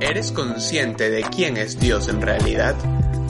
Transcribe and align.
¿Eres 0.00 0.30
consciente 0.30 1.10
de 1.10 1.22
quién 1.22 1.56
es 1.56 1.80
Dios 1.80 2.08
en 2.08 2.22
realidad? 2.22 2.76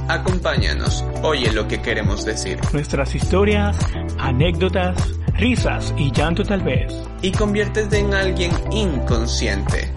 Acompáñanos, 0.06 1.02
oye 1.23 1.51
lo 1.51 1.66
que 1.66 1.80
queremos 1.80 2.27
decir. 2.27 2.59
Nuestras 2.75 3.15
historias, 3.15 3.75
anécdotas, 4.19 5.15
risas 5.33 5.95
y 5.97 6.12
llanto 6.12 6.45
tal 6.45 6.61
vez. 6.61 6.92
Y 7.23 7.33
conviértete 7.33 7.98
en 7.98 8.12
alguien 8.12 8.51
inconsciente. 8.70 9.91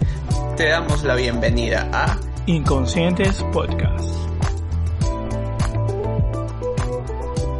Te 0.55 0.70
damos 0.70 1.04
la 1.04 1.16
bienvenida 1.16 1.90
a 1.92 2.18
Inconscientes 2.45 3.44
Podcast. 3.52 4.09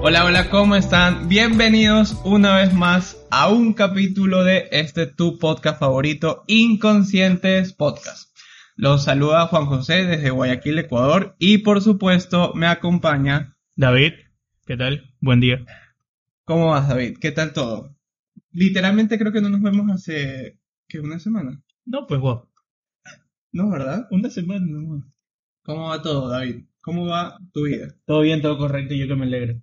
Hola, 0.04 0.24
hola, 0.24 0.50
¿cómo 0.50 0.76
están? 0.76 1.28
Bienvenidos 1.28 2.16
una 2.24 2.56
vez 2.56 2.74
más 2.74 3.18
a 3.30 3.50
un 3.50 3.74
capítulo 3.74 4.46
de 4.46 4.70
este 4.72 5.06
tu 5.06 5.38
podcast 5.38 5.82
favorito, 5.82 6.46
Inconscientes 6.48 7.74
Podcast. 7.74 8.31
Los 8.82 9.04
saluda 9.04 9.46
Juan 9.46 9.68
José 9.68 10.08
desde 10.08 10.32
Guayaquil, 10.32 10.80
Ecuador, 10.80 11.36
y 11.38 11.60
por 11.60 11.84
supuesto 11.84 12.52
me 12.56 12.66
acompaña 12.66 13.56
David, 13.76 14.14
¿qué 14.66 14.76
tal? 14.76 15.14
Buen 15.20 15.40
día. 15.40 15.64
¿Cómo 16.46 16.72
vas, 16.72 16.90
David? 16.90 17.20
¿Qué 17.22 17.32
tal 17.32 17.54
todo? 17.54 17.96
Literalmente 18.50 19.20
creo 19.20 19.32
que 19.32 19.40
no 19.40 19.50
nos 19.50 19.62
vemos 19.62 19.88
hace 19.92 20.58
¿qué? 20.88 21.00
una 21.00 21.20
semana. 21.20 21.62
No, 21.86 22.08
pues 22.08 22.20
vos. 22.20 22.48
No, 23.52 23.70
¿verdad? 23.70 24.08
Una 24.10 24.32
semana 24.32 24.66
nomás. 24.66 25.06
¿Cómo 25.62 25.90
va 25.90 26.02
todo, 26.02 26.28
David? 26.30 26.66
¿Cómo 26.82 27.06
va 27.06 27.38
tu 27.54 27.66
vida? 27.66 27.96
Todo 28.08 28.22
bien, 28.22 28.42
todo 28.42 28.58
correcto, 28.58 28.96
y 28.96 29.00
yo 29.02 29.08
que 29.08 29.16
me 29.16 29.28
alegro. 29.28 29.62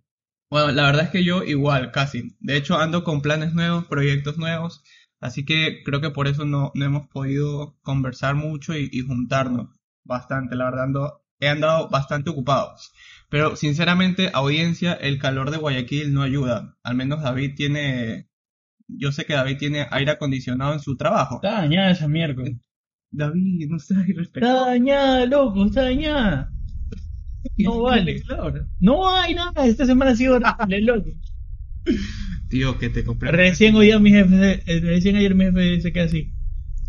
Bueno, 0.49 0.71
la 0.71 0.85
verdad 0.85 1.07
es 1.07 1.11
que 1.11 1.25
yo 1.25 1.43
igual, 1.43 1.91
casi. 1.91 2.37
De 2.39 2.57
hecho, 2.57 2.79
ando 2.79 3.03
con 3.03 3.21
planes 3.21 3.53
nuevos, 3.53 3.85
proyectos 3.87 4.39
nuevos, 4.39 4.85
así 5.21 5.45
que 5.45 5.83
creo 5.85 6.01
que 6.01 6.11
por 6.11 6.29
eso 6.29 6.45
no, 6.45 6.73
no 6.75 6.85
hemos 6.85 7.09
podido 7.09 7.77
conversar 7.83 8.35
mucho 8.35 8.77
y, 8.77 8.89
y 8.93 9.01
juntarnos 9.01 9.69
bastante. 10.05 10.57
La 10.57 10.65
verdad, 10.65 10.85
ando, 10.85 11.23
he 11.41 11.49
andado 11.49 11.89
bastante 11.89 12.31
ocupado. 12.31 12.75
Pero 13.29 13.57
sinceramente, 13.57 14.31
audiencia, 14.33 14.95
el 14.95 15.19
calor 15.19 15.51
de 15.51 15.59
Guayaquil 15.59 16.13
no 16.13 16.23
ayuda. 16.23 16.77
Al 16.83 16.97
menos 16.97 17.23
David 17.23 17.55
tiene, 17.57 18.29
yo 18.89 19.13
sé 19.13 19.25
que 19.25 19.35
David 19.35 19.59
tiene 19.59 19.87
aire 19.91 20.13
acondicionado 20.13 20.73
en 20.73 20.81
su 20.81 20.97
trabajo. 20.97 21.37
Está 21.37 21.61
dañada 21.61 21.91
esa 21.91 22.09
miércoles. 22.09 22.57
David, 23.11 23.69
no 23.69 23.79
seas 23.79 24.09
irrespetuoso. 24.09 24.55
Está 24.57 24.71
dañada, 24.71 25.27
loco, 25.27 25.67
está 25.67 25.83
dañada. 25.83 26.53
No 27.57 27.83
vale. 27.83 28.23
No 28.81 29.09
hay 29.09 29.35
nada, 29.35 29.67
esta 29.67 29.87
semana 29.87 30.11
ha 30.11 30.17
sido 30.17 30.37
horrible, 30.37 30.81
loco. 30.83 31.11
Tío, 32.49 32.79
que 32.79 32.89
te 32.89 33.05
compré. 33.05 33.31
Recién 33.31 33.75
hoy 33.75 33.87
día 33.87 33.99
mi 33.99 34.11
jefe, 34.11 34.63
eh, 34.67 34.81
recién 34.81 35.17
ayer 35.17 35.35
mi 35.35 35.45
jefe 35.45 35.81
se 35.81 35.93
queda 35.93 36.05
así. 36.05 36.33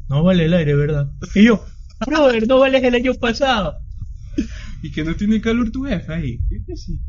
No 0.07 0.23
vale 0.23 0.45
el 0.45 0.53
aire, 0.53 0.75
¿verdad? 0.75 1.11
Y 1.35 1.45
yo, 1.45 1.65
brother, 2.05 2.47
no 2.47 2.59
vale 2.59 2.77
el 2.79 2.95
año 2.95 3.13
pasado. 3.15 3.77
Y 4.81 4.91
que 4.91 5.03
no 5.03 5.15
tiene 5.15 5.41
calor 5.41 5.71
tu 5.71 5.83
jefe 5.83 6.13
ahí. 6.13 6.39
Yo 6.49 6.57
que 6.65 6.77
sí. 6.77 6.99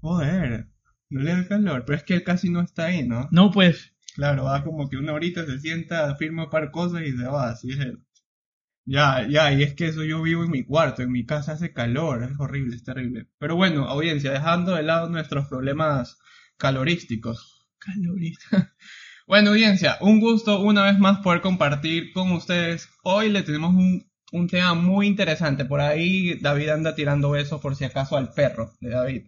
Joder, 0.00 0.68
no 1.10 1.22
le 1.22 1.32
da 1.32 1.48
calor. 1.48 1.84
Pero 1.84 1.98
es 1.98 2.04
que 2.04 2.14
él 2.14 2.22
casi 2.22 2.48
no 2.48 2.60
está 2.60 2.86
ahí, 2.86 3.06
¿no? 3.06 3.28
No, 3.32 3.50
pues, 3.50 3.96
Claro, 4.16 4.44
va 4.44 4.64
como 4.64 4.88
que 4.88 4.96
una 4.96 5.12
horita, 5.12 5.44
se 5.44 5.58
sienta, 5.58 6.16
firma 6.16 6.44
un 6.44 6.50
par 6.50 6.70
cosas 6.70 7.02
y 7.02 7.12
se 7.12 7.26
va, 7.26 7.50
así 7.50 7.72
es 7.72 7.80
él. 7.80 8.02
Ya, 8.86 9.28
ya, 9.28 9.52
y 9.52 9.62
es 9.62 9.74
que 9.74 9.88
eso 9.88 10.04
yo 10.04 10.22
vivo 10.22 10.44
en 10.44 10.50
mi 10.50 10.64
cuarto, 10.64 11.02
en 11.02 11.12
mi 11.12 11.26
casa 11.26 11.52
hace 11.52 11.74
calor, 11.74 12.22
es 12.24 12.30
horrible, 12.38 12.76
es 12.76 12.84
terrible. 12.84 13.28
Pero 13.38 13.56
bueno, 13.56 13.84
audiencia, 13.88 14.32
dejando 14.32 14.74
de 14.74 14.84
lado 14.84 15.10
nuestros 15.10 15.48
problemas 15.48 16.18
calorísticos. 16.56 17.66
Calorísticos. 17.78 18.64
Bueno, 19.28 19.50
audiencia, 19.50 19.98
un 20.02 20.20
gusto 20.20 20.60
una 20.60 20.84
vez 20.84 21.00
más 21.00 21.18
poder 21.18 21.40
compartir 21.40 22.12
con 22.12 22.30
ustedes. 22.30 22.88
Hoy 23.02 23.28
le 23.28 23.42
tenemos 23.42 23.74
un, 23.74 24.08
un 24.30 24.46
tema 24.46 24.74
muy 24.74 25.08
interesante. 25.08 25.64
Por 25.64 25.80
ahí 25.80 26.38
David 26.40 26.68
anda 26.68 26.94
tirando 26.94 27.30
besos 27.32 27.60
por 27.60 27.74
si 27.74 27.84
acaso 27.84 28.16
al 28.16 28.32
perro 28.34 28.70
de 28.80 28.90
David, 28.90 29.22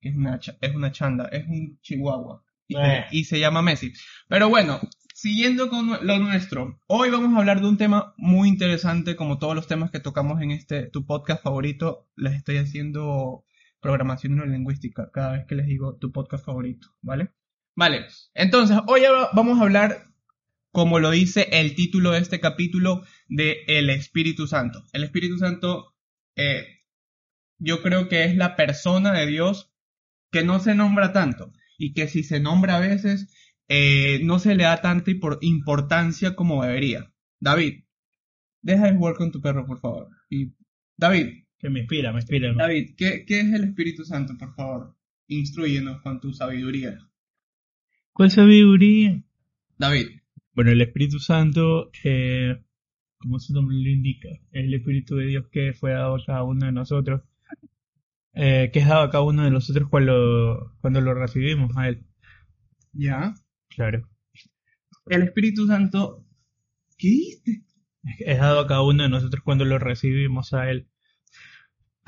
que 0.00 0.10
es 0.10 0.14
una, 0.14 0.38
es 0.60 0.72
una 0.76 0.92
chanda, 0.92 1.28
es 1.32 1.48
un 1.48 1.80
chihuahua. 1.82 2.44
Y, 2.68 2.76
Eh. 2.76 3.06
y 3.10 3.24
se 3.24 3.40
llama 3.40 3.60
Messi. 3.60 3.92
Pero 4.28 4.48
bueno, 4.48 4.78
siguiendo 5.14 5.68
con 5.68 5.98
lo 6.06 6.18
nuestro, 6.20 6.78
hoy 6.86 7.10
vamos 7.10 7.34
a 7.34 7.38
hablar 7.40 7.60
de 7.60 7.66
un 7.66 7.76
tema 7.76 8.14
muy 8.16 8.48
interesante, 8.48 9.16
como 9.16 9.38
todos 9.38 9.56
los 9.56 9.66
temas 9.66 9.90
que 9.90 9.98
tocamos 9.98 10.40
en 10.42 10.52
este 10.52 10.86
tu 10.90 11.04
podcast 11.06 11.42
favorito. 11.42 12.08
Les 12.14 12.34
estoy 12.34 12.58
haciendo 12.58 13.44
programación 13.80 14.36
neurolingüística 14.36 15.10
cada 15.12 15.32
vez 15.32 15.46
que 15.46 15.54
les 15.54 15.66
digo 15.66 15.96
tu 15.96 16.12
podcast 16.12 16.44
favorito, 16.44 16.88
¿vale? 17.00 17.30
Vale, 17.76 18.06
entonces 18.34 18.78
hoy 18.88 19.02
vamos 19.32 19.58
a 19.58 19.62
hablar, 19.62 20.04
como 20.70 20.98
lo 20.98 21.10
dice 21.10 21.48
el 21.52 21.74
título 21.74 22.10
de 22.10 22.18
este 22.18 22.40
capítulo, 22.40 23.02
de 23.28 23.58
el 23.68 23.90
Espíritu 23.90 24.46
Santo. 24.46 24.84
El 24.92 25.04
Espíritu 25.04 25.38
Santo, 25.38 25.94
eh, 26.36 26.66
yo 27.58 27.82
creo 27.82 28.08
que 28.08 28.24
es 28.24 28.36
la 28.36 28.56
persona 28.56 29.12
de 29.12 29.26
Dios 29.26 29.72
que 30.30 30.44
no 30.44 30.60
se 30.60 30.74
nombra 30.74 31.12
tanto 31.12 31.52
y 31.78 31.94
que 31.94 32.06
si 32.08 32.22
se 32.22 32.40
nombra 32.40 32.76
a 32.76 32.80
veces 32.80 33.32
eh, 33.68 34.20
no 34.24 34.38
se 34.38 34.54
le 34.54 34.64
da 34.64 34.80
tanta 34.82 35.10
impor- 35.10 35.38
importancia 35.40 36.34
como 36.36 36.62
debería. 36.62 37.12
David, 37.38 37.84
deja 38.62 38.86
de 38.90 38.96
jugar 38.96 39.14
con 39.14 39.30
tu 39.32 39.40
perro, 39.40 39.64
por 39.64 39.80
favor. 39.80 40.08
Y 40.28 40.52
David, 40.96 41.39
que 41.60 41.68
me 41.68 41.80
inspira, 41.80 42.12
me 42.12 42.20
inspira. 42.20 42.52
David, 42.54 42.94
¿qué, 42.96 43.24
qué 43.26 43.40
es 43.40 43.52
el 43.52 43.64
Espíritu 43.64 44.04
Santo, 44.04 44.36
por 44.38 44.54
favor? 44.54 44.96
Instruyenos 45.28 46.00
con 46.00 46.20
tu 46.20 46.32
sabiduría. 46.32 46.98
¿Cuál 48.12 48.30
sabiduría? 48.30 49.22
David, 49.78 50.08
Bueno, 50.52 50.72
el 50.72 50.80
Espíritu 50.80 51.18
Santo, 51.18 51.90
eh, 52.02 52.56
como 53.18 53.38
su 53.38 53.52
nombre 53.52 53.76
lo 53.76 53.88
indica, 53.88 54.28
es 54.28 54.64
el 54.64 54.74
Espíritu 54.74 55.16
de 55.16 55.26
Dios 55.26 55.46
que 55.52 55.72
fue 55.74 55.92
dado 55.92 56.16
a 56.16 56.24
cada 56.24 56.42
uno 56.42 56.66
de 56.66 56.72
nosotros, 56.72 57.22
eh, 58.32 58.70
que 58.72 58.78
es 58.80 58.88
dado 58.88 59.02
a 59.02 59.10
cada 59.10 59.24
uno 59.24 59.44
de 59.44 59.50
nosotros 59.50 59.88
cuando, 59.88 60.76
cuando 60.80 61.00
lo 61.00 61.14
recibimos 61.14 61.76
a 61.76 61.88
Él. 61.88 62.04
¿ya? 62.92 63.34
Claro. 63.68 64.08
El 65.06 65.22
Espíritu 65.22 65.66
Santo, 65.66 66.26
¿qué 66.96 67.08
dijiste? 67.08 67.64
Es 68.18 68.38
dado 68.38 68.60
a 68.60 68.66
cada 68.66 68.82
uno 68.82 69.02
de 69.02 69.08
nosotros 69.08 69.42
cuando 69.44 69.64
lo 69.64 69.78
recibimos 69.78 70.52
a 70.52 70.70
Él. 70.70 70.89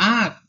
Ah, 0.05 0.43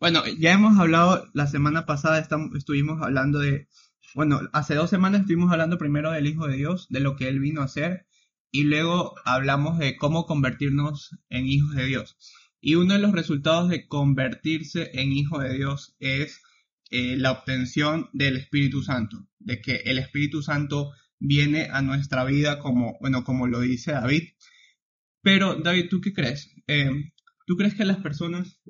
bueno, 0.00 0.22
ya 0.38 0.52
hemos 0.54 0.78
hablado, 0.78 1.28
la 1.34 1.46
semana 1.46 1.84
pasada 1.84 2.26
estam- 2.26 2.56
estuvimos 2.56 3.02
hablando 3.02 3.38
de, 3.38 3.68
bueno, 4.14 4.40
hace 4.54 4.74
dos 4.74 4.88
semanas 4.88 5.20
estuvimos 5.20 5.52
hablando 5.52 5.76
primero 5.76 6.10
del 6.10 6.26
Hijo 6.26 6.46
de 6.46 6.56
Dios, 6.56 6.86
de 6.88 7.00
lo 7.00 7.14
que 7.14 7.28
Él 7.28 7.38
vino 7.38 7.60
a 7.60 7.66
hacer, 7.66 8.06
y 8.50 8.64
luego 8.64 9.14
hablamos 9.26 9.78
de 9.78 9.98
cómo 9.98 10.24
convertirnos 10.24 11.10
en 11.28 11.48
hijos 11.48 11.74
de 11.74 11.84
Dios. 11.84 12.16
Y 12.62 12.76
uno 12.76 12.94
de 12.94 13.00
los 13.00 13.12
resultados 13.12 13.68
de 13.68 13.86
convertirse 13.88 14.90
en 14.94 15.12
hijo 15.12 15.38
de 15.40 15.52
Dios 15.52 15.94
es 15.98 16.40
eh, 16.88 17.18
la 17.18 17.32
obtención 17.32 18.08
del 18.14 18.38
Espíritu 18.38 18.82
Santo, 18.82 19.28
de 19.38 19.60
que 19.60 19.82
el 19.84 19.98
Espíritu 19.98 20.42
Santo 20.42 20.92
viene 21.18 21.68
a 21.70 21.82
nuestra 21.82 22.24
vida 22.24 22.58
como, 22.58 22.96
bueno, 23.02 23.22
como 23.22 23.46
lo 23.48 23.60
dice 23.60 23.92
David. 23.92 24.30
Pero, 25.20 25.56
David, 25.56 25.88
¿tú 25.90 26.00
qué 26.00 26.14
crees? 26.14 26.50
Eh, 26.66 27.11
¿Tú 27.46 27.56
crees 27.56 27.74
que 27.74 27.84
las 27.84 27.98
personas 27.98 28.60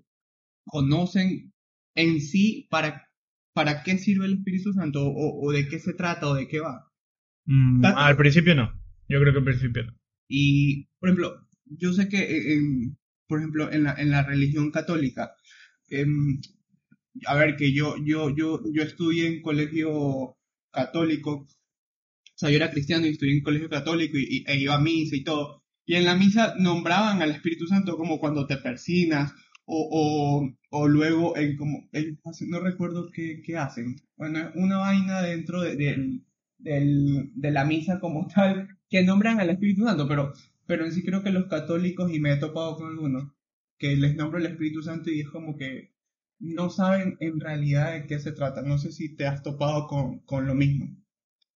conocen 0.65 1.53
en 1.95 2.21
sí 2.21 2.67
para, 2.71 3.09
para 3.55 3.83
qué 3.83 3.99
sirve 3.99 4.27
el 4.27 4.35
Espíritu 4.35 4.73
Santo 4.73 5.07
o, 5.07 5.47
o 5.47 5.53
de 5.53 5.69
qué 5.69 5.79
se 5.79 5.95
trata 5.95 6.29
o 6.29 6.35
de 6.35 6.49
qué 6.49 6.61
va? 6.61 6.89
Mm, 7.47 7.85
al 7.85 8.17
principio 8.17 8.55
no. 8.55 8.73
Yo 9.09 9.21
creo 9.21 9.33
que 9.33 9.39
al 9.39 9.45
principio 9.45 9.85
no. 9.85 9.93
Y, 10.29 10.87
por 10.99 11.09
ejemplo, 11.11 11.47
yo 11.67 11.93
sé 11.93 12.09
que, 12.09 12.55
en- 12.55 12.97
por 13.29 13.39
ejemplo, 13.41 13.73
en 13.73 13.85
la, 13.85 13.95
en 13.95 14.11
la 14.11 14.23
religión 14.25 14.71
católica, 14.71 15.35
em, 15.91 16.41
a 17.27 17.35
ver, 17.37 17.57
que 17.57 17.73
yo, 17.73 17.97
yo, 18.05 18.31
yo, 18.35 18.63
yo 18.73 18.83
estudié 18.83 19.27
en 19.29 19.43
colegio 19.43 20.37
católico, 20.73 21.33
o 21.35 21.49
sea, 22.37 22.51
yo 22.51 22.57
era 22.57 22.71
cristiano 22.71 23.07
y 23.07 23.11
estudié 23.11 23.35
en 23.35 23.43
colegio 23.43 23.69
católico 23.71 24.19
y, 24.19 24.27
y- 24.39 24.45
e 24.47 24.59
iba 24.61 24.75
a 24.77 24.81
misa 24.81 25.17
y 25.17 25.25
todo. 25.25 25.62
Y 25.87 25.95
en 25.97 26.05
la 26.05 26.17
misa 26.17 26.55
nombraban 26.59 27.23
al 27.23 27.31
Espíritu 27.33 27.67
Santo 27.67 27.97
como 27.97 28.19
cuando 28.21 28.47
te 28.47 28.57
persinas 28.59 29.33
o, 29.67 29.89
o, 29.93 30.79
o 30.79 30.89
luego 30.89 31.37
en 31.37 31.57
como, 31.57 31.89
hacen- 32.25 32.51
no 32.51 32.61
recuerdo 32.61 33.11
qué, 33.13 33.43
qué 33.45 33.57
hacen. 33.59 33.97
Bueno, 34.17 34.51
una 34.55 34.79
vaina 34.79 35.23
dentro 35.23 35.61
de, 35.63 35.77
de 36.59 37.51
la 37.51 37.65
misa 37.65 38.01
como 38.01 38.27
tal 38.35 38.69
que 38.91 39.03
nombran 39.03 39.41
al 39.41 39.51
Espíritu 39.51 39.85
Santo, 39.85 40.07
pero, 40.09 40.33
pero 40.67 40.85
en 40.85 40.93
sí 40.93 41.03
creo 41.05 41.23
que 41.23 41.31
los 41.31 41.47
católicos, 41.49 42.13
y 42.13 42.21
me 42.21 42.33
he 42.33 42.37
topado 42.37 42.77
con 42.77 42.89
algunos, 42.91 43.33
que 43.79 43.97
les 43.97 44.17
nombro 44.17 44.39
el 44.39 44.47
Espíritu 44.47 44.83
Santo 44.83 45.11
y 45.11 45.21
es 45.21 45.29
como 45.29 45.57
que 45.57 45.93
no 46.39 46.71
saben 46.71 47.17
en 47.21 47.41
realidad 47.41 47.93
de 47.93 48.07
qué 48.07 48.19
se 48.19 48.33
trata. 48.33 48.63
No 48.63 48.79
sé 48.79 48.93
si 48.93 49.15
te 49.17 49.27
has 49.27 49.43
topado 49.43 49.87
con, 49.87 50.21
con 50.21 50.47
lo 50.47 50.55
mismo. 50.55 50.97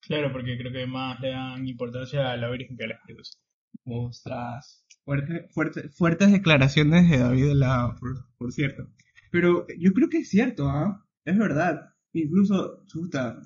Claro, 0.00 0.32
porque 0.32 0.56
creo 0.56 0.72
que 0.72 0.86
más 0.86 1.20
le 1.20 1.30
dan 1.32 1.68
importancia 1.68 2.30
a 2.32 2.36
la 2.38 2.48
Virgen 2.50 2.76
que 2.78 2.84
a 2.84 2.88
la 2.88 2.94
Espíritu 2.94 3.24
Santo. 3.24 3.45
Ostras. 3.84 4.84
Fuerte, 5.04 5.48
fuerte, 5.50 5.88
fuertes 5.88 6.32
declaraciones 6.32 7.08
de 7.08 7.18
David 7.18 7.52
la, 7.52 7.94
por, 7.98 8.26
por 8.36 8.52
cierto. 8.52 8.88
Pero 9.30 9.66
yo 9.78 9.92
creo 9.92 10.08
que 10.08 10.18
es 10.18 10.28
cierto, 10.28 10.68
¿ah? 10.68 11.06
Es 11.24 11.38
verdad. 11.38 11.94
Incluso, 12.12 12.84
chuta, 12.86 13.40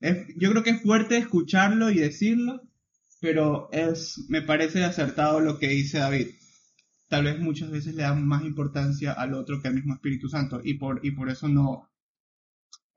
es- 0.00 0.26
yo 0.36 0.50
creo 0.50 0.62
que 0.62 0.70
es 0.70 0.82
fuerte 0.82 1.16
escucharlo 1.16 1.90
y 1.90 1.98
decirlo, 1.98 2.62
pero 3.20 3.68
es, 3.72 4.26
me 4.28 4.42
parece 4.42 4.84
acertado 4.84 5.40
lo 5.40 5.58
que 5.58 5.68
dice 5.68 5.98
David. 5.98 6.28
Tal 7.08 7.24
vez 7.24 7.38
muchas 7.40 7.70
veces 7.70 7.94
le 7.94 8.02
dan 8.02 8.26
más 8.26 8.44
importancia 8.44 9.12
al 9.12 9.34
otro 9.34 9.60
que 9.62 9.68
al 9.68 9.74
mismo 9.74 9.94
Espíritu 9.94 10.28
Santo 10.28 10.60
y 10.62 10.74
por, 10.74 11.00
y 11.04 11.12
por 11.12 11.30
eso 11.30 11.48
no, 11.48 11.88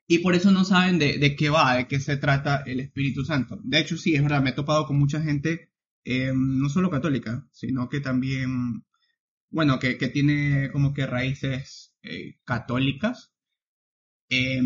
y 0.07 0.19
por 0.19 0.33
eso 0.36 0.51
no 0.51 0.65
saben 0.65 0.97
de, 1.00 1.18
de 1.19 1.36
qué 1.36 1.50
va, 1.50 1.75
de 1.77 1.88
qué 1.88 2.00
se 2.00 2.18
trata 2.18 2.63
el 2.65 2.80
Espíritu 2.80 3.24
Santo. 3.24 3.59
De 3.63 3.80
hecho, 3.80 3.95
sí, 3.97 4.15
es 4.15 4.21
verdad, 4.24 4.41
me 4.41 4.50
he 4.50 4.53
topado 4.53 4.86
con 4.88 4.97
mucha 4.97 5.21
gente, 5.21 5.69
eh, 6.06 6.31
no 6.36 6.69
solo 6.69 6.90
católica, 6.90 7.48
sino 7.51 7.90
que 7.90 8.00
también, 8.01 8.84
bueno, 9.50 9.80
que, 9.80 9.96
tiene 9.96 10.72
como 10.72 10.94
que 10.94 11.06
raíces 11.06 11.96
eh, 12.04 12.36
católicas, 12.46 13.31
eh, 14.30 14.62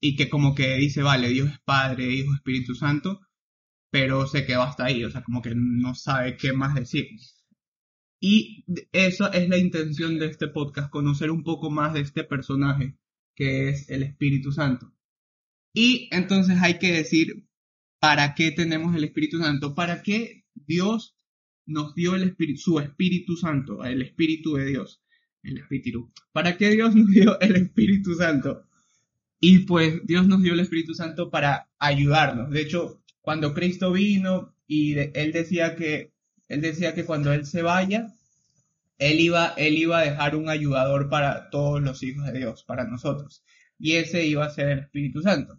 y 0.00 0.16
que 0.16 0.28
como 0.28 0.54
que 0.54 0.76
dice, 0.76 1.02
vale, 1.02 1.28
Dios 1.28 1.50
es 1.50 1.60
Padre, 1.60 2.12
Hijo, 2.12 2.34
Espíritu 2.34 2.74
Santo, 2.74 3.20
pero 3.90 4.26
se 4.26 4.46
quedó 4.46 4.62
hasta 4.62 4.86
ahí, 4.86 5.04
o 5.04 5.10
sea, 5.10 5.22
como 5.22 5.42
que 5.42 5.52
no 5.54 5.94
sabe 5.94 6.36
qué 6.36 6.52
más 6.52 6.74
decir. 6.74 7.08
Y 8.20 8.64
eso 8.92 9.32
es 9.32 9.48
la 9.48 9.58
intención 9.58 10.18
de 10.18 10.26
este 10.26 10.48
podcast, 10.48 10.90
conocer 10.90 11.30
un 11.30 11.42
poco 11.44 11.70
más 11.70 11.92
de 11.94 12.00
este 12.00 12.24
personaje, 12.24 12.96
que 13.34 13.68
es 13.68 13.90
el 13.90 14.02
Espíritu 14.02 14.52
Santo. 14.52 14.92
Y 15.74 16.08
entonces 16.12 16.58
hay 16.62 16.78
que 16.78 16.92
decir, 16.92 17.48
¿para 18.00 18.34
qué 18.34 18.50
tenemos 18.52 18.94
el 18.96 19.04
Espíritu 19.04 19.38
Santo? 19.38 19.74
¿Para 19.74 20.02
qué 20.02 20.41
Dios 20.54 21.16
nos 21.66 21.94
dio 21.94 22.14
el 22.14 22.24
Espíritu, 22.24 22.60
su 22.60 22.80
Espíritu 22.80 23.36
Santo, 23.36 23.84
el 23.84 24.02
Espíritu 24.02 24.54
de 24.54 24.66
Dios? 24.66 25.02
El 25.42 25.58
Espíritu. 25.58 26.12
¿Para 26.32 26.56
qué 26.56 26.70
Dios 26.70 26.94
nos 26.94 27.08
dio 27.10 27.40
el 27.40 27.56
Espíritu 27.56 28.14
Santo? 28.14 28.64
Y 29.40 29.60
pues 29.60 30.06
Dios 30.06 30.26
nos 30.28 30.42
dio 30.42 30.52
el 30.54 30.60
Espíritu 30.60 30.94
Santo 30.94 31.30
para 31.30 31.68
ayudarnos. 31.78 32.50
De 32.50 32.60
hecho, 32.60 33.02
cuando 33.20 33.54
Cristo 33.54 33.92
vino 33.92 34.54
y 34.66 34.96
él 34.98 35.32
decía 35.32 35.74
que 35.74 36.12
él 36.48 36.60
decía 36.60 36.94
que 36.94 37.04
cuando 37.04 37.32
él 37.32 37.46
se 37.46 37.62
vaya, 37.62 38.06
él 38.98 39.20
iba 39.20 39.54
él 39.56 39.78
iba 39.78 39.98
a 39.98 40.04
dejar 40.04 40.36
un 40.36 40.48
ayudador 40.48 41.08
para 41.08 41.50
todos 41.50 41.82
los 41.82 42.02
hijos 42.02 42.26
de 42.26 42.38
Dios, 42.38 42.62
para 42.64 42.84
nosotros. 42.84 43.44
Y 43.78 43.94
ese 43.94 44.26
iba 44.26 44.44
a 44.44 44.50
ser 44.50 44.68
el 44.68 44.78
Espíritu 44.80 45.22
Santo. 45.22 45.58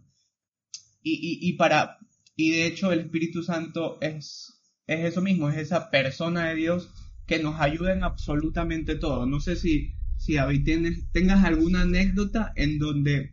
Y, 1.02 1.12
y, 1.12 1.48
y 1.48 1.52
para 1.54 1.98
y 2.36 2.50
de 2.50 2.66
hecho 2.66 2.90
el 2.90 3.00
Espíritu 3.00 3.42
Santo 3.42 3.98
es 4.00 4.63
es 4.86 5.04
eso 5.04 5.20
mismo, 5.22 5.48
es 5.50 5.56
esa 5.58 5.90
persona 5.90 6.48
de 6.48 6.54
Dios 6.56 6.92
que 7.26 7.42
nos 7.42 7.60
ayuda 7.60 7.92
en 7.92 8.02
absolutamente 8.04 8.96
todo. 8.96 9.26
No 9.26 9.40
sé 9.40 9.56
si 9.56 9.94
si 10.16 10.34
David 10.34 10.64
tienes, 10.64 11.10
tengas 11.12 11.44
alguna 11.44 11.82
anécdota 11.82 12.52
en 12.56 12.78
donde 12.78 13.32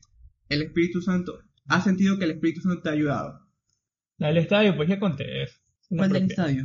el 0.50 0.62
Espíritu 0.64 1.02
Santo 1.02 1.40
ha 1.68 1.80
sentido 1.82 2.18
que 2.18 2.26
el 2.26 2.32
Espíritu 2.32 2.62
Santo 2.62 2.82
te 2.82 2.90
ha 2.90 2.94
ayudado. 2.94 3.40
La 4.18 4.28
del 4.28 4.38
estadio, 4.38 4.76
pues 4.76 4.90
ya 4.90 5.00
conté. 5.00 5.44
es 5.44 5.62
¿Cuál 5.90 6.10
del 6.12 6.28
propia. 6.28 6.28
estadio? 6.28 6.64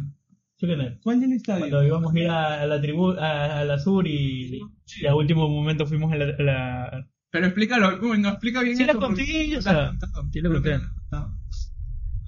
Sí. 0.58 0.66
¿Cuál 1.02 1.20
del 1.20 1.32
estadio? 1.32 1.60
Cuando 1.68 1.84
íbamos 1.84 2.14
a 2.14 2.18
ir 2.18 2.28
a, 2.28 2.62
a 2.62 2.66
la 2.66 2.80
tribu, 2.80 3.10
a, 3.10 3.60
a 3.60 3.64
la 3.64 3.78
sur 3.78 4.06
y, 4.06 4.60
y 5.00 5.06
a 5.06 5.14
último 5.14 5.48
momento 5.48 5.86
fuimos 5.86 6.12
a 6.12 6.16
la... 6.16 6.26
la- 6.38 7.08
Pero 7.30 7.46
explícalo, 7.46 7.98
uy, 8.08 8.18
no 8.18 8.30
explica 8.30 8.62
bien 8.62 8.76
Sí 8.76 8.84
la 8.84 8.92
esto, 8.92 9.00
conté, 9.00 9.22
porque- 9.22 9.56
o 9.58 9.62
sea, 9.62 9.72
la 9.74 9.88
has 9.90 9.98
sí 10.32 10.40
la 10.40 10.48
que 10.48 10.54
conté. 10.54 10.70
la 10.70 11.18
has. 11.20 11.72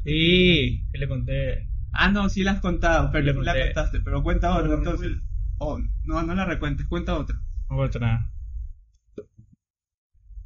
Sí, 0.05 0.85
le 0.93 1.09
conté. 1.09 1.69
Ah, 2.01 2.13
no, 2.13 2.29
sí 2.29 2.45
la 2.45 2.53
has 2.53 2.61
contado, 2.61 3.11
pero 3.11 3.43
la 3.43 3.53
contaste. 3.53 3.99
Pero 3.99 4.23
cuenta 4.23 4.57
otra, 4.57 4.73
entonces. 4.73 5.17
Oh, 5.59 5.81
no, 6.05 6.23
no 6.23 6.35
la 6.37 6.45
recuentes, 6.45 6.87
cuenta 6.87 7.19
otra. 7.19 7.43
No 7.69 7.77
cuento 7.77 7.99
nada. 7.99 8.33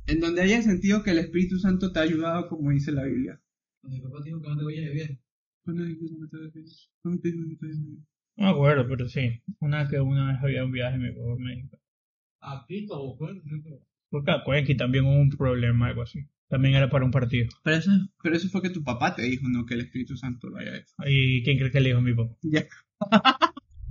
En 0.06 0.20
donde 0.20 0.40
hayas 0.40 0.64
sentido 0.64 1.02
que 1.02 1.10
el 1.10 1.19
Espíritu 1.19 1.58
Santo 1.58 1.93
te 1.93 1.99
ha 1.99 2.02
ayudado, 2.04 2.49
como 2.49 2.70
dice 2.70 2.90
la 2.90 3.04
Biblia. 3.04 3.38
Cuando 3.82 3.99
mi 3.99 4.02
papá 4.02 4.25
dijo 4.25 4.40
que 4.40 4.49
no 4.49 4.56
te. 4.56 5.20
¿Cuándo 5.62 5.84
dijo 5.84 6.00
que 6.00 7.69
no 8.34 8.46
me 8.46 8.49
acuerdo, 8.49 8.88
pero 8.88 9.06
sí. 9.10 9.43
Una 9.60 9.87
que 9.90 10.00
una 10.00 10.32
vez 10.32 10.43
había 10.43 10.64
un 10.64 10.72
viaje 10.72 10.96
y 10.96 11.00
mi 11.00 11.12
papá 11.12 11.37
me 11.38 11.54
dijo. 11.54 11.78
A 12.40 12.66
Pito 12.66 12.99
o 12.99 13.14
fue. 13.14 13.43
Porque 14.08 14.31
a 14.31 14.43
Cuenca 14.43 14.75
también 14.75 15.04
hubo 15.04 15.20
un 15.20 15.28
problema, 15.28 15.88
algo 15.88 16.00
así. 16.00 16.26
También 16.52 16.75
era 16.75 16.90
para 16.90 17.06
un 17.06 17.10
partido. 17.10 17.49
Pero 17.64 17.76
eso, 17.78 17.90
pero 18.22 18.37
eso 18.37 18.46
fue 18.50 18.60
que 18.60 18.69
tu 18.69 18.84
papá 18.84 19.14
te 19.14 19.22
dijo, 19.22 19.49
no 19.49 19.64
que 19.64 19.72
el 19.72 19.81
Espíritu 19.81 20.19
Santo 20.19 20.50
lo 20.50 20.58
haya 20.58 20.76
hecho. 20.76 20.93
¿Y 21.06 21.43
quién 21.44 21.56
cree 21.56 21.70
que 21.70 21.81
le 21.81 21.88
dijo 21.88 22.00
a 22.00 22.02
mi 22.02 22.12
papá? 22.12 22.37
Ya. 22.43 22.66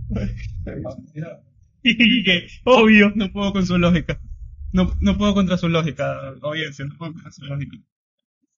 Y 1.84 2.24
que, 2.24 2.46
obvio. 2.64 3.12
No 3.16 3.32
puedo 3.32 3.52
con 3.54 3.66
su 3.66 3.76
lógica. 3.80 4.22
No, 4.72 4.96
no 5.00 5.18
puedo 5.18 5.34
contra 5.34 5.58
su 5.58 5.70
lógica, 5.70 6.36
audiencia, 6.44 6.86
no 6.86 6.96
puedo 6.96 7.14
contra 7.14 7.32
su 7.32 7.44
lógica. 7.46 7.78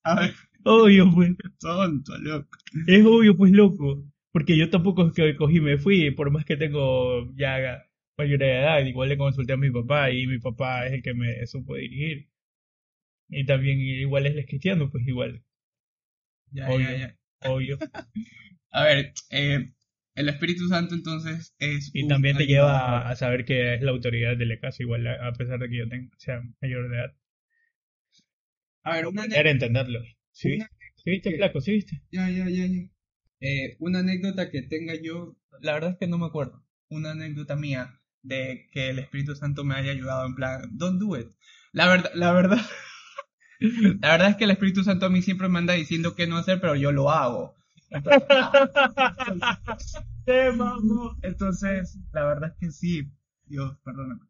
A 0.02 0.20
ver, 0.20 0.34
Obvio, 0.64 1.10
pues. 1.10 1.30
tonto, 1.58 2.18
loco. 2.18 2.58
Es 2.86 3.06
obvio, 3.06 3.34
pues, 3.38 3.52
loco. 3.52 4.04
Porque 4.32 4.58
yo 4.58 4.68
tampoco 4.68 5.06
es 5.06 5.14
que 5.14 5.34
cogí 5.34 5.56
y 5.56 5.60
me 5.62 5.78
fui, 5.78 6.10
por 6.10 6.30
más 6.30 6.44
que 6.44 6.58
tengo 6.58 7.32
ya 7.36 7.82
mayoría 8.18 8.46
de 8.48 8.58
edad, 8.60 8.84
igual 8.84 9.08
le 9.08 9.16
consulté 9.16 9.54
a 9.54 9.56
mi 9.56 9.70
papá 9.70 10.10
y 10.10 10.26
mi 10.26 10.38
papá 10.38 10.86
es 10.86 10.92
el 10.92 11.02
que 11.02 11.14
me 11.14 11.46
supo 11.46 11.74
dirigir. 11.76 12.28
Y 13.28 13.44
también 13.46 13.80
igual 13.80 14.26
es 14.26 14.46
cristiano, 14.46 14.90
pues 14.90 15.06
igual, 15.06 15.42
Ya, 16.52 16.68
Obvio. 16.68 16.90
ya, 16.90 16.96
ya. 16.98 17.16
obvio. 17.50 17.78
A 18.70 18.84
ver, 18.84 19.12
eh, 19.30 19.72
el 20.16 20.28
Espíritu 20.28 20.68
Santo 20.68 20.94
entonces 20.94 21.54
es. 21.58 21.90
Y 21.94 22.08
también 22.08 22.36
te 22.36 22.46
lleva 22.46 23.08
a, 23.08 23.14
saber 23.16 23.44
que 23.44 23.74
es 23.74 23.82
la 23.82 23.92
autoridad 23.92 24.36
de 24.36 24.46
la 24.46 24.58
casa, 24.58 24.82
igual 24.82 25.06
a 25.06 25.28
a 25.28 25.32
pesar 25.32 25.58
de 25.60 25.68
que 25.68 25.76
yo 25.78 25.88
tenga, 25.88 26.10
sea 26.18 26.42
mayor 26.60 26.88
de 26.90 26.96
edad. 26.96 27.14
A 28.82 28.94
ver, 28.96 29.06
una, 29.06 29.24
Era 29.26 29.50
entenderlo. 29.50 30.00
¿Sí? 30.32 30.56
una- 30.56 30.70
¿Sí 30.96 31.10
viste, 31.10 31.30
que- 31.30 31.36
flaco? 31.36 31.60
¿Sí 31.60 31.72
viste? 31.72 32.02
Ya, 32.10 32.28
ya, 32.30 32.48
ya, 32.48 32.66
ya. 32.66 32.88
Eh, 33.40 33.76
una 33.78 34.00
anécdota 34.00 34.50
que 34.50 34.62
tenga 34.62 34.94
yo, 35.00 35.36
la 35.60 35.74
verdad 35.74 35.90
es 35.92 35.98
que 35.98 36.06
no 36.06 36.18
me 36.18 36.26
acuerdo. 36.26 36.64
Una 36.88 37.12
anécdota 37.12 37.56
mía 37.56 38.00
de 38.22 38.68
que 38.72 38.90
el 38.90 38.98
Espíritu 38.98 39.34
Santo 39.36 39.64
me 39.64 39.74
haya 39.74 39.92
ayudado 39.92 40.26
en 40.26 40.34
plan, 40.34 40.62
don't 40.72 41.00
do 41.00 41.18
it. 41.18 41.28
La 41.72 41.88
verdad, 41.88 42.10
la 42.14 42.32
verdad, 42.32 42.60
la 44.00 44.10
verdad 44.10 44.30
es 44.30 44.36
que 44.36 44.44
el 44.44 44.50
Espíritu 44.50 44.84
Santo 44.84 45.06
a 45.06 45.10
mí 45.10 45.22
siempre 45.22 45.48
me 45.48 45.58
anda 45.58 45.74
diciendo 45.74 46.14
qué 46.14 46.26
no 46.26 46.36
hacer, 46.36 46.60
pero 46.60 46.76
yo 46.76 46.92
lo 46.92 47.10
hago. 47.10 47.54
¡Te 50.24 50.52
mamo! 50.52 51.16
Entonces, 51.22 51.98
la 52.12 52.24
verdad 52.24 52.50
es 52.52 52.56
que 52.58 52.72
sí. 52.72 53.10
Dios, 53.46 53.76
perdóname. 53.84 54.22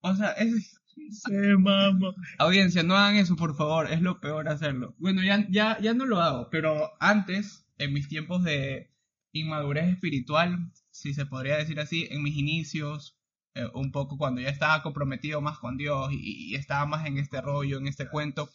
O 0.00 0.14
sea, 0.14 0.30
es, 0.32 0.80
¡Te 1.26 1.56
mamo! 1.56 2.14
Audiencia, 2.38 2.82
no 2.82 2.96
hagan 2.96 3.16
eso, 3.16 3.36
por 3.36 3.56
favor, 3.56 3.90
es 3.90 4.00
lo 4.00 4.20
peor 4.20 4.48
hacerlo. 4.48 4.94
Bueno, 4.98 5.22
ya, 5.22 5.46
ya, 5.50 5.78
ya 5.80 5.94
no 5.94 6.06
lo 6.06 6.20
hago, 6.20 6.48
pero 6.50 6.90
antes, 7.00 7.66
en 7.78 7.92
mis 7.92 8.08
tiempos 8.08 8.44
de 8.44 8.90
inmadurez 9.32 9.88
espiritual, 9.88 10.70
si 10.90 11.14
se 11.14 11.26
podría 11.26 11.56
decir 11.56 11.80
así, 11.80 12.08
en 12.10 12.22
mis 12.22 12.36
inicios, 12.36 13.19
eh, 13.54 13.66
un 13.74 13.90
poco 13.92 14.16
cuando 14.16 14.40
ya 14.40 14.48
estaba 14.48 14.82
comprometido 14.82 15.40
más 15.40 15.58
con 15.58 15.76
Dios 15.76 16.10
y, 16.12 16.54
estaba 16.54 16.86
más 16.86 17.06
en 17.06 17.18
este 17.18 17.40
rollo, 17.40 17.78
en 17.78 17.88
este 17.88 18.08
cuento, 18.08 18.50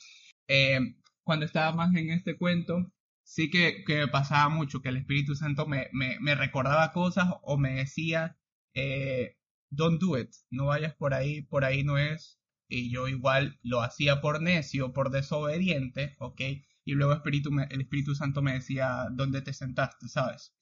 eh, 0.48 0.80
cuando 1.24 1.46
estaba 1.46 1.74
más 1.76 1.94
en 1.96 2.12
este 2.12 2.38
cuento, 2.38 2.92
sí 3.24 3.50
que, 3.50 3.84
que 3.86 3.98
me 3.98 4.08
pasaba 4.08 4.50
mucho, 4.50 4.82
que 4.82 4.90
el 4.90 4.98
Espíritu 4.98 5.36
Santo 5.36 5.68
me, 5.68 5.90
me, 5.94 6.36
recordaba 6.36 6.92
cosas 6.94 7.28
o 7.44 7.58
me 7.58 7.74
decía, 7.76 8.38
eh, 8.74 9.38
don't 9.70 10.00
do 10.02 10.18
it, 10.18 10.32
no 10.52 10.68
vayas 10.68 10.96
por 10.96 11.14
ahí, 11.14 11.42
por 11.42 11.66
ahí 11.66 11.84
no 11.84 11.98
es, 11.98 12.40
y 12.70 12.92
yo 12.92 13.08
igual 13.08 13.60
lo 13.64 13.82
hacía 13.82 14.22
por 14.22 14.42
necio, 14.42 14.94
por 14.94 15.12
desobediente, 15.12 16.16
¿ok? 16.20 16.42
Y 16.86 16.94
luego 16.94 17.14
Espíritu 17.14 17.50
el 17.70 17.82
Espíritu 17.82 18.16
Santo 18.16 18.42
me 18.42 18.54
decía, 18.54 19.08
¿dónde 19.12 19.42
te 19.42 19.54
sentaste? 19.54 20.08
¿Sabes? 20.08 20.54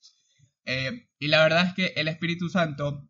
Eh, 0.64 1.08
y 1.18 1.28
la 1.28 1.42
verdad 1.42 1.66
es 1.66 1.74
que 1.74 1.92
el 1.96 2.08
Espíritu 2.08 2.48
Santo 2.48 3.08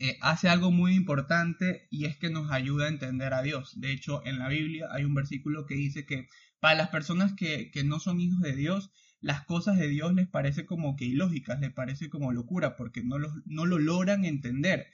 eh, 0.00 0.18
hace 0.22 0.48
algo 0.48 0.70
muy 0.72 0.94
importante 0.94 1.86
y 1.90 2.06
es 2.06 2.16
que 2.16 2.30
nos 2.30 2.50
ayuda 2.52 2.86
a 2.86 2.88
entender 2.88 3.34
a 3.34 3.42
Dios. 3.42 3.80
De 3.80 3.92
hecho, 3.92 4.24
en 4.26 4.38
la 4.38 4.48
Biblia 4.48 4.88
hay 4.92 5.04
un 5.04 5.14
versículo 5.14 5.66
que 5.66 5.74
dice 5.76 6.06
que 6.06 6.28
para 6.60 6.74
las 6.76 6.88
personas 6.90 7.34
que, 7.34 7.70
que 7.70 7.84
no 7.84 8.00
son 8.00 8.20
hijos 8.20 8.40
de 8.40 8.56
Dios, 8.56 8.90
las 9.20 9.44
cosas 9.44 9.78
de 9.78 9.88
Dios 9.88 10.14
les 10.14 10.28
parece 10.28 10.66
como 10.66 10.96
que 10.96 11.04
ilógicas, 11.06 11.60
les 11.60 11.72
parece 11.72 12.08
como 12.10 12.32
locura, 12.32 12.76
porque 12.76 13.02
no, 13.04 13.18
los- 13.18 13.34
no 13.46 13.66
lo 13.66 13.78
logran 13.78 14.24
entender. 14.24 14.86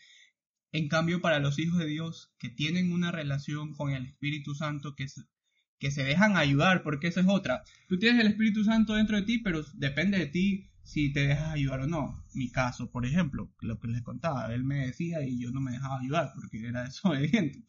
En 0.72 0.88
cambio, 0.88 1.20
para 1.20 1.40
los 1.40 1.58
hijos 1.58 1.78
de 1.78 1.86
Dios 1.86 2.32
que 2.38 2.48
tienen 2.48 2.92
una 2.92 3.10
relación 3.12 3.74
con 3.74 3.92
el 3.92 4.06
Espíritu 4.06 4.54
Santo, 4.54 4.94
que, 4.94 5.08
se- 5.08 5.22
que 5.80 5.90
se 5.90 6.04
dejan 6.04 6.36
ayudar, 6.36 6.82
porque 6.84 7.08
esa 7.08 7.20
es 7.20 7.26
otra. 7.28 7.64
Tú 7.88 7.98
tienes 7.98 8.20
el 8.20 8.28
Espíritu 8.28 8.64
Santo 8.64 8.94
dentro 8.94 9.16
de 9.16 9.22
ti, 9.22 9.38
pero 9.38 9.64
depende 9.74 10.18
de 10.18 10.26
ti 10.26 10.70
si 10.86 11.12
te 11.12 11.26
dejas 11.26 11.52
ayudar 11.52 11.80
o 11.80 11.86
no. 11.86 12.24
Mi 12.34 12.50
caso, 12.50 12.90
por 12.90 13.04
ejemplo, 13.04 13.50
lo 13.60 13.78
que 13.78 13.88
les 13.88 14.02
contaba, 14.02 14.52
él 14.54 14.64
me 14.64 14.86
decía 14.86 15.20
y 15.26 15.40
yo 15.42 15.50
no 15.50 15.60
me 15.60 15.72
dejaba 15.72 16.00
ayudar 16.00 16.30
porque 16.34 16.66
era 16.66 16.84
desobediente. 16.86 17.64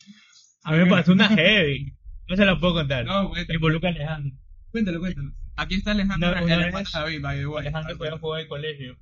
A 0.64 0.72
mí 0.72 0.78
me 0.80 0.86
pasó 0.88 1.14
una 1.14 1.28
heavy. 1.30 1.94
No 2.30 2.36
se 2.36 2.46
la 2.46 2.60
puedo 2.60 2.74
contar. 2.76 3.06
No, 3.06 3.30
cuéntalo, 3.30 3.56
Involucra 3.58 3.90
a 3.90 3.94
Alejandro. 3.94 4.38
cuéntalo, 4.72 5.00
cuéntalo. 5.00 5.32
Aquí 5.56 5.76
está 5.76 5.92
Alejandro, 5.92 6.30
No, 6.32 6.38
el 6.38 6.62
hermano 6.62 6.88
David, 6.94 7.22
by 7.22 7.38
the 7.40 7.48
way. 7.48 7.62
Alejandro 7.62 7.98
fue 7.98 8.10
a 8.10 8.18
jugar 8.18 8.42
al 8.42 8.48
colegio. 8.48 8.98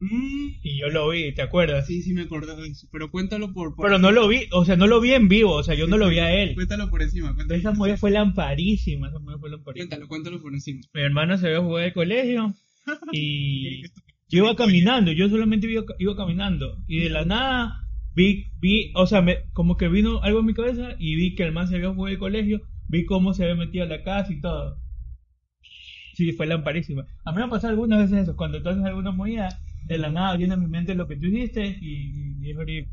Mm, 0.00 0.48
Y 0.62 0.80
yo 0.80 0.88
lo 0.88 1.08
vi, 1.10 1.32
¿te 1.32 1.42
acuerdas? 1.42 1.86
sí, 1.86 2.02
sí 2.02 2.12
me 2.12 2.22
acordé 2.22 2.56
de 2.56 2.66
eso, 2.68 2.88
pero 2.90 3.10
cuéntalo 3.10 3.52
por... 3.52 3.76
por 3.76 3.86
Pero 3.86 3.98
no 4.00 4.10
lo 4.10 4.26
vi, 4.26 4.48
o 4.50 4.64
sea, 4.64 4.74
no 4.76 4.88
lo 4.88 5.00
vi 5.00 5.12
en 5.12 5.28
vivo, 5.28 5.52
o 5.54 5.62
sea, 5.62 5.76
yo 5.76 5.86
no 5.86 5.96
lo 5.96 6.08
vi 6.08 6.18
a 6.18 6.32
él. 6.32 6.54
Cuéntalo 6.56 6.90
por 6.90 7.02
encima, 7.02 7.32
cuéntalo, 7.34 7.56
esa 7.60 7.72
movida 7.72 7.96
fue 7.96 8.10
lamparísima, 8.10 9.08
esa 9.08 9.20
movida 9.20 9.38
fue 9.38 9.50
lamparísima. 9.50 9.88
cuéntalo, 9.88 10.08
cuéntalo 10.08 10.42
por 10.42 10.54
encima. 10.54 10.80
Mi 10.92 11.02
hermano 11.02 11.38
se 11.38 11.48
ve 11.48 11.58
jugar 11.58 11.84
al 11.84 11.92
colegio 11.92 12.52
y 13.10 13.82
yo 14.28 14.44
iba 14.44 14.56
caminando, 14.56 15.12
yo 15.12 15.28
solamente 15.28 15.70
iba, 15.70 15.84
iba 15.98 16.16
caminando 16.16 16.82
y 16.86 17.00
de 17.00 17.10
la 17.10 17.24
nada 17.24 17.86
vi, 18.14 18.46
vi, 18.60 18.92
o 18.94 19.06
sea, 19.06 19.22
me, 19.22 19.50
como 19.52 19.76
que 19.76 19.88
vino 19.88 20.22
algo 20.22 20.40
en 20.40 20.46
mi 20.46 20.54
cabeza 20.54 20.94
y 20.98 21.14
vi 21.16 21.34
que 21.34 21.44
el 21.44 21.52
man 21.52 21.68
se 21.68 21.76
había 21.76 21.88
jugado 21.94 22.12
al 22.14 22.18
colegio, 22.18 22.60
vi 22.88 23.04
cómo 23.06 23.34
se 23.34 23.44
había 23.44 23.56
metido 23.56 23.84
a 23.84 23.88
la 23.88 24.02
casa 24.02 24.32
y 24.32 24.40
todo. 24.40 24.78
Sí, 26.14 26.32
fue 26.32 26.46
lamparísima. 26.46 27.06
A 27.24 27.32
mí 27.32 27.38
me 27.38 27.44
ha 27.44 27.48
pasado 27.48 27.70
algunas 27.70 28.00
veces 28.00 28.24
eso, 28.24 28.36
cuando 28.36 28.62
tú 28.62 28.68
haces 28.68 28.84
alguna 28.84 29.12
movida, 29.12 29.48
de 29.86 29.98
la 29.98 30.10
nada 30.10 30.36
viene 30.36 30.54
a 30.54 30.56
mi 30.56 30.66
mente 30.66 30.94
lo 30.94 31.08
que 31.08 31.16
tú 31.16 31.26
hiciste 31.26 31.78
y, 31.80 32.36
y 32.40 32.50
es 32.50 32.56
horrible. 32.56 32.92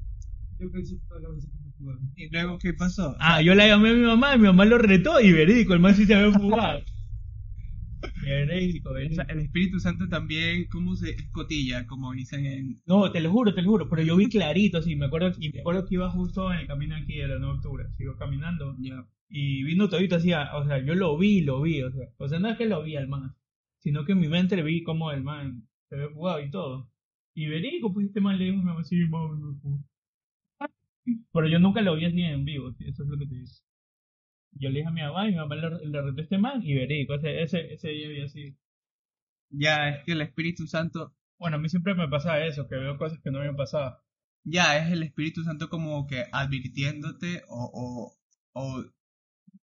Yo 0.60 0.72
pensé 0.72 0.96
que 0.98 1.20
la 1.22 1.30
vez 1.30 1.46
que 1.46 1.58
me 1.64 1.72
jugaba. 1.78 2.00
¿Y 2.16 2.30
luego 2.30 2.58
qué 2.60 2.74
pasó? 2.74 3.16
Ah, 3.20 3.42
yo 3.42 3.56
la 3.56 3.68
llamé 3.68 3.90
a 3.92 3.94
mi 3.94 4.02
mamá 4.02 4.36
y 4.36 4.40
mi 4.40 4.46
mamá 4.48 4.66
lo 4.66 4.78
retó 4.78 5.20
y 5.22 5.32
verídico, 5.34 5.74
el 5.74 5.80
man 5.80 5.96
sí 5.96 6.06
se 6.06 6.16
había 6.16 6.38
fugado. 6.38 6.82
Verídico, 6.90 6.90
O 6.90 7.40
sea, 7.40 7.58
verídico. 7.60 7.89
El 8.26 9.40
Espíritu 9.40 9.80
Santo 9.80 10.08
también, 10.08 10.66
¿cómo 10.72 10.96
se 10.96 11.12
escotilla? 11.12 11.86
Como 11.88 12.12
dicen 12.14 12.46
en... 12.46 12.82
No, 12.86 13.12
te 13.12 13.20
lo 13.22 13.32
juro, 13.32 13.54
te 13.54 13.62
lo 13.62 13.70
juro, 13.70 13.90
pero 13.90 14.02
yo 14.02 14.16
vi 14.16 14.28
clarito, 14.30 14.78
así, 14.80 14.96
me 14.96 15.06
acuerdo, 15.08 15.32
y 15.40 15.52
me 15.52 15.60
acuerdo 15.62 15.86
que 15.86 15.96
iba 15.96 16.10
justo 16.10 16.52
en 16.54 16.60
el 16.60 16.68
camino 16.68 16.96
aquí 16.96 17.18
de 17.18 17.28
la 17.28 17.40
9 17.40 17.46
de 17.54 17.58
octubre, 17.58 17.84
sigo 17.98 18.16
caminando, 18.18 18.76
Ya. 18.80 19.06
y 19.30 19.64
vino 19.64 19.90
todito 19.90 20.16
así, 20.16 20.32
o 20.34 20.66
sea, 20.66 20.84
yo 20.84 20.96
lo 20.96 21.18
vi, 21.18 21.42
lo 21.42 21.62
vi, 21.62 21.82
o 21.84 21.92
sea, 21.92 22.08
o 22.18 22.28
sea, 22.28 22.40
no 22.40 22.50
es 22.50 22.58
que 22.58 22.66
lo 22.66 22.84
vi 22.84 22.96
al 22.96 23.08
man, 23.08 23.36
sino 23.80 24.06
que 24.06 24.14
en 24.14 24.20
mi 24.20 24.28
mente 24.28 24.62
vi 24.64 24.84
como 24.84 25.12
el 25.12 25.24
man 25.24 25.68
se 25.90 25.96
había 25.96 26.10
jugado 26.14 26.42
y 26.42 26.52
todo. 26.52 26.92
Y 27.34 27.48
verídico, 27.48 27.94
pues 27.94 28.08
este 28.08 28.22
man 28.22 28.38
le 28.38 28.46
dijo 28.46 28.58
a 28.58 28.60
mi 28.60 28.66
mamá, 28.66 28.84
sí, 28.84 28.98
mami, 29.08 29.42
me 29.42 29.60
fugó". 29.62 29.84
Pero 31.34 31.48
yo 31.48 31.60
nunca 31.60 31.82
lo 31.82 31.96
vi 31.96 32.06
así 32.06 32.22
en 32.22 32.46
vivo, 32.46 32.76
eso 32.80 33.04
es 33.04 33.10
lo 33.10 33.18
que 33.18 33.26
te 33.26 33.36
digo. 33.36 33.48
Yo 34.52 34.70
le 34.70 34.80
dije 34.80 34.88
a 34.90 34.92
mi 34.92 35.02
mamá 35.02 35.28
y 35.28 35.32
mi 35.32 35.38
mamá 35.38 35.56
le, 35.56 35.70
le 35.88 36.02
retó 36.02 36.22
este 36.22 36.38
man 36.38 36.62
y 36.64 36.76
verídico, 36.76 37.16
ese, 37.16 37.42
ese, 37.42 37.74
ese 37.74 37.90
día 37.90 38.08
había 38.08 38.28
sido. 38.28 38.56
Ya, 39.52 39.90
es 39.90 40.04
que 40.06 40.14
el 40.14 40.22
Espíritu 40.22 40.68
Santo, 40.68 41.16
Bueno, 41.40 41.58
a 41.58 41.60
mí 41.60 41.70
siempre 41.70 41.94
me 41.96 42.08
pasa 42.08 42.44
eso, 42.46 42.68
que 42.68 42.76
veo 42.76 42.98
cosas 42.98 43.20
que 43.24 43.32
no 43.32 43.40
me 43.40 43.48
han 43.48 43.56
pasado. 43.56 43.98
ya 44.44 44.78
es 44.78 44.92
el 44.92 45.04
Espíritu 45.04 45.44
Santo 45.44 45.70
como 45.70 46.08
que 46.08 46.26
advirtiéndote 46.32 47.44
o, 47.48 47.70
o, 47.74 48.62
o 48.62 48.86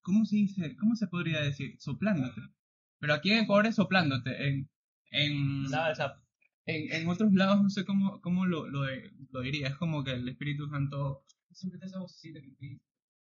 ¿cómo 0.03 0.25
se 0.25 0.37
dice? 0.37 0.77
¿Cómo 0.77 0.97
se 0.97 1.07
podría 1.09 1.41
decir? 1.43 1.77
Soplándote. 1.81 2.41
Pero 3.01 3.15
aquí 3.15 3.33
en 3.33 3.45
Ecuador 3.45 3.67
es 3.67 3.77
soplándote. 3.77 4.49
En, 4.49 4.71
en, 5.11 5.67
esa 5.67 6.23
en, 6.67 6.93
en 6.93 7.09
otros 7.09 7.33
lados 7.35 7.63
no 7.63 7.71
sé 7.71 7.85
cómo, 7.85 8.21
cómo 8.21 8.47
lo, 8.47 8.69
lo, 8.69 8.85
lo 9.31 9.41
diría. 9.41 9.69
Es 9.69 9.77
como 9.77 10.05
que 10.05 10.13
el 10.13 10.29
Espíritu 10.29 10.69
Santo... 10.69 11.25
Siempre 11.53 11.77
está 11.79 11.87
esa 11.87 12.01
vocecita 12.01 12.41
que 12.41 12.51
te. 12.53 12.81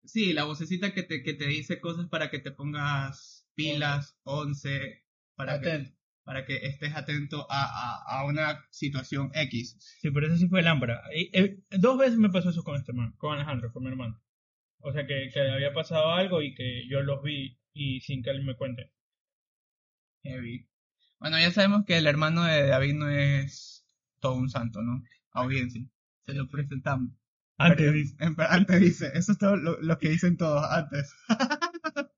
Sí, 0.07 0.31
la 0.31 0.45
vocecita 0.45 0.93
que 0.93 1.03
te, 1.03 1.21
que 1.21 1.33
te 1.33 1.45
dice 1.45 1.81
cosas 1.81 2.07
para 2.07 2.29
que 2.31 2.39
te 2.39 2.51
pongas 2.51 3.45
pilas, 3.55 4.17
once, 4.23 5.03
para 5.35 5.59
que, 5.59 5.93
para 6.23 6.45
que 6.45 6.65
estés 6.65 6.95
atento 6.95 7.45
a, 7.49 7.65
a, 7.65 8.19
a 8.19 8.25
una 8.25 8.65
situación 8.71 9.31
X. 9.33 9.77
Sí, 10.01 10.09
pero 10.11 10.27
eso 10.27 10.37
sí 10.37 10.47
fue 10.47 10.61
lámpara. 10.61 11.03
Y, 11.13 11.29
eh, 11.37 11.59
dos 11.71 11.97
veces 11.97 12.17
me 12.17 12.29
pasó 12.29 12.51
eso 12.51 12.63
con 12.63 12.77
este 12.77 12.93
man, 12.93 13.11
con 13.17 13.33
Alejandro, 13.35 13.73
con 13.73 13.83
mi 13.83 13.89
hermano. 13.89 14.21
O 14.79 14.93
sea, 14.93 15.05
que, 15.05 15.29
que 15.33 15.41
había 15.41 15.73
pasado 15.73 16.13
algo 16.13 16.41
y 16.41 16.55
que 16.55 16.87
yo 16.87 17.01
los 17.01 17.21
vi 17.21 17.59
y 17.73 17.99
sin 17.99 18.23
que 18.23 18.29
él 18.29 18.43
me 18.43 18.55
cuente. 18.55 18.93
Heavy. 20.23 20.67
Bueno, 21.19 21.37
ya 21.37 21.51
sabemos 21.51 21.83
que 21.85 21.97
el 21.97 22.07
hermano 22.07 22.45
de 22.45 22.67
David 22.67 22.93
no 22.93 23.09
es 23.09 23.85
todo 24.21 24.35
un 24.35 24.49
santo, 24.49 24.81
¿no? 24.81 25.03
Audiencia. 25.31 25.83
Se 26.25 26.33
lo 26.33 26.47
presentamos. 26.47 27.11
Antes 27.57 27.93
dice, 27.93 28.15
antes 28.49 28.79
dice, 28.81 29.11
eso 29.15 29.31
es 29.31 29.37
todo 29.37 29.55
lo, 29.55 29.81
lo 29.81 29.97
que 29.97 30.09
dicen 30.09 30.37
todos 30.37 30.63
antes. 30.69 31.13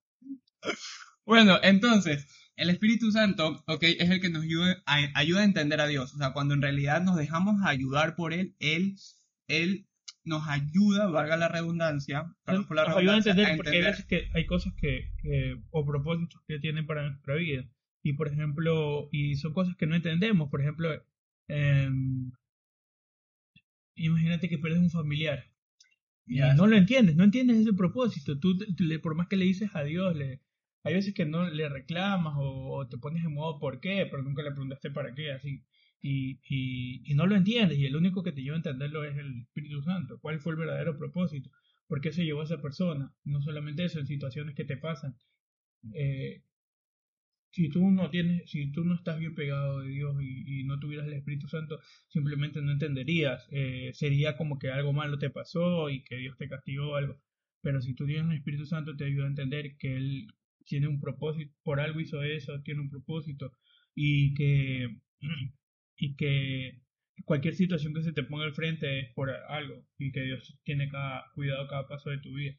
bueno, 1.25 1.57
entonces, 1.63 2.27
el 2.55 2.69
Espíritu 2.69 3.11
Santo, 3.11 3.63
ok, 3.67 3.83
es 3.83 4.09
el 4.09 4.19
que 4.19 4.29
nos 4.29 4.43
ayuda 4.43 4.81
a, 4.85 4.97
ayuda 5.15 5.41
a 5.41 5.45
entender 5.45 5.79
a 5.81 5.87
Dios. 5.87 6.13
O 6.13 6.17
sea, 6.17 6.33
cuando 6.33 6.53
en 6.53 6.61
realidad 6.61 7.01
nos 7.01 7.15
dejamos 7.15 7.61
ayudar 7.65 8.15
por 8.15 8.33
Él, 8.33 8.55
Él, 8.59 8.95
Él 9.47 9.87
nos 10.25 10.47
ayuda, 10.47 11.07
valga 11.07 11.37
la 11.37 11.47
redundancia, 11.47 12.35
perdón 12.43 12.67
por 12.67 12.75
la 12.75 12.85
nos 12.85 12.97
ayuda 12.97 13.13
a 13.13 13.17
entender 13.17 13.45
a 13.45 13.55
porque 13.55 13.69
hay 13.69 13.81
veces 13.81 14.05
que 14.05 14.29
hay 14.33 14.45
cosas 14.45 14.73
que, 14.75 15.11
que- 15.21 15.57
o 15.71 15.85
propósitos 15.85 16.41
que 16.47 16.59
tienen 16.59 16.85
para 16.85 17.07
nuestra 17.09 17.35
vida. 17.35 17.63
Y 18.03 18.13
por 18.13 18.27
ejemplo, 18.27 19.09
y 19.11 19.35
son 19.35 19.53
cosas 19.53 19.75
que 19.75 19.87
no 19.87 19.95
entendemos. 19.95 20.49
Por 20.49 20.61
ejemplo, 20.61 20.89
em, 21.47 22.31
imagínate 24.05 24.49
que 24.49 24.57
pierdes 24.57 24.81
un 24.81 24.89
familiar. 24.91 25.45
Y 26.25 26.37
Ya. 26.37 26.53
no 26.55 26.67
lo 26.67 26.77
entiendes, 26.77 27.15
no 27.15 27.23
entiendes 27.25 27.57
ese 27.59 27.73
propósito. 27.73 28.39
Tú, 28.39 28.57
le- 28.79 28.99
por 28.99 29.15
más 29.15 29.27
que 29.27 29.37
le 29.37 29.45
dices 29.45 29.71
a 29.75 29.83
Dios, 29.83 30.15
le, 30.15 30.41
hay 30.83 30.93
veces 30.93 31.13
que 31.13 31.25
no 31.25 31.49
le 31.49 31.69
reclamas 31.69 32.35
o, 32.37 32.77
o 32.77 32.87
te 32.87 32.97
pones 32.97 33.23
en 33.25 33.33
modo 33.33 33.59
por 33.59 33.79
qué, 33.81 34.07
pero 34.09 34.23
nunca 34.23 34.43
le 34.43 34.51
preguntaste 34.51 34.91
para 34.91 35.13
qué, 35.15 35.31
así. 35.33 35.63
Y, 36.01 36.39
y, 36.49 37.11
y 37.11 37.15
no 37.15 37.25
lo 37.27 37.35
entiendes, 37.35 37.77
y 37.79 37.85
el 37.85 37.95
único 37.95 38.23
que 38.23 38.31
te 38.31 38.41
lleva 38.43 38.55
a 38.55 38.59
entenderlo 38.59 39.03
es 39.03 39.17
el 39.17 39.41
Espíritu 39.41 39.81
Santo. 39.83 40.19
¿Cuál 40.21 40.39
fue 40.39 40.53
el 40.53 40.59
verdadero 40.59 40.97
propósito? 40.97 41.49
¿Por 41.87 41.99
qué 42.01 42.11
se 42.13 42.23
llevó 42.23 42.41
a 42.41 42.45
esa 42.45 42.61
persona? 42.61 43.13
No 43.25 43.41
solamente 43.41 43.83
eso, 43.85 43.99
en 43.99 44.07
situaciones 44.07 44.55
que 44.55 44.65
te 44.65 44.77
pasan. 44.77 45.15
Eh, 45.93 46.43
si 47.51 47.69
tú 47.69 47.89
no 47.91 48.09
tienes, 48.09 48.49
si 48.49 48.71
tú 48.71 48.83
no 48.83 48.95
estás 48.95 49.19
bien 49.19 49.35
pegado 49.35 49.79
de 49.79 49.89
Dios 49.89 50.15
y, 50.21 50.61
y 50.61 50.63
no 50.65 50.79
tuvieras 50.79 51.07
el 51.07 51.13
Espíritu 51.13 51.47
Santo, 51.47 51.79
simplemente 52.07 52.61
no 52.61 52.71
entenderías. 52.71 53.47
Eh, 53.51 53.91
sería 53.93 54.37
como 54.37 54.59
que 54.59 54.69
algo 54.71 54.93
malo 54.93 55.17
te 55.17 55.29
pasó 55.29 55.89
y 55.89 56.03
que 56.03 56.17
Dios 56.17 56.37
te 56.37 56.47
castigó 56.47 56.91
o 56.91 56.95
algo. 56.95 57.19
Pero 57.61 57.81
si 57.81 57.93
tú 57.93 58.05
tienes 58.05 58.29
el 58.31 58.37
Espíritu 58.37 58.65
Santo, 58.65 58.95
te 58.95 59.05
ayuda 59.05 59.25
a 59.25 59.29
entender 59.29 59.77
que 59.77 59.95
Él 59.97 60.27
tiene 60.65 60.87
un 60.87 60.99
propósito, 60.99 61.51
por 61.63 61.79
algo 61.79 61.99
hizo 61.99 62.23
eso, 62.23 62.61
tiene 62.61 62.81
un 62.81 62.89
propósito 62.89 63.51
y 63.95 64.33
que, 64.35 64.97
y 65.97 66.15
que 66.15 66.81
cualquier 67.25 67.55
situación 67.55 67.93
que 67.93 68.03
se 68.03 68.13
te 68.13 68.23
ponga 68.23 68.45
al 68.45 68.53
frente 68.53 68.99
es 68.99 69.13
por 69.13 69.29
algo 69.29 69.85
y 69.97 70.11
que 70.11 70.21
Dios 70.21 70.57
tiene 70.63 70.89
cada 70.89 71.25
cuidado 71.33 71.67
cada 71.67 71.87
paso 71.87 72.11
de 72.11 72.19
tu 72.19 72.33
vida. 72.33 72.55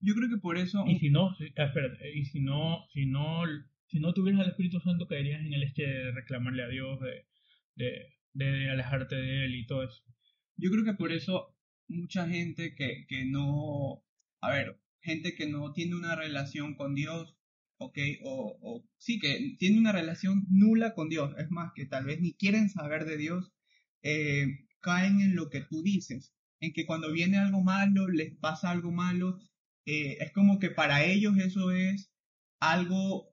Yo 0.00 0.14
creo 0.14 0.28
que 0.28 0.36
por 0.36 0.58
eso... 0.58 0.84
Y 0.86 0.98
si 1.00 1.10
no, 1.10 1.30
ah, 1.30 1.64
espérate, 1.64 2.16
y 2.16 2.24
si 2.26 2.40
no, 2.40 2.86
si 2.92 3.06
no, 3.06 3.42
si 3.88 4.00
no 4.00 4.12
tuvieras 4.14 4.42
el 4.42 4.50
Espíritu 4.50 4.80
Santo, 4.80 5.06
caerías 5.06 5.40
en 5.44 5.52
el 5.52 5.62
este 5.62 5.82
de 5.82 6.12
reclamarle 6.12 6.62
a 6.62 6.68
Dios, 6.68 7.00
de, 7.00 7.26
de, 7.74 8.14
de 8.34 8.70
alejarte 8.70 9.16
de 9.16 9.44
Él 9.46 9.54
y 9.56 9.66
todo 9.66 9.82
eso. 9.84 10.02
Yo 10.56 10.70
creo 10.70 10.84
que 10.84 10.94
por 10.94 11.12
eso 11.12 11.56
mucha 11.88 12.28
gente 12.28 12.74
que, 12.74 13.06
que 13.08 13.24
no, 13.24 14.04
a 14.40 14.50
ver, 14.50 14.80
gente 15.00 15.34
que 15.34 15.48
no 15.48 15.72
tiene 15.72 15.96
una 15.96 16.16
relación 16.16 16.74
con 16.74 16.94
Dios, 16.94 17.36
ok, 17.78 17.98
o, 18.24 18.58
o 18.60 18.84
sí, 18.98 19.18
que 19.18 19.56
tiene 19.58 19.78
una 19.78 19.92
relación 19.92 20.46
nula 20.50 20.94
con 20.94 21.08
Dios, 21.08 21.34
es 21.38 21.50
más, 21.50 21.72
que 21.74 21.86
tal 21.86 22.04
vez 22.04 22.20
ni 22.20 22.34
quieren 22.34 22.68
saber 22.68 23.04
de 23.04 23.16
Dios, 23.16 23.52
eh, 24.02 24.66
caen 24.80 25.20
en 25.20 25.34
lo 25.34 25.48
que 25.48 25.60
tú 25.62 25.82
dices, 25.82 26.34
en 26.60 26.72
que 26.72 26.86
cuando 26.86 27.12
viene 27.12 27.38
algo 27.38 27.62
malo, 27.62 28.08
les 28.08 28.36
pasa 28.36 28.70
algo 28.70 28.90
malo, 28.90 29.38
eh, 29.86 30.18
es 30.20 30.32
como 30.32 30.58
que 30.58 30.70
para 30.70 31.04
ellos 31.04 31.38
eso 31.38 31.70
es 31.70 32.12
algo, 32.60 33.32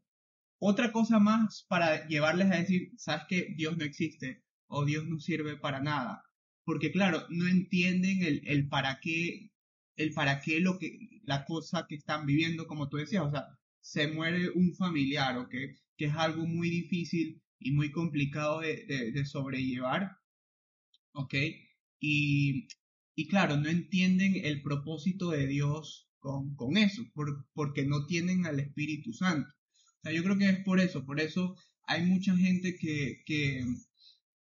otra 0.60 0.92
cosa 0.92 1.20
más 1.20 1.66
para 1.68 2.08
llevarles 2.08 2.52
a 2.52 2.58
decir, 2.58 2.92
sabes 2.98 3.26
que 3.28 3.54
Dios 3.56 3.78
no 3.78 3.84
existe 3.84 4.44
o 4.68 4.86
Dios 4.86 5.06
no 5.06 5.20
sirve 5.20 5.58
para 5.58 5.80
nada 5.82 6.26
porque 6.66 6.92
claro, 6.92 7.26
no 7.30 7.48
entienden 7.48 8.42
el, 8.44 8.68
para 8.68 9.00
qué, 9.00 9.52
el 9.96 10.14
para 10.14 10.42
qué 10.42 10.60
lo 10.60 10.78
que, 10.80 11.22
la 11.24 11.46
cosa 11.46 11.86
que 11.88 11.96
están 11.96 12.26
viviendo, 12.26 12.68
como 12.68 12.90
tú 12.90 12.98
decías, 12.98 13.24
o 13.24 13.32
sea, 13.32 13.46
se 13.80 14.08
muere 14.08 14.50
un 14.50 14.74
familiar, 14.76 15.38
¿ok? 15.38 15.54
Que 15.96 16.06
es 16.06 16.14
algo 16.16 16.46
muy 16.48 16.70
difícil 16.70 17.42
y 17.60 17.72
muy 17.72 17.92
complicado 17.92 18.62
de, 18.62 19.26
sobrellevar, 19.26 20.18
¿ok? 21.14 21.36
Y, 22.00 22.68
claro, 23.30 23.58
no 23.58 23.70
entienden 23.70 24.36
el 24.44 24.62
propósito 24.64 25.30
de 25.30 25.48
Dios 25.48 26.10
con, 26.20 26.56
con 26.56 26.78
eso, 26.78 27.04
por, 27.14 27.48
porque 27.54 27.86
no 27.86 28.08
tienen 28.08 28.46
al 28.48 28.60
Espíritu 28.60 29.14
Santo. 29.14 29.50
Yo 30.12 30.24
creo 30.24 30.38
que 30.38 30.50
es 30.50 30.60
por 30.64 30.80
eso, 30.80 31.06
por 31.06 31.20
eso 31.20 31.56
hay 31.84 32.06
mucha 32.06 32.36
gente 32.36 32.78
que, 32.78 33.24
que, 33.26 33.66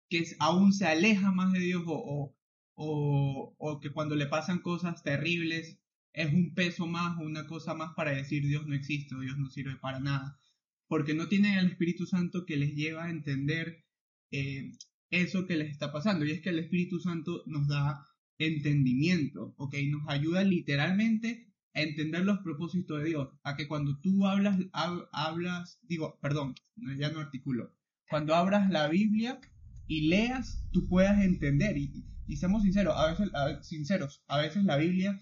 que 0.09 0.25
aún 0.39 0.73
se 0.73 0.87
aleja 0.87 1.33
más 1.33 1.53
de 1.53 1.61
Dios 1.61 1.83
o, 1.87 1.95
o, 1.95 2.37
o, 2.75 3.55
o 3.59 3.81
que 3.81 3.91
cuando 3.91 4.15
le 4.17 4.27
pasan 4.27 4.61
cosas 4.61 5.03
terribles 5.03 5.79
es 6.13 6.33
un 6.33 6.55
peso 6.55 6.87
más 6.87 7.19
o 7.19 7.21
una 7.21 7.47
cosa 7.47 7.75
más 7.75 7.93
para 7.95 8.13
decir 8.13 8.47
Dios 8.47 8.67
no 8.67 8.75
existe 8.75 9.15
o 9.15 9.21
Dios 9.21 9.37
no 9.39 9.51
sirve 9.51 9.77
para 9.77 10.01
nada. 10.01 10.41
Porque 10.89 11.15
no 11.15 11.29
tienen 11.29 11.59
el 11.59 11.67
Espíritu 11.67 12.07
Santo 12.07 12.47
que 12.47 12.57
les 12.57 12.75
lleva 12.75 13.05
a 13.05 13.11
entender 13.11 13.85
eh, 14.31 14.73
eso 15.11 15.47
que 15.47 15.57
les 15.57 15.71
está 15.71 15.93
pasando. 15.93 16.25
Y 16.25 16.31
es 16.31 16.41
que 16.41 16.51
el 16.51 16.59
Espíritu 16.59 17.01
Santo 17.01 17.43
nos 17.47 17.69
da 17.69 18.07
entendimiento, 18.39 19.55
¿ok? 19.59 19.75
Nos 19.91 20.09
ayuda 20.09 20.43
literalmente 20.45 21.53
a 21.77 21.83
entender 21.83 22.25
los 22.25 22.39
propósitos 22.41 22.99
de 23.03 23.09
Dios. 23.11 23.29
A 23.45 23.55
que 23.57 23.69
cuando 23.69 23.99
tú 24.01 24.27
hablas, 24.27 24.59
hab- 24.73 25.09
hablas, 25.13 25.79
digo, 25.83 26.19
perdón, 26.21 26.55
ya 26.99 27.11
no 27.11 27.21
articulo. 27.21 27.73
Cuando 28.09 28.35
abras 28.35 28.69
la 28.71 28.89
Biblia 28.89 29.41
y 29.87 30.09
leas, 30.09 30.65
tú 30.73 30.89
puedas 30.89 31.21
entender. 31.23 31.77
Y, 31.77 32.05
y 32.27 32.37
seamos 32.37 32.63
sinceros, 32.63 32.95
a 32.97 33.11
veces, 33.11 33.29
a 33.35 33.63
sinceros, 33.63 34.25
a 34.27 34.39
veces 34.39 34.65
la 34.65 34.77
Biblia 34.77 35.19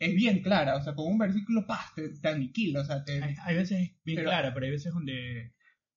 es 0.00 0.14
bien 0.14 0.42
clara, 0.42 0.76
o 0.76 0.82
sea, 0.82 0.94
con 0.94 1.06
un 1.10 1.18
versículo, 1.18 1.66
¡pah! 1.66 1.80
te, 1.94 2.08
te 2.10 2.28
aniquila, 2.28 2.80
o 2.80 2.84
sea, 2.84 3.04
te, 3.04 3.22
Hay, 3.22 3.36
hay 3.44 3.56
veces 3.56 3.78
bien 4.04 4.16
Pero- 4.16 4.30
clara, 4.30 4.52
pero 4.52 4.66
hay 4.66 4.72
veces 4.72 4.92
donde 4.92 5.54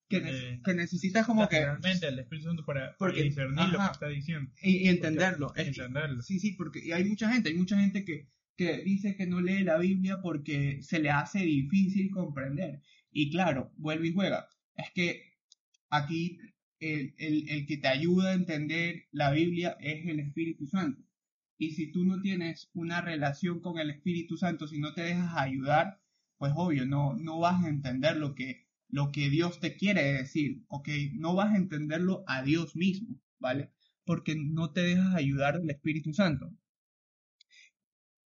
que, 0.08 0.22
ne- 0.22 0.62
que 0.64 0.74
necesitas 0.74 1.26
como 1.26 1.50
que... 1.50 1.60
realmente 1.60 2.08
el 2.08 2.20
Espíritu 2.20 2.48
Santo 2.48 2.64
para, 2.64 2.96
Porque- 2.98 3.24
discernir 3.24 3.68
lo 3.70 3.80
que 3.80 3.92
está 3.92 4.08
diciendo. 4.08 4.50
Y, 4.62 4.78
y 4.86 4.88
entenderlo. 4.88 5.48
Porque- 5.48 5.62
Es 5.64 5.68
entenderlo. 5.70 6.22
sí, 6.22 6.40
sí, 6.40 6.54
porque 6.54 6.80
y 6.86 6.92
hay 6.94 7.04
mucha 7.06 7.30
gente, 7.34 7.50
hay 7.50 7.56
mucha 7.56 7.78
gente 7.80 8.06
que, 8.06 8.30
que 8.58 8.80
dice 8.80 9.16
que 9.16 9.28
no 9.28 9.40
lee 9.42 9.64
la 9.64 9.78
Biblia 9.78 10.20
porque 10.22 10.82
se 10.82 11.00
le 11.00 11.12
hace 11.12 11.40
difícil 11.40 12.12
comprender. 12.12 12.82
Y 13.12 13.30
claro, 13.32 13.72
vuelve 13.78 14.08
y 14.08 14.14
juega. 14.14 14.50
Es 14.76 14.92
que 14.92 15.24
aquí 15.90 16.40
el, 16.80 17.14
el, 17.18 17.50
el 17.50 17.66
que 17.68 17.78
te 17.78 17.88
ayuda 17.88 18.32
a 18.32 18.34
entender 18.34 19.06
la 19.12 19.32
Biblia 19.32 19.78
es 19.80 20.06
el 20.08 20.20
Espíritu 20.20 20.68
Santo. 20.68 21.02
Y 21.60 21.72
si 21.72 21.92
tú 21.92 22.04
no 22.04 22.22
tienes 22.22 22.70
una 22.74 23.02
relación 23.02 23.62
con 23.62 23.80
el 23.80 23.90
Espíritu 23.90 24.38
Santo, 24.38 24.68
si 24.68 24.80
no 24.80 24.94
te 24.94 25.02
dejas 25.02 25.36
ayudar, 25.38 26.00
pues 26.38 26.54
obvio, 26.56 26.86
no, 26.86 27.16
no 27.16 27.40
vas 27.40 27.64
a 27.64 27.70
entender 27.70 28.18
lo 28.18 28.36
que, 28.36 28.68
lo 28.90 29.12
que 29.12 29.30
Dios 29.30 29.60
te 29.60 29.76
quiere 29.76 30.04
decir, 30.14 30.64
¿ok? 30.68 30.90
No 31.14 31.36
vas 31.36 31.54
a 31.54 31.58
entenderlo 31.58 32.24
a 32.28 32.44
Dios 32.44 32.76
mismo, 32.76 33.20
¿vale? 33.40 33.72
Porque 34.06 34.36
no 34.36 34.72
te 34.72 34.82
dejas 34.82 35.16
ayudar 35.16 35.60
del 35.60 35.70
Espíritu 35.72 36.14
Santo. 36.14 36.54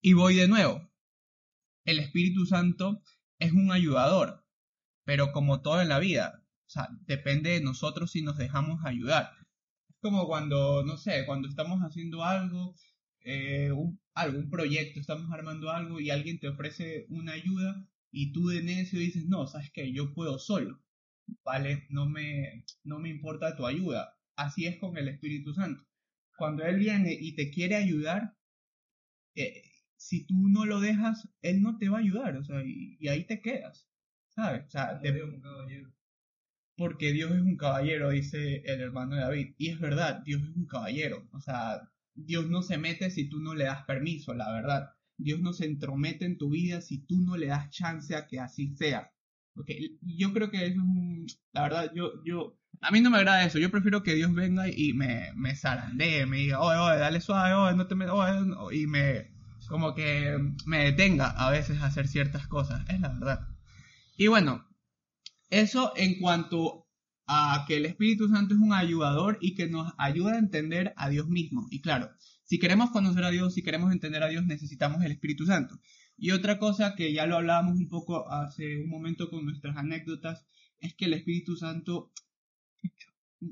Y 0.04 0.14
voy 0.14 0.36
de 0.36 0.48
nuevo. 0.48 0.90
El 1.86 2.00
Espíritu 2.00 2.48
Santo 2.48 3.04
es 3.38 3.52
un 3.52 3.72
ayudador, 3.72 4.44
pero 5.04 5.32
como 5.32 5.62
todo 5.62 5.80
en 5.80 5.90
la 5.90 6.00
vida, 6.00 6.44
o 6.66 6.70
sea, 6.70 6.90
depende 7.06 7.52
de 7.52 7.62
nosotros 7.62 8.12
si 8.12 8.24
nos 8.24 8.38
dejamos 8.38 8.84
ayudar. 8.84 9.30
Es 9.90 9.98
como 10.02 10.26
cuando, 10.26 10.84
no 10.84 10.98
sé, 10.98 11.24
cuando 11.28 11.48
estamos 11.48 11.82
haciendo 11.82 12.24
algo, 12.24 12.76
eh, 13.20 13.72
un 13.72 14.50
proyecto, 14.50 15.00
estamos 15.00 15.32
armando 15.32 15.70
algo 15.70 16.00
y 16.00 16.10
alguien 16.10 16.40
te 16.40 16.48
ofrece 16.48 17.06
una 17.10 17.34
ayuda 17.34 17.88
y 18.12 18.32
tú 18.32 18.48
de 18.48 18.64
necio 18.64 19.00
dices, 19.00 19.26
no, 19.28 19.46
sabes 19.46 19.72
que 19.72 19.94
yo 19.94 20.16
puedo 20.16 20.40
solo, 20.40 20.82
¿vale? 21.44 21.86
No 21.90 22.10
me, 22.10 22.66
no 22.84 22.98
me 22.98 23.10
importa 23.10 23.56
tu 23.56 23.68
ayuda. 23.68 24.18
Así 24.36 24.66
es 24.66 24.80
con 24.80 24.98
el 24.98 25.10
Espíritu 25.10 25.54
Santo. 25.54 25.84
Cuando 26.38 26.64
Él 26.64 26.78
viene 26.80 27.14
y 27.14 27.36
te 27.36 27.52
quiere 27.52 27.76
ayudar, 27.76 28.36
eh, 29.36 29.71
si 30.02 30.26
tú 30.26 30.36
no 30.50 30.66
lo 30.66 30.80
dejas, 30.82 31.28
Él 31.42 31.62
no 31.62 31.78
te 31.78 31.90
va 31.90 31.98
a 31.98 32.02
ayudar, 32.02 32.38
o 32.38 32.44
sea, 32.44 32.64
y, 32.66 32.98
y 33.00 33.08
ahí 33.10 33.26
te 33.26 33.42
quedas, 33.42 33.88
¿sabes? 34.30 34.66
O 34.68 34.70
sea, 34.72 35.00
te- 35.00 35.12
Dios, 35.14 35.30
un 35.34 35.42
caballero. 35.42 35.92
porque 36.78 37.12
Dios 37.14 37.32
es 37.32 37.42
un 37.42 37.58
caballero, 37.58 38.10
dice 38.10 38.64
el 38.66 38.82
hermano 38.82 39.16
de 39.16 39.22
David. 39.22 39.56
Y 39.58 39.70
es 39.70 39.80
verdad, 39.80 40.22
Dios 40.26 40.42
es 40.44 40.56
un 40.56 40.66
caballero. 40.66 41.28
O 41.32 41.40
sea, 41.42 41.82
Dios 42.16 42.50
no 42.50 42.62
se 42.64 42.78
mete 42.78 43.12
si 43.12 43.30
tú 43.30 43.40
no 43.40 43.54
le 43.56 43.66
das 43.66 43.84
permiso, 43.86 44.34
la 44.34 44.52
verdad. 44.52 44.90
Dios 45.18 45.40
no 45.42 45.54
se 45.54 45.66
entromete 45.66 46.26
en 46.26 46.38
tu 46.38 46.50
vida 46.50 46.82
si 46.82 47.00
tú 47.06 47.22
no 47.22 47.38
le 47.38 47.48
das 47.48 47.70
chance 47.70 48.16
a 48.16 48.28
que 48.28 48.40
así 48.40 48.76
sea. 48.76 49.12
Okay. 49.56 49.98
Yo 50.02 50.34
creo 50.34 50.50
que 50.50 50.66
eso 50.66 50.76
es 50.76 50.88
un... 50.88 51.26
La 51.54 51.64
verdad, 51.64 51.92
yo, 51.94 52.24
yo... 52.24 52.58
A 52.82 52.90
mí 52.92 53.02
no 53.02 53.10
me 53.12 53.18
agrada 53.18 53.46
eso. 53.46 53.60
Yo 53.60 53.70
prefiero 53.70 54.02
que 54.02 54.16
Dios 54.16 54.34
venga 54.34 54.68
y 54.70 54.94
me, 54.94 55.32
me 55.36 55.56
zarandee, 55.56 56.26
me 56.26 56.38
diga, 56.38 56.62
oye, 56.62 56.78
oye, 56.80 57.00
dale 57.00 57.22
suave, 57.22 57.54
oye, 57.54 57.76
no 57.78 57.86
te 57.88 57.96
me... 57.96 58.10
oye, 58.10 58.46
no", 58.46 58.72
y 58.72 58.88
me... 58.88 59.30
Como 59.72 59.96
que 59.96 60.38
me 60.66 60.84
detenga 60.84 61.30
a 61.30 61.50
veces 61.50 61.80
a 61.80 61.86
hacer 61.86 62.10
ciertas 62.10 62.46
cosas. 62.46 62.84
Es 62.90 63.00
la 63.00 63.08
verdad. 63.08 63.48
Y 64.18 64.28
bueno, 64.28 64.68
eso 65.50 65.94
en 65.96 66.20
cuanto 66.20 66.90
a 67.26 67.64
que 67.66 67.78
el 67.78 67.86
Espíritu 67.86 68.28
Santo 68.28 68.54
es 68.54 68.60
un 68.60 68.74
ayudador 68.74 69.38
y 69.40 69.56
que 69.56 69.70
nos 69.70 69.94
ayuda 69.98 70.34
a 70.34 70.40
entender 70.40 70.94
a 70.98 71.08
Dios 71.08 71.30
mismo. 71.30 71.68
Y 71.72 71.80
claro, 71.80 72.12
si 72.44 72.60
queremos 72.60 72.92
conocer 72.92 73.24
a 73.24 73.30
Dios, 73.30 73.54
si 73.54 73.64
queremos 73.64 73.94
entender 73.94 74.24
a 74.24 74.28
Dios, 74.28 74.46
necesitamos 74.46 75.02
el 75.06 75.14
Espíritu 75.14 75.46
Santo. 75.46 75.80
Y 76.18 76.32
otra 76.32 76.60
cosa 76.60 76.96
que 76.96 77.14
ya 77.14 77.26
lo 77.26 77.38
hablábamos 77.38 77.78
un 77.78 77.88
poco 77.88 78.30
hace 78.30 78.84
un 78.84 78.90
momento 78.90 79.30
con 79.30 79.46
nuestras 79.46 79.78
anécdotas, 79.78 80.46
es 80.80 80.94
que 80.96 81.06
el 81.06 81.14
Espíritu 81.14 81.56
Santo 81.56 82.12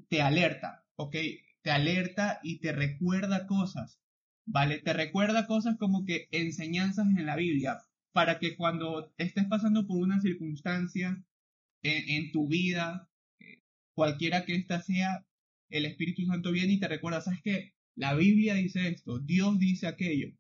te 0.10 0.22
alerta, 0.22 0.84
¿ok? 0.98 1.16
Te 1.62 1.72
alerta 1.72 2.42
y 2.44 2.60
te 2.60 2.74
recuerda 2.74 3.48
cosas, 3.48 4.02
¿vale? 4.50 4.80
Te 4.80 4.94
recuerda 4.94 5.46
cosas 5.48 5.78
como 5.78 6.06
que 6.06 6.28
enseñanzas 6.32 7.08
en 7.16 7.26
la 7.26 7.36
Biblia, 7.36 7.84
para 8.12 8.40
que 8.40 8.56
cuando 8.58 9.14
estés 9.18 9.46
pasando 9.46 9.88
por 9.88 9.98
una 9.98 10.20
circunstancia 10.22 11.24
en, 11.84 12.32
tu 12.32 12.48
vida, 12.48 13.10
eh, 13.40 13.62
cualquiera 13.94 14.46
que 14.46 14.56
ésta 14.56 14.82
sea, 14.82 15.26
el 15.70 15.86
Espíritu 15.86 16.26
Santo 16.26 16.52
viene 16.52 16.74
y 16.74 16.80
te 16.80 16.88
recuerda, 16.88 17.22
¿sabes 17.22 17.42
qué? 17.44 17.76
La 17.96 18.16
Biblia 18.16 18.56
dice 18.56 18.88
esto, 18.88 19.20
Dios 19.20 19.60
dice 19.60 19.88
aquello, 19.88 20.34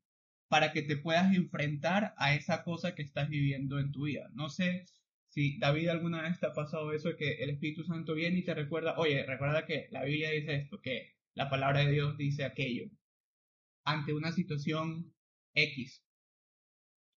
para 0.49 0.73
que 0.73 0.81
te 0.81 0.97
puedas 0.97 1.33
enfrentar 1.35 2.15
a 2.17 2.33
esa 2.33 2.63
cosa 2.63 2.95
que 2.95 3.03
estás 3.03 3.29
viviendo 3.29 3.79
en 3.79 3.91
tu 3.91 4.05
vida. 4.05 4.29
No 4.33 4.49
sé 4.49 4.85
si 5.27 5.59
David 5.59 5.89
alguna 5.89 6.23
vez 6.23 6.39
te 6.39 6.47
ha 6.47 6.53
pasado 6.53 6.93
eso, 6.93 7.15
que 7.15 7.43
el 7.43 7.51
Espíritu 7.51 7.83
Santo 7.83 8.15
viene 8.15 8.39
y 8.39 8.43
te 8.43 8.55
recuerda, 8.55 8.97
oye, 8.97 9.23
recuerda 9.23 9.65
que 9.67 9.87
la 9.91 10.03
Biblia 10.03 10.31
dice 10.31 10.55
esto, 10.55 10.81
que 10.81 11.13
la 11.35 11.49
palabra 11.49 11.81
de 11.81 11.91
Dios 11.91 12.17
dice 12.17 12.43
aquello, 12.43 12.89
ante 13.89 14.13
una 14.13 14.31
situación 14.31 15.13
X 15.53 16.03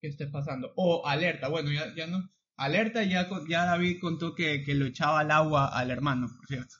que 0.00 0.08
estés 0.08 0.30
pasando. 0.30 0.72
O 0.76 1.06
alerta, 1.06 1.48
bueno, 1.48 1.70
ya, 1.70 1.94
ya 1.94 2.06
no, 2.06 2.30
alerta, 2.56 3.02
ya, 3.04 3.28
ya 3.48 3.64
David 3.64 3.98
contó 4.00 4.34
que, 4.34 4.62
que 4.64 4.74
lo 4.74 4.86
echaba 4.86 5.20
al 5.20 5.30
agua 5.30 5.66
al 5.66 5.90
hermano, 5.90 6.28
por 6.34 6.46
cierto. 6.46 6.74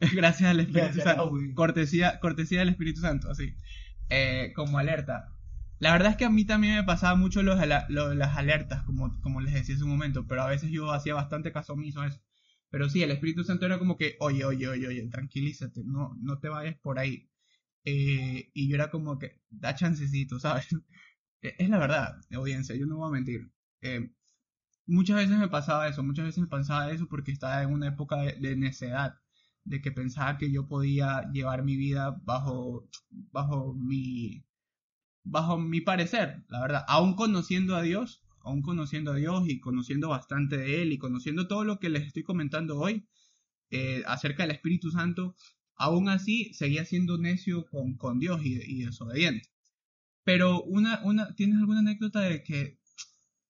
Gracias 0.14 0.50
al 0.50 0.60
Espíritu 0.60 0.84
Gracias 0.84 1.04
Santo. 1.04 1.32
Cortesía, 1.54 2.20
cortesía 2.20 2.60
del 2.60 2.70
Espíritu 2.70 3.00
Santo, 3.00 3.30
así. 3.30 3.54
Eh, 4.10 4.52
como 4.54 4.78
alerta. 4.78 5.32
La 5.78 5.92
verdad 5.92 6.12
es 6.12 6.16
que 6.16 6.24
a 6.24 6.30
mí 6.30 6.44
también 6.44 6.76
me 6.76 6.84
pasaba 6.84 7.16
mucho 7.16 7.42
lo 7.42 7.56
de 7.56 7.66
las 7.66 8.36
alertas, 8.36 8.82
como, 8.84 9.20
como 9.20 9.40
les 9.40 9.52
decía 9.52 9.74
hace 9.74 9.84
un 9.84 9.90
momento, 9.90 10.26
pero 10.26 10.42
a 10.42 10.48
veces 10.48 10.70
yo 10.70 10.90
hacía 10.90 11.14
bastante 11.14 11.52
caso 11.52 11.74
omiso 11.74 12.00
a 12.00 12.06
eso. 12.06 12.20
Pero 12.70 12.88
sí, 12.88 13.02
el 13.02 13.10
Espíritu 13.10 13.44
Santo 13.44 13.66
era 13.66 13.78
como 13.78 13.96
que, 13.96 14.16
oye, 14.20 14.44
oye, 14.44 14.68
oye, 14.68 14.88
oye, 14.88 15.08
tranquilízate, 15.08 15.82
no, 15.84 16.16
no 16.20 16.38
te 16.38 16.48
vayas 16.48 16.76
por 16.78 16.98
ahí. 16.98 17.28
Eh, 17.86 18.50
y 18.54 18.68
yo 18.68 18.76
era 18.76 18.90
como 18.90 19.18
que, 19.18 19.40
da 19.50 19.76
chancecito, 19.76 20.40
¿sabes? 20.40 20.68
Eh, 21.42 21.54
Es 21.58 21.68
la 21.70 21.78
verdad, 21.78 22.20
audiencia, 22.34 22.76
yo 22.76 22.86
no 22.86 22.96
voy 22.98 23.08
a 23.10 23.12
mentir. 23.12 23.50
Eh, 23.82 24.10
muchas 24.86 25.16
veces 25.18 25.38
me 25.38 25.48
pasaba 25.48 25.88
eso, 25.88 26.02
muchas 26.04 26.26
veces 26.26 26.40
me 26.42 26.48
pasaba 26.48 26.90
eso 26.92 27.08
porque 27.08 27.32
estaba 27.32 27.62
en 27.62 27.72
una 27.72 27.88
época 27.88 28.16
de, 28.18 28.34
de 28.34 28.56
necedad, 28.56 29.16
de 29.64 29.80
que 29.82 29.92
pensaba 29.92 30.38
que 30.38 30.52
yo 30.52 30.68
podía 30.68 31.30
llevar 31.32 31.64
mi 31.64 31.76
vida 31.76 32.12
bajo, 32.24 32.88
bajo 33.10 33.74
mi, 33.74 34.44
bajo 35.24 35.58
mi 35.58 35.80
parecer, 35.80 36.44
la 36.48 36.60
verdad, 36.60 36.84
aún 36.88 37.14
conociendo 37.16 37.76
a 37.76 37.82
Dios, 37.82 38.22
aún 38.40 38.62
conociendo 38.62 39.12
a 39.12 39.16
Dios 39.16 39.44
y 39.48 39.60
conociendo 39.60 40.08
bastante 40.10 40.56
de 40.56 40.82
Él 40.82 40.92
y 40.92 40.98
conociendo 40.98 41.48
todo 41.48 41.64
lo 41.64 41.78
que 41.80 41.88
les 41.90 42.06
estoy 42.06 42.22
comentando 42.22 42.78
hoy 42.78 43.06
eh, 43.70 44.02
acerca 44.06 44.44
del 44.44 44.52
Espíritu 44.56 44.90
Santo, 44.90 45.36
aún 45.76 46.08
así 46.08 46.52
seguía 46.54 46.84
siendo 46.84 47.18
necio 47.18 47.66
con, 47.66 47.96
con 47.96 48.18
Dios 48.18 48.40
y, 48.44 48.60
y 48.64 48.84
desobediente. 48.84 49.48
Pero 50.24 50.62
una, 50.62 51.00
una, 51.04 51.34
¿tienes 51.34 51.58
alguna 51.58 51.80
anécdota 51.80 52.20
de 52.20 52.42
que 52.42 52.78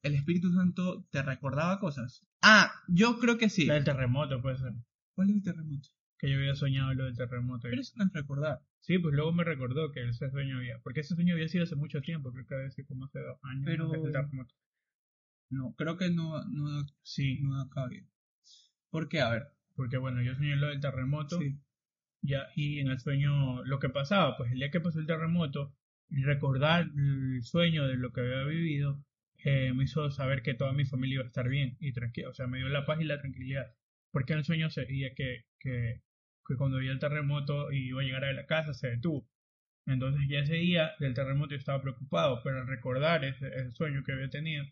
el 0.02 0.14
Espíritu 0.14 0.52
Santo 0.52 1.06
te 1.10 1.22
recordaba 1.22 1.78
cosas? 1.80 2.26
Ah, 2.42 2.70
yo 2.88 3.18
creo 3.18 3.38
que 3.38 3.48
sí. 3.48 3.66
La 3.66 3.74
del 3.74 3.84
terremoto 3.84 4.40
puede 4.42 4.58
ser. 4.58 4.74
¿Cuál 5.14 5.30
es 5.30 5.36
el 5.36 5.42
terremoto? 5.42 5.88
Que 6.18 6.30
yo 6.30 6.36
había 6.36 6.54
soñado 6.54 6.92
lo 6.94 7.04
del 7.04 7.16
terremoto. 7.16 7.68
Pero 7.68 7.80
eso 7.80 7.92
no 7.96 8.04
es 8.04 8.12
recordar. 8.12 8.60
Sí, 8.80 8.98
pues 8.98 9.14
luego 9.14 9.32
me 9.32 9.42
recordó 9.44 9.90
que 9.90 10.08
ese 10.08 10.30
sueño 10.30 10.58
había. 10.58 10.78
Porque 10.82 11.00
ese 11.00 11.14
sueño 11.14 11.34
había 11.34 11.48
sido 11.48 11.64
hace 11.64 11.76
mucho 11.76 12.00
tiempo, 12.02 12.32
creo 12.32 12.46
que 12.46 12.54
había 12.54 12.70
sido 12.70 12.88
como 12.88 13.06
hace 13.06 13.20
dos 13.20 13.38
años. 13.42 13.62
Pero- 13.66 13.84
antes 13.86 14.02
del 14.02 14.12
terremoto. 14.12 14.54
No, 15.48 15.74
creo 15.76 15.96
que 15.96 16.10
no, 16.10 16.44
no, 16.44 16.84
Sí, 17.02 17.38
no 17.40 17.56
da 17.56 17.68
cabida. 17.70 18.06
¿Por 18.90 19.08
qué? 19.08 19.20
A 19.20 19.30
ver. 19.30 19.44
porque 19.74 19.96
bueno, 19.96 20.22
yo 20.22 20.34
soñé 20.34 20.56
lo 20.56 20.68
del 20.68 20.80
terremoto. 20.80 21.38
Sí. 21.38 21.58
Y 22.54 22.80
en 22.80 22.88
el 22.88 22.98
sueño, 22.98 23.64
lo 23.64 23.78
que 23.78 23.88
pasaba, 23.88 24.36
pues 24.36 24.52
el 24.52 24.58
día 24.58 24.70
que 24.70 24.80
pasó 24.80 24.98
el 25.00 25.06
terremoto, 25.06 25.74
recordar 26.10 26.88
el 26.96 27.42
sueño 27.42 27.86
de 27.86 27.96
lo 27.96 28.12
que 28.12 28.20
había 28.20 28.44
vivido, 28.44 29.04
eh, 29.44 29.72
me 29.74 29.84
hizo 29.84 30.10
saber 30.10 30.42
que 30.42 30.54
toda 30.54 30.72
mi 30.72 30.84
familia 30.84 31.14
iba 31.14 31.24
a 31.24 31.28
estar 31.28 31.48
bien 31.48 31.76
y 31.80 31.92
tranquila, 31.92 32.30
o 32.30 32.34
sea, 32.34 32.46
me 32.46 32.58
dio 32.58 32.68
la 32.68 32.84
paz 32.86 33.00
y 33.00 33.04
la 33.04 33.20
tranquilidad. 33.20 33.74
Porque 34.10 34.32
en 34.32 34.40
el 34.40 34.44
sueño 34.44 34.70
se 34.70 34.84
veía 34.84 35.14
que, 35.14 35.44
que, 35.60 36.02
que 36.46 36.56
cuando 36.56 36.78
vi 36.78 36.88
el 36.88 36.98
terremoto 36.98 37.70
y 37.72 37.88
iba 37.88 38.02
a 38.02 38.04
llegar 38.04 38.24
a 38.24 38.32
la 38.32 38.46
casa, 38.46 38.74
se 38.74 38.88
detuvo. 38.88 39.28
Entonces 39.86 40.22
ya 40.28 40.40
ese 40.40 40.54
día 40.54 40.92
del 40.98 41.14
terremoto 41.14 41.50
yo 41.52 41.58
estaba 41.58 41.82
preocupado, 41.82 42.40
pero 42.42 42.60
al 42.60 42.66
recordar 42.66 43.24
ese, 43.24 43.48
ese 43.48 43.70
sueño 43.72 44.02
que 44.04 44.12
había 44.12 44.30
tenido, 44.30 44.64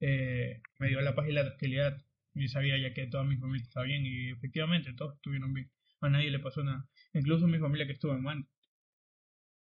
eh, 0.00 0.62
me 0.78 0.88
dio 0.88 1.00
la 1.00 1.14
paz 1.14 1.28
y 1.28 1.32
la 1.32 1.44
tranquilidad. 1.44 1.96
Y 2.34 2.48
sabía 2.48 2.78
ya 2.78 2.92
que 2.94 3.06
toda 3.06 3.24
mi 3.24 3.36
familia 3.36 3.64
estaba 3.64 3.86
bien 3.86 4.04
y 4.06 4.30
efectivamente 4.30 4.92
todos 4.94 5.14
estuvieron 5.16 5.54
bien. 5.54 5.70
A 6.00 6.08
nadie 6.08 6.30
le 6.30 6.38
pasó 6.38 6.62
nada. 6.62 6.86
Incluso 7.12 7.46
mi 7.46 7.58
familia 7.58 7.86
que 7.86 7.92
estuvo 7.92 8.12
en 8.12 8.22
Manta. 8.22 8.48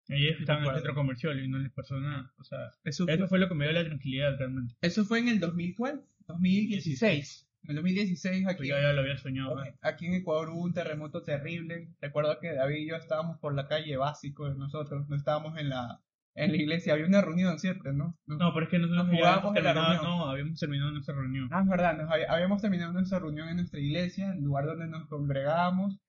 Ellos 0.08 0.39
estaban 0.39 0.63
en 0.63 0.69
el 0.69 0.75
centro 0.75 0.95
comercial 0.95 1.39
y 1.39 1.47
no 1.47 1.60
les 1.60 1.71
pasó 1.71 1.99
nada. 1.99 2.34
O 2.38 2.43
sea, 2.43 2.71
Eso 2.84 3.05
fue, 3.05 3.13
eso 3.13 3.27
fue 3.27 3.38
lo 3.39 3.47
que 3.47 3.53
me 3.55 3.65
dio 3.65 3.73
la 3.73 3.86
tranquilidad 3.86 4.38
realmente. 4.38 4.75
eso 4.82 5.05
fue 5.05 5.19
en 5.19 5.27
el 5.27 5.39
2000, 5.39 5.75
¿cuál? 5.75 6.03
2016. 6.27 7.47
En 7.63 7.69
el 7.71 7.75
2016 7.75 8.43
Pues 8.43 8.55
aquí, 8.55 8.67
yo 8.69 8.79
ya 8.79 8.93
lo 8.93 9.01
había 9.01 9.17
soñado. 9.17 9.62
aquí 9.82 10.05
en 10.08 10.13
Ecuador 10.15 10.49
hubo 10.49 10.62
un 10.63 10.73
terremoto 10.73 11.21
terrible. 11.23 11.89
Recuerdo 12.01 12.39
que 12.39 12.53
David 12.53 12.77
y 12.77 12.88
yo 12.89 12.95
estábamos 12.95 13.38
por 13.38 13.53
la 13.53 13.67
calle 13.67 13.97
básico 13.97 14.49
de 14.49 14.55
nosotros, 14.55 15.08
no 15.10 15.15
estábamos 15.15 15.58
en 15.60 15.69
la, 15.69 16.01
en 16.34 16.51
la 16.51 16.58
iglesia. 16.58 16.93
Había 16.93 17.05
una 17.05 17.21
reunión 17.21 17.60
siempre, 17.60 17.93
¿no? 17.93 18.17
No, 18.25 18.51
pero 18.53 18.65
es 18.65 18.71
que 18.71 18.79
nosotros 18.79 19.05
Nos 19.08 19.15
jugábamos 19.15 19.55
en 19.58 19.63
la 19.63 19.73
reunión. 19.73 20.03
no, 20.03 20.25
habíamos 20.29 20.60
terminado 20.60 20.91
nuestra 20.91 21.13
reunión. 21.13 21.49
Ah, 21.51 21.62
es 21.62 21.67
verdad, 21.69 21.97
nos 21.97 22.10
había- 22.10 22.32
habíamos 22.32 22.62
terminado 22.62 22.93
nuestra 22.93 23.19
reunión 23.19 23.47
en 23.49 23.58
nuestra 23.58 23.79
iglesia, 23.79 24.32
el 24.34 24.41
lugar 24.43 24.65
donde 24.65 24.88
nos 24.88 25.05
congregábamos, 25.08 25.99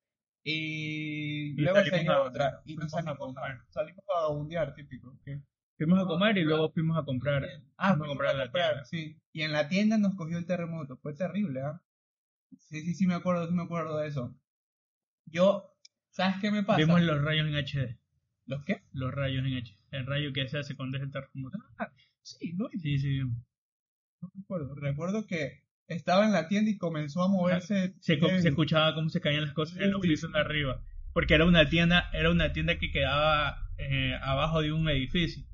y, 0.42 1.50
Y 1.50 1.53
luego 1.62 1.85
salimos 1.85 2.14
a- 2.16 2.22
otra, 2.22 2.62
y 2.64 2.76
nos 2.76 2.90
fuimos 2.90 2.94
a 2.94 2.96
salimos 2.96 3.14
a, 3.14 3.18
comprar. 3.18 3.64
salimos 3.70 4.05
a 4.09 4.14
vagabundear, 4.20 4.74
típico. 4.74 5.18
¿qué? 5.24 5.40
Fuimos 5.76 5.98
a 5.98 6.07
comer 6.07 6.38
y 6.38 6.44
luego 6.44 6.70
fuimos 6.72 6.98
a 6.98 7.05
comprar. 7.05 7.46
Ah, 7.76 7.90
Fuimos 7.90 8.07
a 8.07 8.09
comprar 8.09 8.31
a 8.35 8.38
la 8.38 8.53
tienda. 8.53 8.85
sí. 8.85 9.16
Y 9.33 9.42
en 9.42 9.53
la 9.53 9.68
tienda 9.68 9.96
nos 9.98 10.14
cogió 10.14 10.38
el 10.38 10.46
terremoto, 10.46 10.96
fue 10.98 11.14
terrible, 11.14 11.62
¿ah? 11.62 11.83
Sí, 12.59 12.83
sí, 12.83 12.94
sí 12.94 13.07
me 13.07 13.14
acuerdo, 13.14 13.46
sí 13.46 13.55
me 13.55 13.62
acuerdo 13.62 13.96
de 13.98 14.09
eso. 14.09 14.35
Yo, 15.26 15.72
¿sabes 16.11 16.37
qué 16.40 16.50
me 16.50 16.62
pasa? 16.64 16.79
Vimos 16.79 17.00
los 17.03 17.22
rayos 17.22 17.46
en 17.46 17.55
HD. 17.55 17.98
¿Los 18.46 18.64
qué? 18.64 18.83
Los 18.92 19.14
rayos 19.14 19.44
en 19.46 19.55
HD. 19.55 19.76
El 19.92 20.07
rayo 20.07 20.33
que 20.33 20.48
se 20.48 20.59
hace 20.59 20.74
cuando 20.76 20.96
es 20.96 21.03
el 21.05 21.12
terremoto. 21.12 21.59
Sí, 22.22 22.53
no, 22.55 22.68
Sí, 22.81 22.98
sí. 22.98 23.20
no 23.20 24.31
recuerdo. 24.35 24.74
Recuerdo 24.74 25.26
que 25.26 25.62
estaba 25.94 26.24
en 26.24 26.33
la 26.33 26.48
tienda 26.48 26.70
y 26.70 26.79
comenzó 26.79 27.22
a 27.22 27.29
moverse. 27.29 27.94
Se, 28.00 28.14
escuchaba 28.46 28.94
cómo 28.94 29.09
se 29.11 29.20
caían 29.20 29.42
las 29.42 29.53
cosas 29.53 29.79
en 29.79 29.90
los 29.92 30.00
pisos 30.00 30.33
de 30.33 30.38
arriba. 30.38 30.83
Porque 31.12 31.35
era 31.35 31.44
una 31.44 31.68
tienda, 31.68 32.09
era 32.12 32.31
una 32.31 32.53
tienda 32.53 32.79
que 32.79 32.90
quedaba 32.90 33.70
eh, 33.79 34.14
abajo 34.22 34.62
de 34.62 34.72
un 34.72 34.88
edificio. 34.88 35.44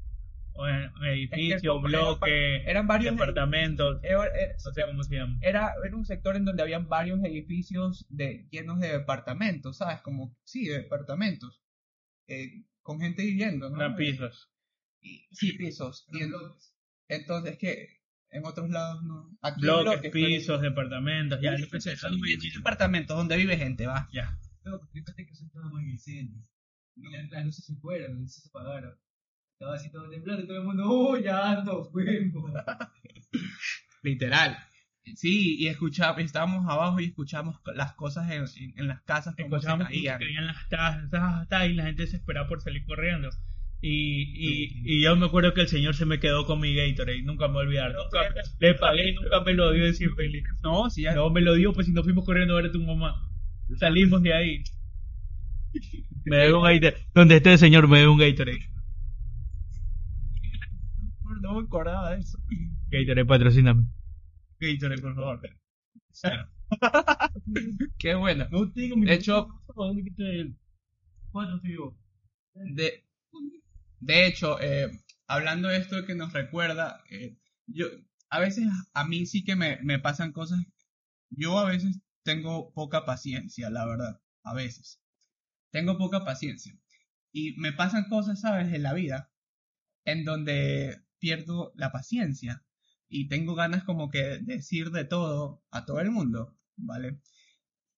O 0.59 0.67
en- 0.67 0.91
un 0.95 1.05
edificio, 1.07 1.81
bloque, 1.81 2.63
Eran 2.69 2.87
varios 2.87 3.15
departamentos, 3.15 4.01
Era, 4.03 4.25
era- 4.27 4.55
no 4.65 4.73
sé 4.73 4.83
cómo 4.87 5.03
se 5.03 5.15
llama. 5.17 5.39
era, 5.43 5.73
era 5.85 5.95
un 5.97 6.05
sector 6.07 6.35
en 6.37 6.45
donde 6.47 6.63
habían 6.63 6.89
varios 6.89 7.23
edificios 7.25 8.07
de, 8.09 8.47
llenos 8.51 8.81
de 8.81 8.89
departamentos, 8.89 9.77
¿sabes? 9.79 10.01
Como, 10.01 10.35
sí, 10.45 10.67
de 10.67 10.79
departamentos. 10.79 11.63
eh, 12.29 12.65
con 12.83 13.01
gente 13.01 13.23
viviendo, 13.23 13.69
¿no? 13.71 13.77
Eran 13.77 13.97
pisos. 13.97 14.51
Y- 15.01 15.27
sí, 15.33 15.53
pisos. 15.53 16.07
Y 16.13 16.23
en- 16.23 16.33
entonces, 17.09 17.59
que 17.59 17.96
en 18.37 18.45
otros 18.47 18.71
lados 18.71 19.03
no. 19.05 19.31
Aquí 19.43 19.61
Bloques, 19.61 19.85
bloques, 19.85 20.13
pisos, 20.13 20.61
departamentos, 20.63 21.41
ya, 21.41 21.57
yo 21.57 21.69
pensé, 21.69 21.97
Son 21.97 22.19
departamentos 22.55 23.17
donde 23.17 23.37
vive 23.37 23.57
gente, 23.57 23.87
va. 23.87 24.09
ya. 24.13 24.39
No, 24.65 24.79
porque 24.79 25.01
fíjate 25.01 25.25
que 25.27 25.33
eso 25.33 25.45
estaba 25.47 25.69
muy 25.69 25.91
incendio. 25.91 26.43
Y 26.97 27.11
las, 27.11 27.31
las 27.31 27.45
luces 27.45 27.65
se 27.65 27.77
fueron, 27.77 28.13
las 28.13 28.21
luces 28.21 28.43
se 28.43 28.49
apagaron. 28.49 28.95
Estaba 29.53 29.75
así 29.77 29.91
todo 29.91 30.09
temblando 30.11 30.43
y 30.43 30.47
todo 30.47 30.59
el 30.59 30.65
mundo, 30.65 30.85
¡oh, 30.87 31.17
ya 31.19 31.51
ando, 31.53 31.85
fuego! 31.91 32.53
Literal. 34.03 34.57
Sí, 35.15 35.57
y 35.59 35.69
escuchamos, 35.69 36.21
estábamos 36.21 36.69
abajo 36.69 36.99
y 37.01 37.07
escuchamos 37.07 37.61
las 37.75 37.95
cosas 37.95 38.29
en, 38.31 38.43
en, 38.63 38.79
en 38.81 38.89
las 38.89 39.03
casas 39.03 39.37
como 39.37 39.61
se 39.61 39.69
Escuchábamos 39.69 39.87
cómo 39.89 40.01
se 40.01 40.05
caían. 40.05 40.19
caían 40.19 40.47
las 40.47 40.69
tazas, 40.69 41.11
tazas, 41.11 41.49
tazas, 41.49 41.69
y 41.69 41.75
la 41.75 41.85
gente 41.85 42.03
desesperada 42.03 42.49
por 42.49 42.61
salir 42.61 42.85
corriendo. 42.85 43.31
Y, 43.81 43.91
y, 43.93 44.83
y 44.85 45.03
yo 45.03 45.15
me 45.17 45.27
acuerdo 45.27 45.53
que 45.55 45.61
el 45.61 45.69
señor 45.69 45.95
se 45.95 46.07
me 46.07 46.19
quedó 46.19 46.47
con 46.47 46.61
mi 46.61 46.75
Gatorade, 46.75 47.23
nunca 47.23 47.47
me 47.47 47.55
voy 47.55 47.63
a 47.63 47.67
olvidar. 47.67 47.93
Nunca, 47.93 48.35
le 48.59 48.75
pagué 48.75 49.11
y 49.11 49.15
nunca 49.15 49.41
me 49.45 49.55
lo 49.55 49.71
dio 49.73 49.85
decir 49.85 50.11
feliz. 50.17 50.45
No, 50.63 50.89
sí, 50.91 51.03
ya. 51.03 51.15
No 51.15 51.31
me 51.31 51.41
lo 51.43 51.55
dio, 51.55 51.73
pues 51.73 51.87
si 51.87 51.93
nos 51.93 52.05
fuimos 52.05 52.25
corriendo 52.25 52.55
a 52.55 52.63
ver 52.63 52.71
a 52.71 52.73
tu 52.73 52.83
mamá. 52.83 53.15
Salimos 53.79 54.23
de 54.23 54.33
ahí. 54.33 54.63
Me 56.25 56.37
debe 56.39 56.55
un 56.55 56.63
Gatorade. 56.65 57.07
Donde 57.15 57.37
esté 57.37 57.53
el 57.53 57.59
señor 57.59 57.87
me 57.87 57.99
debe 57.99 58.11
un 58.11 58.19
Gatorade. 58.19 58.59
no 61.41 61.55
me 61.61 61.67
acordaba 61.67 62.11
de 62.17 62.21
eso. 62.23 62.39
Gatorade, 62.91 63.25
patrocíname. 63.27 63.85
Gatorade, 64.59 65.03
por 65.03 65.15
favor. 65.15 65.41
Qué 67.99 68.15
buena. 68.15 68.49
No 68.51 68.71
te 68.73 68.81
digo, 68.81 68.97
mi 68.97 69.07
De 69.07 69.15
hecho- 69.15 69.49
¿dónde 69.77 70.03
quité 70.03 70.41
el 70.41 70.57
cuatro 71.31 71.61
sigo? 71.61 71.97
De, 72.55 73.06
de 74.01 74.27
hecho, 74.27 74.61
eh, 74.61 74.91
hablando 75.27 75.69
de 75.69 75.79
esto 75.79 76.05
que 76.07 76.15
nos 76.15 76.33
recuerda, 76.33 77.03
eh, 77.11 77.37
yo 77.67 77.87
a 78.31 78.41
veces 78.41 78.69
a 78.95 79.05
mí 79.05 79.27
sí 79.27 79.45
que 79.45 79.57
me, 79.57 79.79
me 79.83 79.99
pasan 79.99 80.33
cosas. 80.33 80.61
Yo 81.31 81.59
a 81.59 81.67
veces 81.67 82.01
tengo 82.23 82.73
poca 82.73 83.05
paciencia, 83.05 83.71
la 83.71 83.87
verdad. 83.87 84.21
A 84.43 84.55
veces. 84.55 85.01
Tengo 85.71 85.99
poca 85.99 86.25
paciencia. 86.25 86.79
Y 87.33 87.57
me 87.59 87.73
pasan 87.73 88.09
cosas, 88.09 88.41
¿sabes? 88.41 88.73
En 88.73 88.83
la 88.83 88.95
vida 88.95 89.31
en 90.07 90.25
donde 90.25 91.03
pierdo 91.19 91.73
la 91.77 91.93
paciencia 91.93 92.65
y 93.09 93.29
tengo 93.29 93.55
ganas 93.55 93.85
como 93.85 94.09
que 94.11 94.23
de 94.23 94.41
decir 94.41 94.91
de 94.91 95.05
todo 95.05 95.63
a 95.71 95.85
todo 95.85 96.01
el 96.01 96.11
mundo, 96.11 96.57
¿vale? 96.77 97.21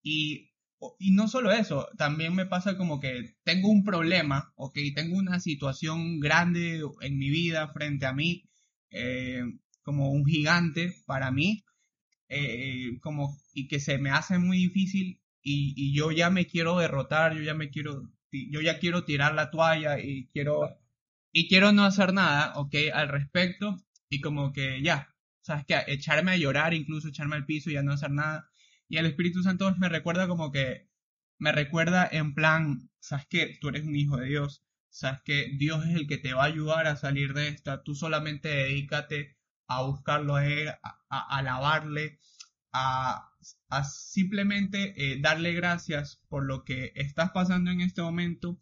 Y, 0.02 0.50
y 0.98 1.12
no 1.12 1.28
solo 1.28 1.50
eso, 1.52 1.88
también 1.96 2.34
me 2.34 2.46
pasa 2.46 2.76
como 2.76 3.00
que 3.00 3.36
tengo 3.44 3.68
un 3.68 3.84
problema, 3.84 4.52
ok, 4.56 4.78
tengo 4.94 5.16
una 5.16 5.40
situación 5.40 6.20
grande 6.20 6.82
en 7.00 7.18
mi 7.18 7.30
vida 7.30 7.68
frente 7.68 8.06
a 8.06 8.12
mí, 8.12 8.44
eh, 8.90 9.42
como 9.82 10.10
un 10.10 10.24
gigante 10.24 10.94
para 11.06 11.30
mí, 11.30 11.64
eh, 12.28 12.98
como, 13.00 13.36
y 13.54 13.68
que 13.68 13.80
se 13.80 13.98
me 13.98 14.10
hace 14.10 14.38
muy 14.38 14.58
difícil 14.58 15.20
y, 15.42 15.74
y 15.76 15.94
yo 15.96 16.12
ya 16.12 16.30
me 16.30 16.46
quiero 16.46 16.78
derrotar, 16.78 17.34
yo 17.34 17.42
ya 17.42 17.54
me 17.54 17.70
quiero, 17.70 18.10
yo 18.32 18.60
ya 18.60 18.78
quiero 18.78 19.04
tirar 19.04 19.34
la 19.34 19.50
toalla 19.50 19.98
y 19.98 20.26
quiero, 20.28 20.78
y 21.32 21.48
quiero 21.48 21.72
no 21.72 21.84
hacer 21.84 22.12
nada, 22.12 22.52
ok, 22.56 22.74
al 22.92 23.08
respecto, 23.08 23.78
y 24.10 24.20
como 24.20 24.52
que 24.52 24.82
ya, 24.82 25.14
¿sabes 25.42 25.64
qué? 25.66 25.76
Echarme 25.86 26.32
a 26.32 26.36
llorar, 26.36 26.74
incluso 26.74 27.08
echarme 27.08 27.36
al 27.36 27.46
piso 27.46 27.70
y 27.70 27.74
ya 27.74 27.82
no 27.82 27.92
hacer 27.92 28.10
nada. 28.10 28.48
Y 28.88 28.96
el 28.98 29.06
Espíritu 29.06 29.42
Santo 29.42 29.74
me 29.76 29.88
recuerda 29.88 30.28
como 30.28 30.50
que, 30.52 30.88
me 31.38 31.52
recuerda 31.52 32.08
en 32.10 32.34
plan, 32.34 32.90
¿sabes 33.00 33.26
qué? 33.28 33.58
Tú 33.60 33.68
eres 33.68 33.84
un 33.84 33.96
hijo 33.96 34.16
de 34.16 34.26
Dios, 34.26 34.64
¿sabes 34.88 35.20
que 35.24 35.50
Dios 35.56 35.84
es 35.86 35.94
el 35.94 36.06
que 36.06 36.18
te 36.18 36.32
va 36.34 36.42
a 36.44 36.46
ayudar 36.46 36.86
a 36.86 36.96
salir 36.96 37.34
de 37.34 37.48
esta, 37.48 37.82
tú 37.84 37.94
solamente 37.94 38.48
dedícate 38.48 39.36
a 39.68 39.82
buscarlo 39.82 40.36
a 40.36 40.46
Él, 40.46 40.68
a, 40.68 41.00
a 41.08 41.38
alabarle, 41.38 42.18
a, 42.72 43.30
a 43.68 43.84
simplemente 43.84 44.94
eh, 44.96 45.20
darle 45.20 45.52
gracias 45.52 46.22
por 46.28 46.44
lo 46.44 46.64
que 46.64 46.92
estás 46.96 47.30
pasando 47.32 47.70
en 47.70 47.80
este 47.80 48.02
momento 48.02 48.58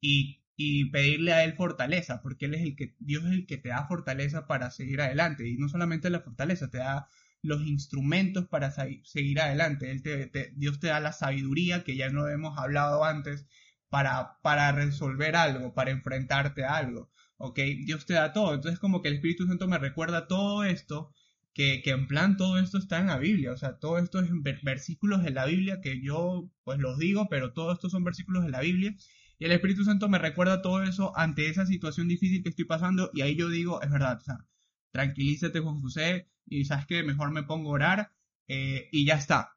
y, 0.00 0.42
y 0.56 0.90
pedirle 0.90 1.32
a 1.32 1.44
Él 1.44 1.54
fortaleza, 1.54 2.22
porque 2.22 2.46
Él 2.46 2.54
es 2.54 2.62
el 2.62 2.76
que, 2.76 2.94
Dios 2.98 3.24
es 3.24 3.32
el 3.32 3.46
que 3.46 3.58
te 3.58 3.70
da 3.70 3.86
fortaleza 3.86 4.46
para 4.46 4.70
seguir 4.70 5.00
adelante, 5.00 5.48
y 5.48 5.56
no 5.56 5.68
solamente 5.68 6.10
la 6.10 6.20
fortaleza, 6.20 6.70
te 6.70 6.78
da 6.78 7.08
los 7.42 7.66
instrumentos 7.66 8.46
para 8.48 8.70
seguir 9.04 9.40
adelante. 9.40 9.90
Él 9.90 10.02
te- 10.02 10.52
Dios 10.56 10.80
te 10.80 10.88
da 10.88 11.00
la 11.00 11.12
sabiduría, 11.12 11.84
que 11.84 11.96
ya 11.96 12.10
no 12.10 12.28
hemos 12.28 12.58
hablado 12.58 13.04
antes, 13.04 13.46
para, 13.88 14.38
para 14.42 14.72
resolver 14.72 15.36
algo, 15.36 15.74
para 15.74 15.90
enfrentarte 15.90 16.64
a 16.64 16.76
algo. 16.76 17.10
¿Ok? 17.36 17.58
Dios 17.86 18.06
te 18.06 18.14
da 18.14 18.32
todo. 18.32 18.54
Entonces 18.54 18.78
como 18.78 19.02
que 19.02 19.08
el 19.08 19.14
Espíritu 19.14 19.46
Santo 19.46 19.66
me 19.68 19.78
recuerda 19.78 20.26
todo 20.28 20.64
esto, 20.64 21.12
que, 21.54 21.82
que 21.82 21.90
en 21.90 22.06
plan 22.06 22.36
todo 22.36 22.58
esto 22.58 22.78
está 22.78 22.98
en 23.00 23.06
la 23.08 23.18
Biblia. 23.18 23.52
O 23.52 23.56
sea, 23.56 23.78
todo 23.78 23.98
esto 23.98 24.20
es 24.20 24.30
versículos 24.62 25.22
de 25.22 25.30
la 25.30 25.46
Biblia 25.46 25.80
que 25.82 26.00
yo 26.02 26.50
pues 26.64 26.78
los 26.78 26.98
digo, 26.98 27.28
pero 27.28 27.52
todo 27.52 27.72
esto 27.72 27.88
son 27.90 28.04
versículos 28.04 28.44
de 28.44 28.50
la 28.50 28.60
Biblia. 28.60 28.94
Y 29.38 29.44
el 29.46 29.52
Espíritu 29.52 29.84
Santo 29.84 30.08
me 30.08 30.18
recuerda 30.18 30.62
todo 30.62 30.82
eso 30.82 31.16
ante 31.16 31.48
esa 31.48 31.66
situación 31.66 32.08
difícil 32.08 32.42
que 32.42 32.50
estoy 32.50 32.64
pasando. 32.66 33.10
Y 33.14 33.22
ahí 33.22 33.36
yo 33.36 33.48
digo, 33.48 33.80
es 33.82 33.90
verdad, 33.90 34.18
o 34.18 34.20
sea, 34.20 34.38
tranquilízate 34.92 35.60
Juan 35.60 35.80
José, 35.80 36.28
y 36.46 36.64
sabes 36.64 36.86
que 36.86 37.02
mejor 37.02 37.30
me 37.30 37.44
pongo 37.44 37.70
a 37.70 37.74
orar 37.74 38.12
eh, 38.48 38.88
y 38.92 39.06
ya 39.06 39.14
está. 39.14 39.56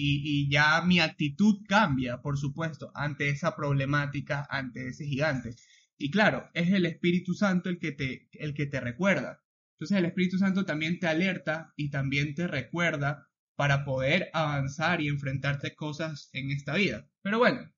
Y, 0.00 0.48
ya 0.48 0.80
mi 0.82 1.00
actitud 1.00 1.64
cambia, 1.66 2.22
por 2.22 2.38
supuesto, 2.38 2.92
ante 2.94 3.30
esa 3.30 3.56
problemática, 3.56 4.46
ante 4.48 4.88
ese 4.88 5.04
gigante. 5.06 5.56
Y 5.96 6.10
claro, 6.12 6.48
es 6.54 6.70
el 6.72 6.86
Espíritu 6.86 7.34
Santo 7.34 7.68
el 7.68 7.80
que 7.80 7.90
te, 7.90 8.28
el 8.32 8.54
que 8.54 8.66
te 8.66 8.78
recuerda. 8.80 9.42
Entonces 9.72 9.98
el 9.98 10.04
Espíritu 10.04 10.38
Santo 10.38 10.64
también 10.64 11.00
te 11.00 11.08
alerta 11.08 11.72
y 11.76 11.90
también 11.90 12.34
te 12.34 12.46
recuerda 12.46 13.28
para 13.56 13.84
poder 13.84 14.30
avanzar 14.34 15.00
y 15.00 15.08
enfrentarte 15.08 15.74
cosas 15.74 16.30
en 16.32 16.52
esta 16.52 16.74
vida. 16.74 17.08
Pero 17.22 17.38
bueno, 17.38 17.68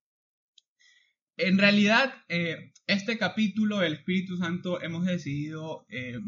en 1.39 1.57
realidad, 1.57 2.13
eh, 2.29 2.73
este 2.87 3.17
capítulo 3.17 3.79
del 3.79 3.95
Espíritu 3.95 4.37
Santo 4.37 4.83
hemos 4.83 5.07
decidido, 5.07 5.87
eh, 5.89 6.19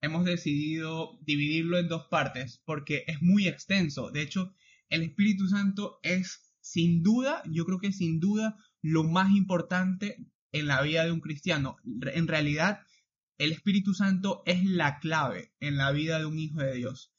hemos 0.00 0.24
decidido 0.24 1.18
dividirlo 1.22 1.78
en 1.78 1.88
dos 1.88 2.06
partes 2.10 2.62
porque 2.64 3.04
es 3.06 3.22
muy 3.22 3.46
extenso. 3.46 4.10
De 4.10 4.22
hecho, 4.22 4.54
el 4.88 5.02
Espíritu 5.02 5.46
Santo 5.48 5.98
es 6.02 6.54
sin 6.60 7.02
duda, 7.02 7.42
yo 7.50 7.64
creo 7.64 7.78
que 7.78 7.92
sin 7.92 8.20
duda, 8.20 8.56
lo 8.82 9.04
más 9.04 9.30
importante 9.30 10.26
en 10.52 10.66
la 10.66 10.82
vida 10.82 11.04
de 11.04 11.12
un 11.12 11.20
cristiano. 11.20 11.76
En 11.84 12.28
realidad, 12.28 12.80
el 13.38 13.52
Espíritu 13.52 13.94
Santo 13.94 14.42
es 14.46 14.64
la 14.64 14.98
clave 15.00 15.52
en 15.60 15.76
la 15.76 15.92
vida 15.92 16.18
de 16.18 16.26
un 16.26 16.38
hijo 16.38 16.60
de 16.60 16.74
Dios. 16.74 17.12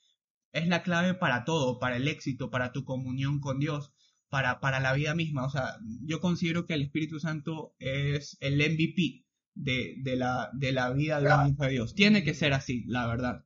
Es 0.51 0.67
la 0.67 0.83
clave 0.83 1.13
para 1.13 1.45
todo, 1.45 1.79
para 1.79 1.97
el 1.97 2.07
éxito, 2.07 2.49
para 2.51 2.71
tu 2.71 2.83
comunión 2.83 3.39
con 3.39 3.59
Dios. 3.59 3.93
para, 4.29 4.61
para 4.61 4.79
la 4.79 4.93
vida 4.93 5.13
misma. 5.13 5.45
O 5.45 5.49
sea, 5.49 5.77
yo 6.05 6.21
considero 6.21 6.65
que 6.65 6.73
el 6.73 6.83
Espíritu 6.83 7.19
Santo 7.19 7.75
es 7.79 8.37
el 8.39 8.57
MVP 8.59 9.25
de, 9.53 9.95
de, 9.99 10.15
la, 10.15 10.49
de 10.53 10.71
la 10.71 10.91
vida 10.91 11.19
de 11.21 11.33
un 11.33 11.53
hijo 11.53 11.63
de 11.63 11.71
Dios. 11.71 11.95
Tiene 11.95 12.23
que 12.23 12.33
ser 12.33 12.53
así, 12.53 12.83
la 12.87 13.07
verdad. 13.07 13.45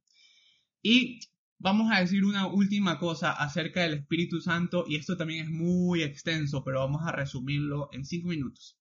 Y 0.81 1.19
vamos 1.57 1.91
a 1.91 1.99
decir 1.99 2.25
una 2.25 2.47
última 2.47 2.99
cosa 2.99 3.31
acerca 3.31 3.81
del 3.81 3.93
Espíritu 3.95 4.41
Santo, 4.41 4.85
y 4.87 4.97
esto 4.97 5.17
también 5.17 5.45
es 5.45 5.51
muy 5.51 6.03
extenso, 6.03 6.63
pero 6.63 6.79
vamos 6.79 7.01
a 7.05 7.11
resumirlo 7.11 7.89
en 7.91 8.05
cinco 8.05 8.29
minutos. 8.29 8.79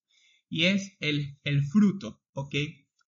Y 0.49 0.65
es 0.65 0.95
el, 0.99 1.37
el 1.43 1.63
fruto, 1.63 2.21
¿ok? 2.33 2.55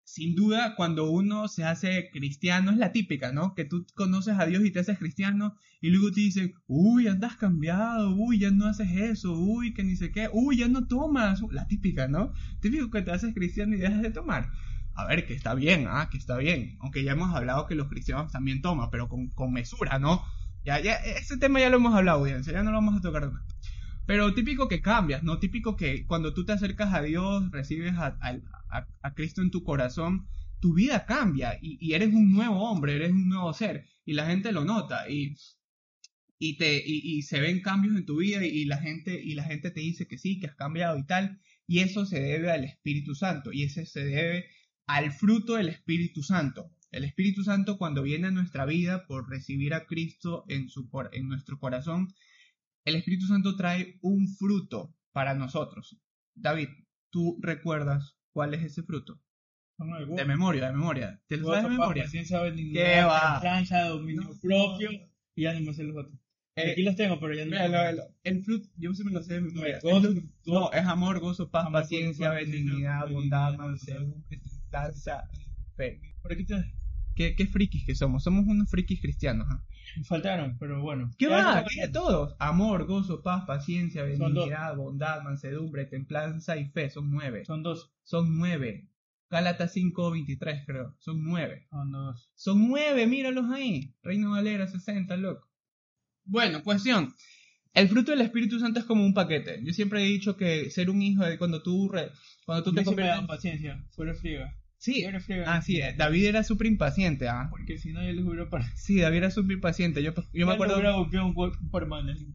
Sin 0.07 0.37
duda, 0.37 0.77
cuando 0.77 1.11
uno 1.11 1.49
se 1.49 1.64
hace 1.64 2.11
cristiano, 2.12 2.71
es 2.71 2.77
la 2.79 2.92
típica, 2.92 3.33
¿no? 3.33 3.55
Que 3.55 3.64
tú 3.64 3.85
conoces 3.95 4.38
a 4.38 4.47
Dios 4.47 4.64
y 4.64 4.71
te 4.71 4.79
haces 4.79 4.99
cristiano, 4.99 5.57
y 5.81 5.90
luego 5.90 6.12
te 6.12 6.21
dicen, 6.21 6.55
uy, 6.69 7.09
andas 7.09 7.37
cambiado, 7.37 8.14
uy, 8.14 8.38
ya 8.38 8.51
no 8.51 8.66
haces 8.66 8.90
eso, 8.92 9.35
uy, 9.35 9.75
que 9.75 9.83
ni 9.85 9.97
sé 9.97 10.12
qué, 10.12 10.29
uy, 10.33 10.59
ya 10.59 10.69
no 10.69 10.87
tomas. 10.87 11.42
La 11.51 11.66
típica, 11.66 12.09
¿no? 12.09 12.33
Típico 12.61 12.90
que 12.90 13.03
te 13.03 13.11
haces 13.11 13.35
cristiano 13.35 13.75
y 13.75 13.79
dejas 13.79 14.01
de 14.01 14.11
tomar 14.11 14.51
a 14.97 15.05
ver, 15.07 15.27
que 15.27 15.35
está 15.35 15.55
bien, 15.55 15.87
ah, 15.88 16.09
que 16.11 16.16
está 16.16 16.37
bien. 16.38 16.77
Aunque 16.81 17.05
ya 17.05 17.12
hemos 17.12 17.35
hablado 17.35 17.66
que 17.66 17.75
los 17.75 17.88
cristianos 17.88 18.33
también 18.33 18.62
toman, 18.62 18.90
pero 18.90 19.09
con, 19.09 19.29
con 19.29 19.53
mesura, 19.53 19.99
¿no? 19.99 20.25
Ya, 20.64 20.81
ya, 20.81 20.95
ese 20.95 21.37
tema 21.37 21.61
ya 21.61 21.71
lo 21.71 21.77
hemos 21.77 21.95
hablado, 21.95 22.21
audiencia, 22.21 22.53
ya 22.53 22.62
no 22.62 22.71
lo 22.71 22.79
vamos 22.79 22.97
a 22.97 23.01
tocar 23.01 23.31
más. 23.31 23.42
Pero 24.07 24.35
típico 24.35 24.69
que 24.69 24.81
cambias, 24.81 25.23
¿no? 25.23 25.38
Típico 25.38 25.77
que 25.77 26.07
cuando 26.07 26.33
tú 26.33 26.45
te 26.45 26.53
acercas 26.53 26.95
a 26.95 27.03
Dios, 27.03 27.51
recibes 27.51 27.95
a, 27.95 28.16
a, 28.21 28.87
a 29.03 29.14
Cristo 29.14 29.42
en 29.42 29.51
tu 29.51 29.64
corazón, 29.64 30.27
tu 30.61 30.75
vida 30.75 31.07
cambia 31.07 31.59
y, 31.61 31.79
y, 31.81 31.95
eres 31.95 32.14
un 32.14 32.33
nuevo 32.33 32.71
hombre, 32.71 32.97
eres 32.97 33.12
un 33.12 33.29
nuevo 33.29 33.53
ser 33.53 33.87
y 34.05 34.14
la 34.14 34.27
gente 34.27 34.53
lo 34.53 34.64
nota 34.64 35.09
y, 35.09 35.35
y, 36.38 36.57
te, 36.57 36.83
y, 36.85 37.19
y 37.19 37.23
se 37.23 37.40
ven 37.40 37.61
cambios 37.61 37.97
en 37.97 38.07
tu 38.07 38.19
vida 38.19 38.45
y, 38.45 38.64
la 38.64 38.79
gente, 38.79 39.21
y 39.23 39.35
la 39.35 39.45
gente 39.45 39.71
te 39.71 39.81
dice 39.81 40.07
que 40.07 40.19
sí, 40.19 40.38
que 40.38 40.47
has 40.47 40.55
cambiado 40.55 40.99
y 40.99 41.07
tal. 41.07 41.40
Y 41.66 41.81
eso 41.81 42.07
se 42.07 42.21
debe 42.21 42.51
al 42.53 42.64
Espíritu 42.64 43.14
Santo 43.14 43.53
y 43.53 43.64
ese 43.64 43.87
se 43.87 44.05
debe 44.05 44.47
al 44.87 45.12
fruto 45.12 45.55
del 45.55 45.69
Espíritu 45.69 46.23
Santo. 46.23 46.71
El 46.92 47.05
Espíritu 47.05 47.42
Santo 47.42 47.77
cuando 47.79 48.03
viene 48.03 48.29
a 48.29 48.31
nuestra 48.31 48.64
vida 48.64 49.07
por 49.07 49.29
recibir 49.29 49.75
a 49.75 49.87
Cristo 49.87 50.45
en, 50.49 50.69
su, 50.69 50.88
en 51.12 51.29
nuestro 51.29 51.59
corazón, 51.59 52.14
el 52.87 52.94
Espíritu 52.94 53.27
Santo 53.27 53.57
trae 53.57 53.99
un 54.01 54.29
fruto 54.29 54.94
para 55.12 55.35
nosotros. 55.35 56.01
David, 56.35 56.68
¿tú 57.11 57.38
recuerdas 57.42 58.16
cuál 58.33 58.55
es 58.55 58.62
ese 58.62 58.83
fruto? 58.83 59.20
De 59.79 60.25
memoria, 60.25 60.66
de 60.66 60.72
memoria. 60.72 61.20
¿Te 61.27 61.37
lo 61.37 61.49
sabes 61.49 61.64
de 61.64 61.70
memoria? 61.70 62.07
¿Qué 62.11 63.03
va? 63.03 63.40
dominio 63.88 64.31
propio 64.40 64.90
y 65.35 65.42
ya 65.42 65.53
no 65.53 65.61
me 65.61 65.75
sé 65.75 65.83
los 65.83 65.96
otros. 65.96 66.18
Eh, 66.55 66.72
Aquí 66.72 66.83
los 66.83 66.96
tengo, 66.96 67.20
pero 67.20 67.35
ya 67.35 67.44
no. 67.44 67.51
Mira, 67.51 67.92
el 68.22 68.42
fruto, 68.42 68.68
yo 68.79 68.94
sí 68.94 69.05
me 69.05 69.11
lo 69.11 69.22
sé 69.22 69.35
de 69.35 69.40
memoria. 69.42 69.81
no, 70.46 70.72
es 70.72 70.87
amor, 70.87 71.20
gozo, 71.20 71.51
paz, 71.51 71.68
paciencia, 71.70 72.31
benignidad, 72.31 73.11
bondad, 73.11 73.59
mansedumbre, 73.59 74.40
fe. 75.77 76.01
¿Por 76.22 76.37
qué, 76.37 76.44
te... 76.44 76.72
¿Qué, 77.14 77.35
qué 77.35 77.46
frikis 77.46 77.85
que 77.85 77.94
somos? 77.94 78.22
Somos 78.22 78.46
unos 78.46 78.70
frikis 78.70 79.01
cristianos. 79.01 79.49
¿Ah? 79.96 80.01
Faltaron, 80.09 80.57
pero 80.59 80.83
bueno. 80.83 81.11
¿Qué 81.18 81.29
va? 81.29 81.64
¿Qué 81.68 81.88
todos? 81.88 82.35
Amor, 82.38 82.87
gozo, 82.87 83.22
paz, 83.22 83.44
paciencia, 83.46 84.03
benignidad, 84.03 84.77
bondad, 84.77 85.22
mansedumbre, 85.22 85.87
templanza 85.87 86.57
y 86.57 86.66
fe. 86.70 86.90
Son 86.90 87.11
nueve. 87.11 87.44
Son 87.44 87.62
dos. 87.62 87.92
Son 88.05 88.38
nueve. 88.38 88.88
Gálatas 89.29 89.75
5.23 89.77 90.64
creo. 90.66 90.94
Son 90.99 91.25
nueve. 91.25 91.66
Son 91.70 91.90
dos. 91.90 92.31
Son 92.35 92.68
nueve, 92.68 93.07
míralos 93.07 93.51
ahí. 93.51 93.94
Reino 94.03 94.31
Valera 94.31 94.68
60, 94.68 95.16
loco. 95.16 95.49
Bueno, 96.25 96.62
cuestión. 96.62 97.12
El 97.72 97.88
fruto 97.88 98.12
del 98.12 98.22
Espíritu 98.22 98.59
Santo 98.59 98.81
es 98.81 98.87
como 98.87 99.05
un 99.05 99.12
paquete. 99.12 99.61
Yo 99.62 99.72
siempre 99.72 100.03
he 100.03 100.07
dicho 100.07 100.37
que 100.37 100.70
ser 100.70 100.88
un 100.88 101.03
hijo 101.03 101.25
de 101.25 101.37
cuando 101.37 101.62
tú 101.62 101.88
re, 101.90 102.11
cuando 102.46 102.64
tú 102.64 102.72
te 102.72 102.85
conviertes 102.85 103.18
en 103.18 103.27
paciencia, 103.27 103.85
fuera. 103.90 104.14
Sí, 104.79 105.05
ah, 105.47 105.62
sí, 105.62 105.81
David 105.97 106.27
era 106.27 106.45
súper 106.45 106.67
impaciente, 106.67 107.29
¿ah? 107.29 107.49
Porque 107.51 107.79
si 107.79 107.93
no, 107.93 108.05
yo 108.05 108.12
les 108.12 108.25
hubiera 108.25 108.51
para... 108.51 108.65
Sí, 108.77 109.01
David 109.01 109.19
era 109.19 109.31
súper 109.31 109.57
impaciente. 109.57 110.03
Yo, 110.03 110.12
yo 110.33 110.47
me 110.47 110.53
acuerdo... 110.53 110.77
Un 110.77 111.03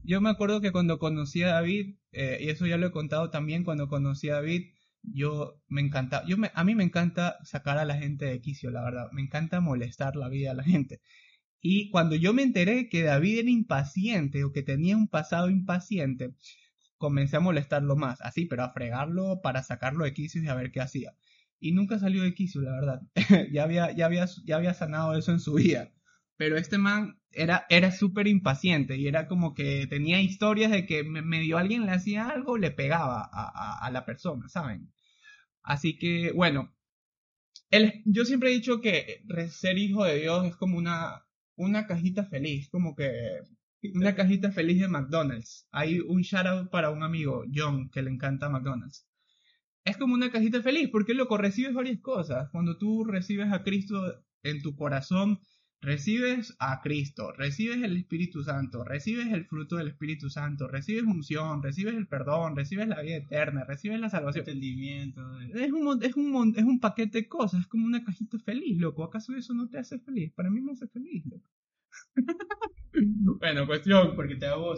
yo 0.03 0.21
me 0.21 0.29
acuerdo 0.29 0.59
que 0.59 0.71
cuando 0.71 0.97
conocí 0.97 1.43
a 1.43 1.49
David, 1.49 1.95
eh, 2.11 2.39
y 2.41 2.49
eso 2.49 2.65
ya 2.65 2.77
lo 2.77 2.87
he 2.87 2.91
contado 2.91 3.29
también, 3.29 3.63
cuando 3.63 3.87
conocí 3.87 4.29
a 4.29 4.35
David, 4.35 4.63
yo 5.03 5.61
me 5.67 5.81
encanta, 5.81 6.23
yo 6.27 6.37
me, 6.37 6.51
a 6.53 6.63
mí 6.63 6.75
me 6.75 6.83
encanta 6.83 7.37
sacar 7.43 7.77
a 7.77 7.85
la 7.85 7.97
gente 7.97 8.25
de 8.25 8.41
quicio, 8.41 8.71
la 8.71 8.83
verdad. 8.83 9.07
Me 9.11 9.21
encanta 9.21 9.61
molestar 9.61 10.15
la 10.15 10.27
vida 10.27 10.51
a 10.51 10.55
la 10.55 10.63
gente. 10.63 10.99
Y 11.61 11.91
cuando 11.91 12.15
yo 12.15 12.33
me 12.33 12.41
enteré 12.41 12.89
que 12.89 13.03
David 13.03 13.39
era 13.39 13.49
impaciente 13.49 14.43
o 14.43 14.51
que 14.51 14.63
tenía 14.63 14.97
un 14.97 15.07
pasado 15.07 15.49
impaciente, 15.49 16.33
comencé 16.97 17.37
a 17.37 17.39
molestarlo 17.39 17.95
más, 17.95 18.19
así, 18.21 18.45
pero 18.45 18.63
a 18.63 18.73
fregarlo 18.73 19.41
para 19.41 19.61
sacarlo 19.61 20.05
de 20.05 20.13
quicio 20.13 20.41
y 20.43 20.47
a 20.47 20.55
ver 20.55 20.71
qué 20.71 20.81
hacía 20.81 21.13
y 21.61 21.71
nunca 21.73 21.99
salió 21.99 22.23
de 22.23 22.33
quicio, 22.33 22.61
la 22.61 22.71
verdad. 22.71 23.01
ya, 23.53 23.63
había, 23.63 23.95
ya, 23.95 24.07
había, 24.07 24.25
ya 24.43 24.55
había 24.57 24.73
sanado 24.73 25.15
eso 25.15 25.31
en 25.31 25.39
su 25.39 25.53
vida. 25.53 25.93
Pero 26.35 26.57
este 26.57 26.79
man 26.79 27.19
era, 27.31 27.67
era 27.69 27.91
súper 27.91 28.27
impaciente 28.27 28.97
y 28.97 29.07
era 29.07 29.27
como 29.27 29.53
que 29.53 29.85
tenía 29.87 30.19
historias 30.21 30.71
de 30.71 30.87
que 30.87 31.03
medio 31.03 31.59
alguien 31.59 31.85
le 31.85 31.91
hacía 31.91 32.27
algo, 32.27 32.57
le 32.57 32.71
pegaba 32.71 33.29
a, 33.31 33.85
a, 33.85 33.91
la 33.91 34.05
persona, 34.05 34.49
¿saben? 34.49 34.91
Así 35.61 35.99
que, 35.99 36.31
bueno, 36.33 36.75
el, 37.69 38.01
yo 38.05 38.25
siempre 38.25 38.49
he 38.49 38.53
dicho 38.53 38.81
que 38.81 39.23
ser 39.49 39.77
hijo 39.77 40.03
de 40.03 40.19
Dios 40.19 40.47
es 40.47 40.55
como 40.55 40.79
una, 40.79 41.27
una 41.55 41.85
cajita 41.85 42.25
feliz, 42.25 42.69
como 42.69 42.95
que 42.95 43.11
una 43.93 44.15
cajita 44.15 44.51
feliz 44.51 44.81
de 44.81 44.87
McDonald's. 44.87 45.67
Hay 45.71 45.99
un 45.99 46.21
shout 46.21 46.47
out 46.47 46.71
para 46.71 46.89
un 46.89 47.03
amigo, 47.03 47.45
John, 47.53 47.91
que 47.91 48.01
le 48.01 48.09
encanta 48.09 48.49
McDonald's 48.49 49.05
es 49.83 49.97
como 49.97 50.13
una 50.13 50.31
cajita 50.31 50.61
feliz, 50.61 50.89
porque 50.91 51.13
loco, 51.13 51.37
recibes 51.37 51.73
varias 51.73 51.99
cosas. 51.99 52.49
Cuando 52.51 52.77
tú 52.77 53.03
recibes 53.03 53.51
a 53.51 53.63
Cristo 53.63 54.23
en 54.43 54.61
tu 54.61 54.75
corazón, 54.75 55.39
recibes 55.81 56.55
a 56.59 56.81
Cristo, 56.81 57.31
recibes 57.33 57.81
el 57.81 57.97
Espíritu 57.97 58.43
Santo, 58.43 58.83
recibes 58.83 59.33
el 59.33 59.45
fruto 59.45 59.77
del 59.77 59.87
Espíritu 59.87 60.29
Santo, 60.29 60.67
recibes 60.67 61.03
unción, 61.03 61.63
recibes 61.63 61.95
el 61.95 62.07
perdón, 62.07 62.55
recibes 62.55 62.87
la 62.87 63.01
vida 63.01 63.15
eterna, 63.15 63.63
recibes 63.63 63.99
la 63.99 64.09
salvación. 64.09 64.43
Entendimiento. 64.47 65.21
Es 65.55 65.71
un, 65.71 66.03
es, 66.03 66.15
un, 66.15 66.53
es 66.55 66.63
un 66.63 66.79
paquete 66.79 67.21
de 67.21 67.27
cosas, 67.27 67.61
es 67.61 67.67
como 67.67 67.85
una 67.85 68.03
cajita 68.03 68.37
feliz, 68.39 68.79
loco. 68.79 69.03
¿Acaso 69.03 69.35
eso 69.35 69.53
no 69.53 69.67
te 69.67 69.79
hace 69.79 69.99
feliz? 69.99 70.31
Para 70.33 70.51
mí 70.51 70.61
me 70.61 70.73
hace 70.73 70.87
feliz, 70.87 71.25
loco. 71.25 71.49
bueno, 73.39 73.65
cuestión, 73.65 74.15
porque 74.15 74.35
te 74.35 74.45
hago 74.45 74.75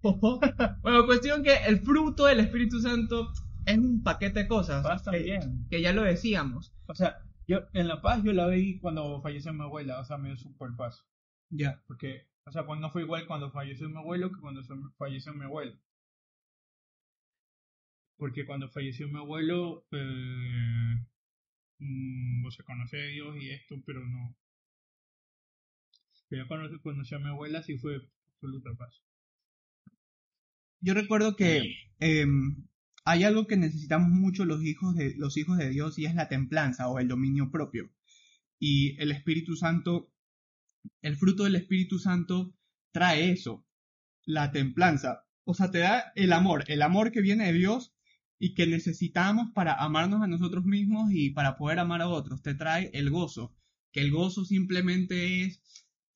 bueno, 0.82 1.06
cuestión 1.06 1.42
que 1.42 1.54
el 1.66 1.80
fruto 1.80 2.26
del 2.26 2.38
Espíritu 2.40 2.80
Santo 2.80 3.32
es 3.68 3.78
un 3.78 4.02
paquete 4.02 4.40
de 4.40 4.48
cosas. 4.48 5.02
que, 5.10 5.22
bien. 5.22 5.66
Que 5.70 5.82
ya 5.82 5.92
lo 5.92 6.02
decíamos. 6.02 6.74
O 6.86 6.94
sea, 6.94 7.18
yo 7.46 7.68
en 7.74 7.88
La 7.88 8.00
Paz 8.00 8.22
yo 8.22 8.32
la 8.32 8.46
vi 8.48 8.78
cuando 8.80 9.20
falleció 9.20 9.52
mi 9.52 9.62
abuela, 9.62 10.00
o 10.00 10.04
sea, 10.04 10.16
me 10.16 10.28
dio 10.28 10.38
super 10.38 10.70
paz. 10.76 11.06
Ya. 11.50 11.82
Porque, 11.86 12.28
o 12.44 12.50
sea, 12.50 12.66
pues 12.66 12.80
no 12.80 12.90
fue 12.90 13.02
igual 13.02 13.26
cuando 13.26 13.50
falleció 13.50 13.88
mi 13.88 13.98
abuelo 13.98 14.30
que 14.32 14.40
cuando 14.40 14.62
falleció 14.96 15.34
mi 15.34 15.44
abuelo. 15.44 15.78
Porque 18.16 18.46
cuando 18.46 18.68
falleció 18.70 19.06
mi 19.08 19.18
abuelo, 19.18 19.86
eh, 19.92 21.04
mmm, 21.78 22.46
o 22.46 22.50
sea, 22.50 22.64
conocí 22.64 22.96
a 22.96 23.00
Dios 23.00 23.36
y 23.36 23.50
esto, 23.50 23.76
pero 23.86 24.00
no. 24.04 24.34
Pero 26.28 26.48
cuando 26.48 26.80
conocí 26.80 27.14
a 27.14 27.18
mi 27.18 27.28
abuela 27.28 27.62
sí 27.62 27.78
fue 27.78 28.00
absoluta 28.34 28.70
paz. 28.78 29.02
Yo 30.80 30.94
recuerdo 30.94 31.36
que 31.36 31.74
eh, 32.00 32.26
hay 33.08 33.24
algo 33.24 33.46
que 33.46 33.56
necesitamos 33.56 34.10
mucho 34.10 34.44
los 34.44 34.62
hijos 34.62 34.94
de, 34.94 35.14
los 35.16 35.38
hijos 35.38 35.56
de 35.56 35.70
Dios 35.70 35.98
y 35.98 36.04
es 36.04 36.14
la 36.14 36.28
templanza 36.28 36.88
o 36.88 36.98
el 36.98 37.08
dominio 37.08 37.50
propio. 37.50 37.90
Y 38.58 39.00
el 39.00 39.12
Espíritu 39.12 39.56
Santo, 39.56 40.12
el 41.00 41.16
fruto 41.16 41.44
del 41.44 41.56
Espíritu 41.56 41.98
Santo 41.98 42.54
trae 42.92 43.30
eso, 43.30 43.66
la 44.26 44.52
templanza. 44.52 45.24
O 45.44 45.54
sea, 45.54 45.70
te 45.70 45.78
da 45.78 46.12
el 46.16 46.34
amor, 46.34 46.64
el 46.66 46.82
amor 46.82 47.10
que 47.10 47.22
viene 47.22 47.46
de 47.46 47.54
Dios 47.54 47.94
y 48.38 48.52
que 48.52 48.66
necesitamos 48.66 49.52
para 49.54 49.72
amarnos 49.82 50.20
a 50.20 50.26
nosotros 50.26 50.66
mismos 50.66 51.10
y 51.10 51.30
para 51.30 51.56
poder 51.56 51.78
amar 51.78 52.02
a 52.02 52.08
otros. 52.08 52.42
Te 52.42 52.54
trae 52.54 52.90
el 52.92 53.08
gozo, 53.08 53.56
que 53.90 54.02
el 54.02 54.10
gozo 54.10 54.44
simplemente 54.44 55.44
es 55.44 55.62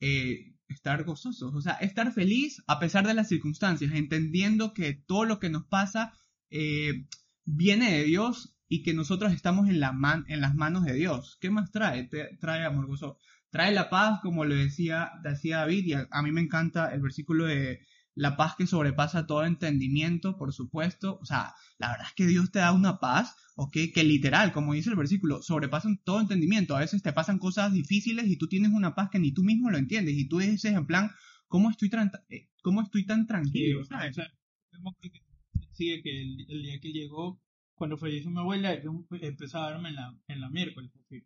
eh, 0.01 0.57
estar 0.69 1.05
gozosos, 1.05 1.55
o 1.55 1.61
sea, 1.63 1.73
estar 1.75 2.13
feliz 2.13 2.63
a 2.67 2.79
pesar 2.79 3.07
de 3.07 3.15
las 3.15 3.29
circunstancias, 3.29 3.93
entendiendo 3.95 4.75
que 4.75 4.93
todo 4.93 5.25
lo 5.25 5.39
que 5.39 5.49
nos 5.49 5.65
pasa 5.65 6.13
eh, 6.53 7.07
viene 7.45 7.93
de 7.93 8.05
Dios 8.05 8.55
y 8.69 8.83
que 8.83 8.95
nosotros 8.95 9.33
estamos 9.33 9.69
en, 9.69 9.81
la 9.81 9.93
man, 9.93 10.25
en 10.29 10.41
las 10.41 10.55
manos 10.55 10.85
de 10.85 10.95
Dios. 10.95 11.39
¿Qué 11.41 11.51
más 11.51 11.71
trae? 11.71 12.09
trae 12.41 12.65
amor 12.65 12.87
gozo. 12.87 13.19
Trae 13.51 13.73
la 13.73 13.91
paz, 13.91 14.21
como 14.23 14.45
le 14.45 14.55
decía, 14.55 15.11
decía 15.23 15.59
David, 15.59 15.85
y 15.85 15.93
a, 15.93 16.23
mí 16.23 16.33
me 16.33 16.41
encanta 16.41 16.93
el 16.95 17.03
versículo 17.03 17.45
de 17.45 17.81
la 18.15 18.37
paz 18.37 18.55
que 18.57 18.67
sobrepasa 18.67 19.27
todo 19.27 19.45
entendimiento, 19.45 20.39
por 20.39 20.55
supuesto. 20.55 21.19
O 21.21 21.27
sea, 21.27 21.55
la 21.79 21.91
verdad 21.91 22.07
es 22.07 22.15
que 22.15 22.27
Dios 22.27 22.51
te 22.51 22.61
da 22.61 22.73
una 22.73 22.99
paz, 22.99 23.37
¿ok? 23.57 23.77
Que 23.95 24.05
literal, 24.05 24.53
como 24.53 24.73
dice 24.73 24.91
el 24.91 24.97
versículo, 24.97 25.43
sobrepasan 25.43 26.01
todo 26.03 26.21
entendimiento. 26.21 26.77
A 26.77 26.81
veces 26.81 27.03
te 27.03 27.13
pasan 27.13 27.39
cosas 27.39 27.73
difíciles 27.73 28.27
y 28.27 28.37
tú 28.37 28.49
tienes 28.49 28.71
una 28.73 28.95
paz 28.95 29.11
que 29.11 29.19
ni 29.19 29.33
tú 29.33 29.43
mismo 29.43 29.71
lo 29.71 29.79
entiendes. 29.79 30.15
Y 30.17 30.29
tú 30.29 30.39
dices 30.39 30.73
en 30.73 30.87
plan, 30.87 31.11
¿cómo 31.47 31.71
estoy, 31.71 31.91
eh, 32.31 32.49
cómo 32.63 32.81
estoy 32.81 33.05
tan 33.05 33.27
tranquilo? 33.27 33.81
mismo 33.81 34.97
creo 34.99 35.13
que 35.13 35.32
decía 35.73 36.03
que 36.03 36.23
el, 36.23 36.63
día 36.63 36.81
que 36.81 36.93
llegó, 36.93 37.41
cuando 37.75 37.99
falleció 37.99 38.31
mi 38.31 38.39
abuela, 38.41 38.81
yo 38.83 39.05
empezaba 39.21 39.69
a 39.69 39.71
verme 39.73 39.91
en 39.91 39.97
la, 39.97 40.19
en 40.29 40.41
la 40.41 40.51
miércoles, 40.51 40.91
así, 41.01 41.23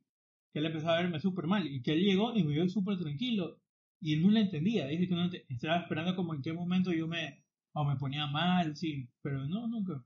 que 0.53 0.59
él 0.61 0.67
empezaba 0.67 0.99
a 0.99 1.03
verme 1.03 1.21
súper 1.21 1.47
mal, 1.47 1.67
y 1.67 1.83
que 1.83 1.93
él 1.93 2.05
llegó 2.05 2.35
y 2.35 2.45
me 2.45 2.55
vio 2.55 2.69
súper 2.69 2.99
tranquilo, 2.99 3.61
y 4.01 4.15
él 4.15 4.23
no 4.23 4.31
la 4.31 4.41
entendía, 4.41 4.87
dije 4.87 5.09
que 5.09 5.15
no 5.15 5.31
estaba 5.49 5.81
esperando 5.81 6.15
como 6.17 6.35
en 6.35 6.43
qué 6.43 6.53
momento 6.53 6.93
yo 6.93 7.07
me, 7.09 7.43
o 7.73 7.85
me 7.85 7.97
ponía 7.97 8.27
mal, 8.27 8.77
sí, 8.77 9.09
pero 9.23 9.47
no, 9.47 9.67
nunca. 9.69 10.05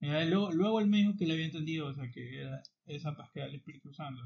Eh, 0.00 0.26
luego, 0.26 0.52
luego 0.52 0.80
él 0.80 0.86
me 0.88 0.98
dijo 0.98 1.16
que 1.16 1.26
le 1.26 1.34
había 1.34 1.46
entendido, 1.46 1.88
o 1.88 1.94
sea, 1.94 2.10
que 2.10 2.40
era 2.40 2.62
esa 2.86 3.16
paz 3.16 3.30
que 3.32 3.40
era 3.40 3.48
el 3.48 3.56
Espíritu 3.56 3.92
Santo. 3.92 4.22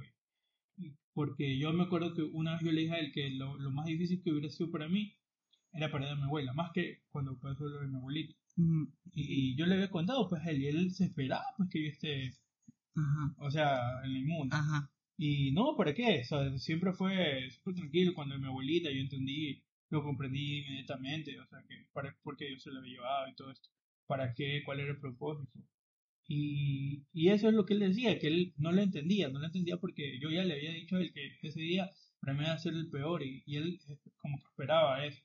y 0.76 0.92
porque 1.12 1.58
yo 1.58 1.72
me 1.72 1.84
acuerdo 1.84 2.14
que 2.14 2.22
una 2.22 2.52
vez 2.54 2.62
yo 2.64 2.72
le 2.72 2.82
dije 2.82 2.94
a 2.94 2.98
él 2.98 3.12
que 3.12 3.30
lo, 3.30 3.56
lo 3.58 3.70
más 3.70 3.86
difícil 3.86 4.22
que 4.22 4.30
hubiera 4.32 4.50
sido 4.50 4.70
para 4.70 4.88
mí 4.88 5.16
era 5.72 5.90
perder 5.90 6.10
a 6.12 6.16
mi 6.16 6.22
abuela, 6.24 6.52
más 6.52 6.70
que 6.72 7.02
cuando 7.10 7.38
pasó 7.38 7.64
lo 7.68 7.80
de 7.80 7.88
mi 7.88 7.96
abuelito. 7.96 8.34
Y, 8.56 9.56
yo 9.56 9.66
le 9.66 9.74
había 9.74 9.90
contado, 9.90 10.28
pues 10.28 10.42
a 10.42 10.50
él, 10.50 10.62
y 10.62 10.66
él 10.68 10.90
se 10.92 11.04
esperaba, 11.04 11.44
pues 11.56 11.68
que 11.70 11.82
yo 11.84 11.90
esté, 11.90 12.34
Ajá, 12.96 13.34
o 13.38 13.50
sea, 13.50 13.80
en 14.04 14.16
el 14.16 14.24
mundo. 14.26 14.54
ajá. 14.56 14.90
Y 15.16 15.52
no, 15.52 15.76
¿para 15.76 15.94
qué? 15.94 16.20
O 16.20 16.24
sea, 16.24 16.58
siempre 16.58 16.92
fue 16.92 17.48
súper 17.50 17.74
tranquilo 17.74 18.14
cuando 18.14 18.38
mi 18.38 18.46
abuelita, 18.46 18.90
yo 18.90 19.00
entendí, 19.00 19.62
lo 19.90 20.02
comprendí 20.02 20.58
inmediatamente, 20.60 21.38
o 21.38 21.46
sea, 21.46 21.62
que 21.68 21.86
para, 21.92 22.16
porque 22.22 22.50
yo 22.50 22.58
se 22.58 22.70
la 22.70 22.80
había 22.80 22.94
llevado 22.94 23.28
y 23.28 23.34
todo 23.34 23.50
esto, 23.52 23.68
para 24.06 24.34
qué, 24.34 24.62
cuál 24.64 24.80
era 24.80 24.92
el 24.92 25.00
propósito. 25.00 25.60
Y, 26.26 27.04
y 27.12 27.28
eso 27.28 27.48
es 27.48 27.54
lo 27.54 27.66
que 27.66 27.74
él 27.74 27.80
decía, 27.80 28.18
que 28.18 28.28
él 28.28 28.54
no 28.56 28.72
lo 28.72 28.80
entendía, 28.82 29.28
no 29.28 29.38
lo 29.38 29.46
entendía 29.46 29.76
porque 29.78 30.18
yo 30.20 30.30
ya 30.30 30.44
le 30.44 30.54
había 30.54 30.72
dicho 30.72 30.96
a 30.96 31.00
él 31.00 31.12
que 31.12 31.38
ese 31.42 31.60
día 31.60 31.90
para 32.20 32.34
mí 32.34 32.44
iba 32.44 32.54
a 32.54 32.58
ser 32.58 32.74
el 32.74 32.88
peor 32.88 33.22
y, 33.22 33.42
y 33.46 33.56
él 33.56 33.80
eh, 33.88 33.98
como 34.16 34.38
que 34.38 34.46
esperaba 34.46 35.04
eso. 35.04 35.22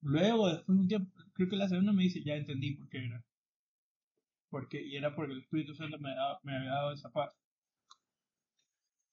Luego, 0.00 0.48
después 0.48 0.74
de 0.78 0.82
un 0.82 0.88
tiempo, 0.88 1.12
creo 1.34 1.48
que 1.50 1.56
la 1.56 1.68
segunda 1.68 1.92
me 1.92 2.04
dice, 2.04 2.22
ya 2.24 2.34
entendí 2.34 2.72
por 2.76 2.88
qué 2.88 3.04
era. 3.04 3.22
Porque, 4.50 4.82
y 4.84 4.96
era 4.96 5.14
porque 5.14 5.34
el 5.34 5.38
Espíritu 5.42 5.72
Santo 5.76 5.98
me, 6.00 6.10
daba- 6.10 6.40
me 6.42 6.56
había 6.56 6.70
dado 6.70 6.92
esa 6.92 7.10
paz. 7.12 7.30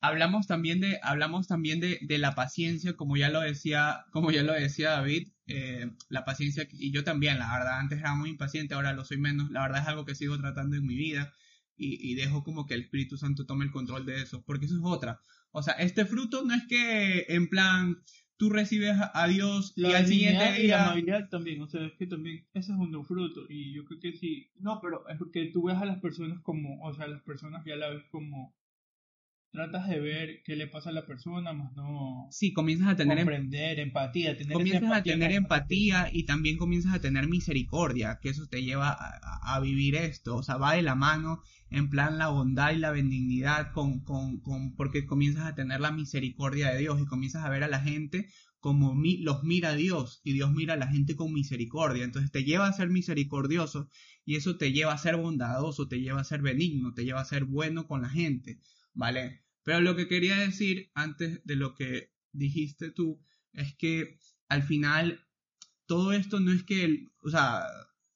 Hablamos 0.01 0.47
también 0.47 0.81
de, 0.81 0.99
hablamos 1.01 1.47
también 1.47 1.79
de, 1.79 1.97
de 2.01 2.17
la 2.17 2.35
paciencia, 2.35 2.93
como 2.97 3.15
ya 3.15 3.29
lo 3.29 3.39
decía, 3.39 4.03
como 4.11 4.31
ya 4.31 4.43
lo 4.43 4.51
decía 4.53 4.89
David, 4.91 5.29
eh, 5.47 5.89
la 6.09 6.25
paciencia, 6.25 6.67
y 6.73 6.91
yo 6.91 7.05
también, 7.05 7.39
la 7.39 7.49
verdad, 7.57 7.79
antes 7.79 7.99
era 7.99 8.13
muy 8.13 8.29
impaciente, 8.29 8.73
ahora 8.75 8.91
lo 8.93 9.05
soy 9.05 9.17
menos, 9.17 9.49
la 9.51 9.61
verdad 9.61 9.81
es 9.81 9.87
algo 9.87 10.03
que 10.05 10.15
sigo 10.15 10.37
tratando 10.37 10.75
en 10.75 10.85
mi 10.85 10.95
vida, 10.95 11.33
y, 11.77 12.11
y 12.11 12.15
dejo 12.15 12.43
como 12.43 12.65
que 12.65 12.73
el 12.73 12.81
Espíritu 12.81 13.17
Santo 13.17 13.45
tome 13.45 13.63
el 13.63 13.71
control 13.71 14.05
de 14.05 14.21
eso, 14.21 14.43
porque 14.45 14.65
eso 14.65 14.75
es 14.75 14.81
otra. 14.83 15.21
O 15.51 15.63
sea, 15.63 15.73
este 15.75 16.05
fruto 16.05 16.43
no 16.43 16.53
es 16.53 16.63
que 16.67 17.25
en 17.29 17.47
plan 17.49 18.03
tú 18.43 18.49
recibes 18.49 18.97
a 19.13 19.27
Dios 19.27 19.71
y 19.77 19.83
La 19.83 19.99
al 19.99 20.07
siguiente 20.07 20.43
y 20.43 20.47
la 20.49 20.57
día... 20.57 20.83
amabilidad 20.83 21.29
también, 21.29 21.61
o 21.61 21.67
sea, 21.67 21.85
es 21.85 21.93
que 21.93 22.07
también 22.07 22.43
ese 22.53 22.73
es 22.73 22.77
un 22.77 23.05
fruto 23.05 23.45
y 23.47 23.71
yo 23.71 23.85
creo 23.85 24.01
que 24.01 24.11
sí, 24.11 24.49
no, 24.59 24.81
pero 24.81 25.07
es 25.07 25.17
porque 25.17 25.45
tú 25.45 25.63
ves 25.63 25.77
a 25.77 25.85
las 25.85 26.01
personas 26.01 26.41
como, 26.41 26.83
o 26.83 26.93
sea, 26.93 27.07
las 27.07 27.21
personas 27.21 27.63
ya 27.63 27.77
la 27.77 27.89
ves 27.89 28.03
como, 28.11 28.53
tratas 29.53 29.87
de 29.87 29.99
ver 29.99 30.41
qué 30.43 30.55
le 30.55 30.67
pasa 30.67 30.89
a 30.89 30.93
la 30.93 31.05
persona, 31.05 31.53
más 31.53 31.71
no 31.73 32.27
Sí, 32.31 32.51
comienzas 32.53 32.87
a 32.89 32.95
tener 32.95 33.19
em- 33.19 33.25
comprender, 33.25 33.79
empatía, 33.79 34.35
tener 34.35 34.53
comienzas 34.53 34.91
a 34.91 35.03
tener 35.03 35.31
empatía 35.31 36.09
y 36.11 36.25
también 36.25 36.57
comienzas 36.57 36.93
a 36.95 36.99
tener 36.99 37.27
misericordia, 37.29 38.19
que 38.21 38.29
eso 38.29 38.47
te 38.47 38.63
lleva 38.63 38.89
a, 38.89 39.19
a- 39.21 39.55
a 39.55 39.59
vivir 39.59 39.95
esto, 39.95 40.35
o 40.35 40.43
sea, 40.43 40.57
va 40.57 40.73
de 40.73 40.81
la 40.81 40.95
mano 40.95 41.41
en 41.69 41.89
plan 41.89 42.17
la 42.17 42.27
bondad 42.29 42.71
y 42.73 42.77
la 42.77 42.91
benignidad 42.91 43.71
con, 43.73 43.99
con, 44.03 44.39
con, 44.41 44.75
porque 44.75 45.05
comienzas 45.05 45.45
a 45.45 45.55
tener 45.55 45.79
la 45.81 45.91
misericordia 45.91 46.69
de 46.71 46.79
Dios 46.79 46.99
y 46.99 47.05
comienzas 47.05 47.45
a 47.45 47.49
ver 47.49 47.63
a 47.63 47.67
la 47.67 47.79
gente 47.79 48.27
como 48.59 48.95
mi- 48.95 49.17
los 49.17 49.43
mira 49.43 49.75
Dios 49.75 50.21
y 50.23 50.33
Dios 50.33 50.51
mira 50.51 50.73
a 50.73 50.77
la 50.77 50.87
gente 50.87 51.15
con 51.15 51.31
misericordia, 51.31 52.03
entonces 52.03 52.31
te 52.31 52.43
lleva 52.43 52.67
a 52.67 52.73
ser 52.73 52.89
misericordioso 52.89 53.89
y 54.25 54.35
eso 54.35 54.57
te 54.57 54.71
lleva 54.71 54.93
a 54.93 54.97
ser 54.97 55.17
bondadoso, 55.17 55.87
te 55.87 55.99
lleva 56.01 56.21
a 56.21 56.23
ser 56.23 56.41
benigno, 56.41 56.93
te 56.93 57.03
lleva 57.05 57.21
a 57.21 57.25
ser 57.25 57.45
bueno 57.45 57.85
con 57.87 58.01
la 58.01 58.09
gente, 58.09 58.57
¿vale? 58.93 59.42
Pero 59.63 59.81
lo 59.81 59.95
que 59.95 60.07
quería 60.07 60.37
decir 60.37 60.91
antes 60.93 61.41
de 61.45 61.55
lo 61.55 61.75
que 61.75 62.11
dijiste 62.31 62.91
tú 62.91 63.21
es 63.53 63.75
que 63.75 64.19
al 64.49 64.63
final 64.63 65.25
todo 65.85 66.13
esto 66.13 66.39
no 66.39 66.51
es 66.51 66.63
que, 66.63 67.07
o 67.21 67.29
sea, 67.29 67.63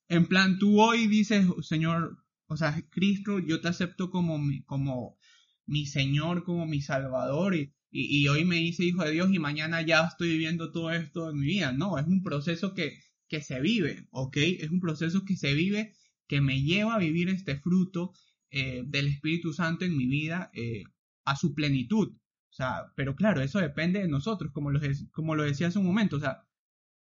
en 0.10 0.26
plan 0.28 0.60
tú 0.60 0.82
hoy 0.82 1.08
dices, 1.08 1.46
Señor, 1.62 2.24
o 2.48 2.58
sea, 2.58 2.82
Cristo, 2.90 3.40
yo 3.40 3.62
te 3.62 3.68
acepto 3.68 4.10
como 4.10 4.38
mi, 4.38 4.64
como 4.64 5.18
mi 5.66 5.86
Señor, 5.86 6.44
como 6.44 6.66
mi 6.66 6.82
Salvador 6.82 7.56
y, 7.56 7.74
y, 7.92 8.22
y 8.22 8.28
hoy 8.28 8.46
me 8.46 8.62
hice 8.62 8.86
hijo 8.86 9.04
de 9.04 9.12
Dios 9.12 9.30
y 9.34 9.40
mañana 9.40 9.82
ya 9.82 10.06
estoy 10.06 10.30
viviendo 10.30 10.72
todo 10.72 10.92
esto 10.92 11.30
en 11.30 11.40
mi 11.40 11.48
vida. 11.48 11.72
No, 11.72 11.98
es 11.98 12.08
un 12.08 12.24
proceso 12.24 12.74
que, 12.74 13.00
que 13.28 13.42
se 13.42 13.60
vive, 13.60 14.08
¿ok? 14.12 14.38
Es 14.38 14.70
un 14.70 14.80
proceso 14.80 15.26
que 15.26 15.36
se 15.36 15.54
vive 15.54 15.94
que 16.28 16.42
me 16.42 16.62
lleva 16.62 16.96
a 16.96 17.00
vivir 17.00 17.30
este 17.30 17.58
fruto 17.58 18.14
eh, 18.50 18.84
del 18.86 19.08
Espíritu 19.08 19.54
Santo 19.54 19.86
en 19.86 19.98
mi 19.98 20.08
vida 20.08 20.52
eh, 20.54 20.84
a 21.28 21.36
su 21.36 21.54
plenitud. 21.54 22.10
O 22.10 22.54
sea, 22.54 22.86
pero 22.96 23.16
claro, 23.16 23.42
eso 23.42 23.60
depende 23.60 24.00
de 24.00 24.08
nosotros, 24.08 24.52
como 24.54 24.72
lo, 24.72 24.80
como 25.12 25.36
lo 25.36 25.44
decía 25.44 25.68
hace 25.68 25.78
un 25.78 25.86
momento. 25.86 26.16
O 26.16 26.20
sea, 26.20 26.48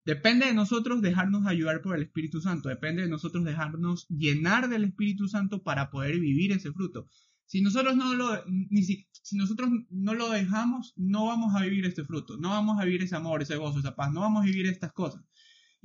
depende 0.05 0.45
de 0.45 0.53
nosotros 0.53 1.01
dejarnos 1.01 1.45
ayudar 1.45 1.81
por 1.81 1.95
el 1.95 2.03
Espíritu 2.03 2.39
Santo, 2.41 2.69
depende 2.69 3.03
de 3.03 3.09
nosotros 3.09 3.43
dejarnos 3.43 4.07
llenar 4.07 4.69
del 4.69 4.85
Espíritu 4.85 5.27
Santo 5.27 5.61
para 5.61 5.89
poder 5.91 6.19
vivir 6.19 6.53
ese 6.53 6.71
fruto. 6.71 7.07
Si 7.45 7.61
nosotros 7.61 7.97
no 7.97 8.13
lo, 8.15 8.43
ni 8.47 8.83
si, 8.83 9.05
si 9.11 9.35
nosotros 9.35 9.69
no 9.89 10.13
lo 10.13 10.29
dejamos, 10.29 10.93
no 10.95 11.25
vamos 11.25 11.53
a 11.53 11.61
vivir 11.61 11.85
este 11.85 12.05
fruto, 12.05 12.37
no 12.37 12.49
vamos 12.49 12.79
a 12.79 12.85
vivir 12.85 13.03
ese 13.03 13.17
amor, 13.17 13.41
ese 13.41 13.57
gozo, 13.57 13.79
esa 13.79 13.95
paz, 13.95 14.11
no 14.13 14.21
vamos 14.21 14.43
a 14.43 14.45
vivir 14.45 14.65
estas 14.67 14.93
cosas. 14.93 15.21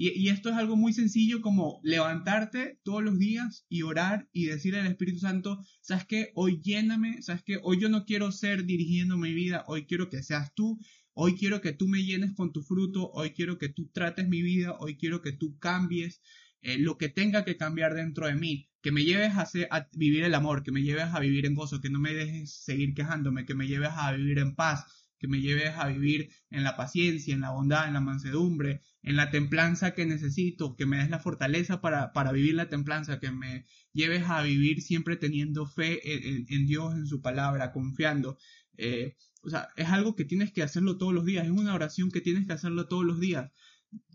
Y, 0.00 0.28
esto 0.28 0.48
es 0.50 0.54
algo 0.56 0.76
muy 0.76 0.92
sencillo 0.92 1.42
como 1.42 1.80
levantarte 1.82 2.78
todos 2.84 3.02
los 3.02 3.18
días 3.18 3.66
y 3.68 3.82
orar 3.82 4.28
y 4.32 4.46
decirle 4.46 4.78
al 4.80 4.87
Espíritu 4.87 5.18
Santo, 5.18 5.64
¿sabes 5.80 6.06
qué? 6.06 6.30
Hoy 6.37 6.61
lléname, 6.62 7.20
¿sabes 7.20 7.42
qué? 7.44 7.58
Hoy 7.62 7.80
yo 7.80 7.88
no 7.88 8.04
quiero 8.04 8.30
ser 8.30 8.64
dirigiendo 8.64 9.16
mi 9.18 9.34
vida, 9.34 9.64
hoy 9.66 9.87
quiero 9.87 10.08
que 10.08 10.22
seas 10.22 10.54
tú, 10.54 10.78
hoy 11.14 11.34
quiero 11.34 11.61
que 11.61 11.72
tú 11.72 11.88
me 11.88 12.04
llenes 12.04 12.32
con 12.34 12.52
tu 12.52 12.62
fruto, 12.62 13.11
hoy 13.11 13.30
quiero 13.32 13.58
que 13.58 13.68
tú 13.70 13.90
trates 13.92 14.28
mi 14.28 14.40
vida, 14.40 14.76
hoy 14.78 14.96
quiero 14.96 15.20
que 15.20 15.32
tú 15.32 15.58
cambies 15.58 16.22
eh, 16.62 16.78
lo 16.78 16.96
que 16.96 17.08
tenga 17.08 17.44
que 17.44 17.56
cambiar 17.56 17.94
dentro 17.94 18.26
de 18.26 18.34
mí, 18.37 18.68
que 18.82 18.92
me 18.92 19.04
lleves 19.04 19.32
a, 19.32 19.42
hacer- 19.42 19.68
a 19.70 19.88
vivir 19.92 20.22
el 20.24 20.34
amor, 20.34 20.62
que 20.62 20.70
me 20.72 20.82
lleves 20.82 21.06
a 21.12 21.18
vivir 21.20 21.44
en 21.46 21.54
gozo, 21.56 21.80
que 21.80 21.90
no 21.90 21.98
me 21.98 22.14
dejes 22.14 22.52
seguir 22.54 22.94
quejándome, 22.94 23.44
que 23.46 23.54
me 23.54 23.66
lleves 23.66 23.90
a 23.92 24.12
vivir 24.12 24.38
en 24.38 24.54
paz, 24.54 24.84
que 25.18 25.26
me 25.28 25.40
lleves 25.40 25.74
a 25.76 25.88
vivir 25.88 26.30
en 26.50 26.62
la 26.64 26.76
paciencia, 26.76 27.34
en 27.34 27.40
la 27.40 27.50
bondad, 27.50 27.88
en 27.88 27.94
la 27.94 28.00
mansedumbre, 28.00 28.80
en 29.09 29.16
la 29.16 29.31
templanza 29.31 29.94
que 29.94 30.05
necesito, 30.05 30.77
que 30.77 30.85
me 30.85 30.99
des 30.99 31.09
la 31.09 31.18
fortaleza 31.18 31.81
para, 31.81 32.12
para 32.12 32.31
vivir 32.31 32.55
la 32.55 32.68
templanza, 32.68 33.18
que 33.21 33.31
me 33.33 33.64
lleves 33.94 34.25
a 34.29 34.42
vivir 34.42 34.83
siempre 34.83 35.16
teniendo 35.16 35.66
fe 35.66 36.01
en, 36.14 36.44
en- 36.49 36.66
Dios, 36.66 36.94
en 36.94 37.07
su 37.07 37.23
palabra, 37.23 37.73
confiando. 37.73 38.37
Eh, 38.77 39.16
o 39.40 39.49
sea, 39.49 39.68
es 39.77 39.88
algo 39.88 40.14
que 40.14 40.27
tienes 40.27 40.53
que 40.53 40.62
hacerlo 40.62 40.99
todos 40.99 41.14
los 41.14 41.25
días, 41.25 41.47
es 41.47 41.51
una 41.51 41.75
oración 41.75 42.11
que 42.11 42.21
tienes 42.21 42.47
que 42.47 42.53
hacerlo 42.53 42.87
todos 42.87 43.07
los 43.07 43.18
días, 43.18 43.51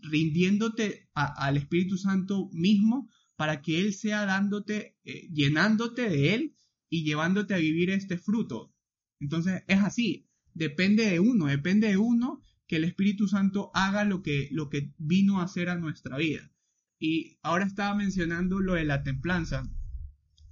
rindiéndote 0.02 1.08
al 1.14 1.56
Espíritu 1.56 1.96
Santo 1.98 2.48
mismo 2.52 3.10
para 3.36 3.62
que 3.62 3.80
Él 3.80 3.94
sea 3.94 4.24
dándote, 4.26 4.96
eh, 5.04 5.28
llenándote 5.32 6.08
de 6.08 6.34
Él 6.34 6.54
y 6.88 7.04
llevándote 7.04 7.54
a 7.54 7.58
vivir 7.58 7.90
este 7.90 8.16
fruto. 8.16 8.72
Entonces, 9.18 9.64
es 9.66 9.80
así, 9.80 10.28
depende 10.52 11.06
de 11.10 11.18
uno, 11.18 11.46
depende 11.46 11.88
de 11.88 11.96
uno 11.96 12.42
que 12.66 12.76
el 12.76 12.84
Espíritu 12.84 13.28
Santo 13.28 13.70
haga 13.74 14.04
lo 14.04 14.22
que, 14.22 14.48
lo 14.52 14.68
que 14.70 14.92
vino 14.98 15.40
a 15.40 15.44
hacer 15.44 15.68
a 15.68 15.76
nuestra 15.76 16.16
vida. 16.16 16.50
Y 16.98 17.38
ahora 17.42 17.64
estaba 17.66 17.94
mencionando 17.94 18.60
lo 18.60 18.74
de 18.74 18.84
la 18.84 19.02
templanza, 19.02 19.64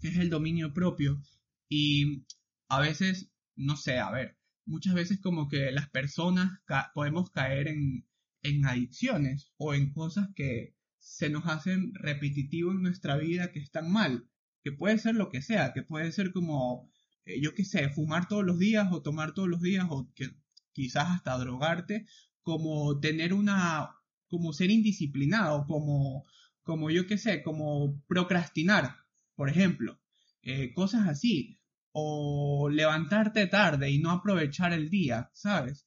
que 0.01 0.09
es 0.09 0.16
el 0.18 0.31
dominio 0.31 0.75
propio. 0.75 1.22
Y 1.68 2.25
a 2.68 2.81
veces, 2.81 3.31
no 3.57 3.77
sé, 3.77 3.98
a 3.98 4.11
ver, 4.11 4.37
muchas 4.66 4.94
veces 4.94 5.20
como 5.20 5.48
que 5.48 5.70
las 5.72 5.88
personas 5.90 6.61
ca- 6.64 6.90
podemos 6.94 7.31
caer 7.31 7.68
en, 7.68 8.07
en 8.42 8.66
adicciones 8.66 9.53
o 9.57 9.75
en 9.75 9.92
cosas 9.92 10.29
que 10.35 10.75
se 10.98 11.31
nos 11.31 11.46
hacen 11.46 11.92
repetitivo 11.94 12.71
en 12.73 12.83
nuestra 12.83 13.17
vida 13.17 13.52
que 13.52 13.60
están 13.60 13.90
mal, 13.90 14.29
que 14.63 14.73
puede 14.73 14.98
ser 14.98 15.15
lo 15.15 15.31
que 15.31 15.42
sea, 15.42 15.73
que 15.73 15.83
puede 15.83 16.13
ser 16.13 16.33
como, 16.33 16.90
eh, 17.25 17.40
yo 17.40 17.54
qué 17.54 17.65
sé, 17.65 17.88
fumar 17.90 18.29
todos 18.29 18.44
los 18.44 18.58
días 18.58 18.88
o 18.92 19.02
tomar 19.02 19.33
todos 19.35 19.48
los 19.48 19.60
días 19.63 19.87
o 19.90 20.13
que 20.15 20.31
quizás 20.73 21.10
hasta 21.10 21.38
drogarte, 21.38 22.06
como 22.42 22.98
tener 23.00 23.33
una, 23.35 23.90
como 24.29 24.52
ser 24.52 24.70
indisciplinado, 24.70 25.66
como, 25.66 26.25
como 26.62 26.90
yo 26.90 27.06
qué 27.06 27.18
sé, 27.18 27.42
como 27.42 28.02
procrastinar, 28.06 28.96
por 29.35 29.48
ejemplo, 29.48 30.00
eh, 30.42 30.73
cosas 30.75 31.08
así, 31.08 31.60
o 31.92 32.68
levantarte 32.70 33.46
tarde 33.46 33.90
y 33.90 33.98
no 33.98 34.10
aprovechar 34.10 34.73
el 34.73 34.90
día, 34.90 35.31
¿sabes? 35.35 35.87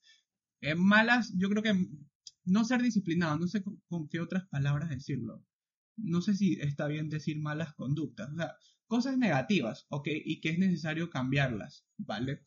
Eh, 0.62 0.76
malas, 0.76 1.34
yo 1.38 1.50
creo 1.50 1.64
que 1.64 1.88
no 2.46 2.64
ser 2.64 2.82
disciplinado, 2.82 3.38
no 3.38 3.48
sé 3.48 3.64
con, 3.64 3.82
con 3.88 4.08
qué 4.08 4.20
otras 4.20 4.48
palabras 4.48 4.90
decirlo. 4.90 5.44
No 5.98 6.22
sé 6.22 6.36
si 6.36 6.54
está 6.62 6.88
bien 6.88 7.10
decir 7.10 7.40
malas 7.40 7.74
conductas, 7.74 8.32
o 8.32 8.36
sea, 8.36 8.56
cosas 8.88 9.18
negativas, 9.18 9.86
¿ok? 9.90 10.08
Y 10.26 10.42
que 10.42 10.50
es 10.50 10.60
necesario 10.60 11.10
cambiarlas, 11.10 11.86
¿vale? 11.98 12.44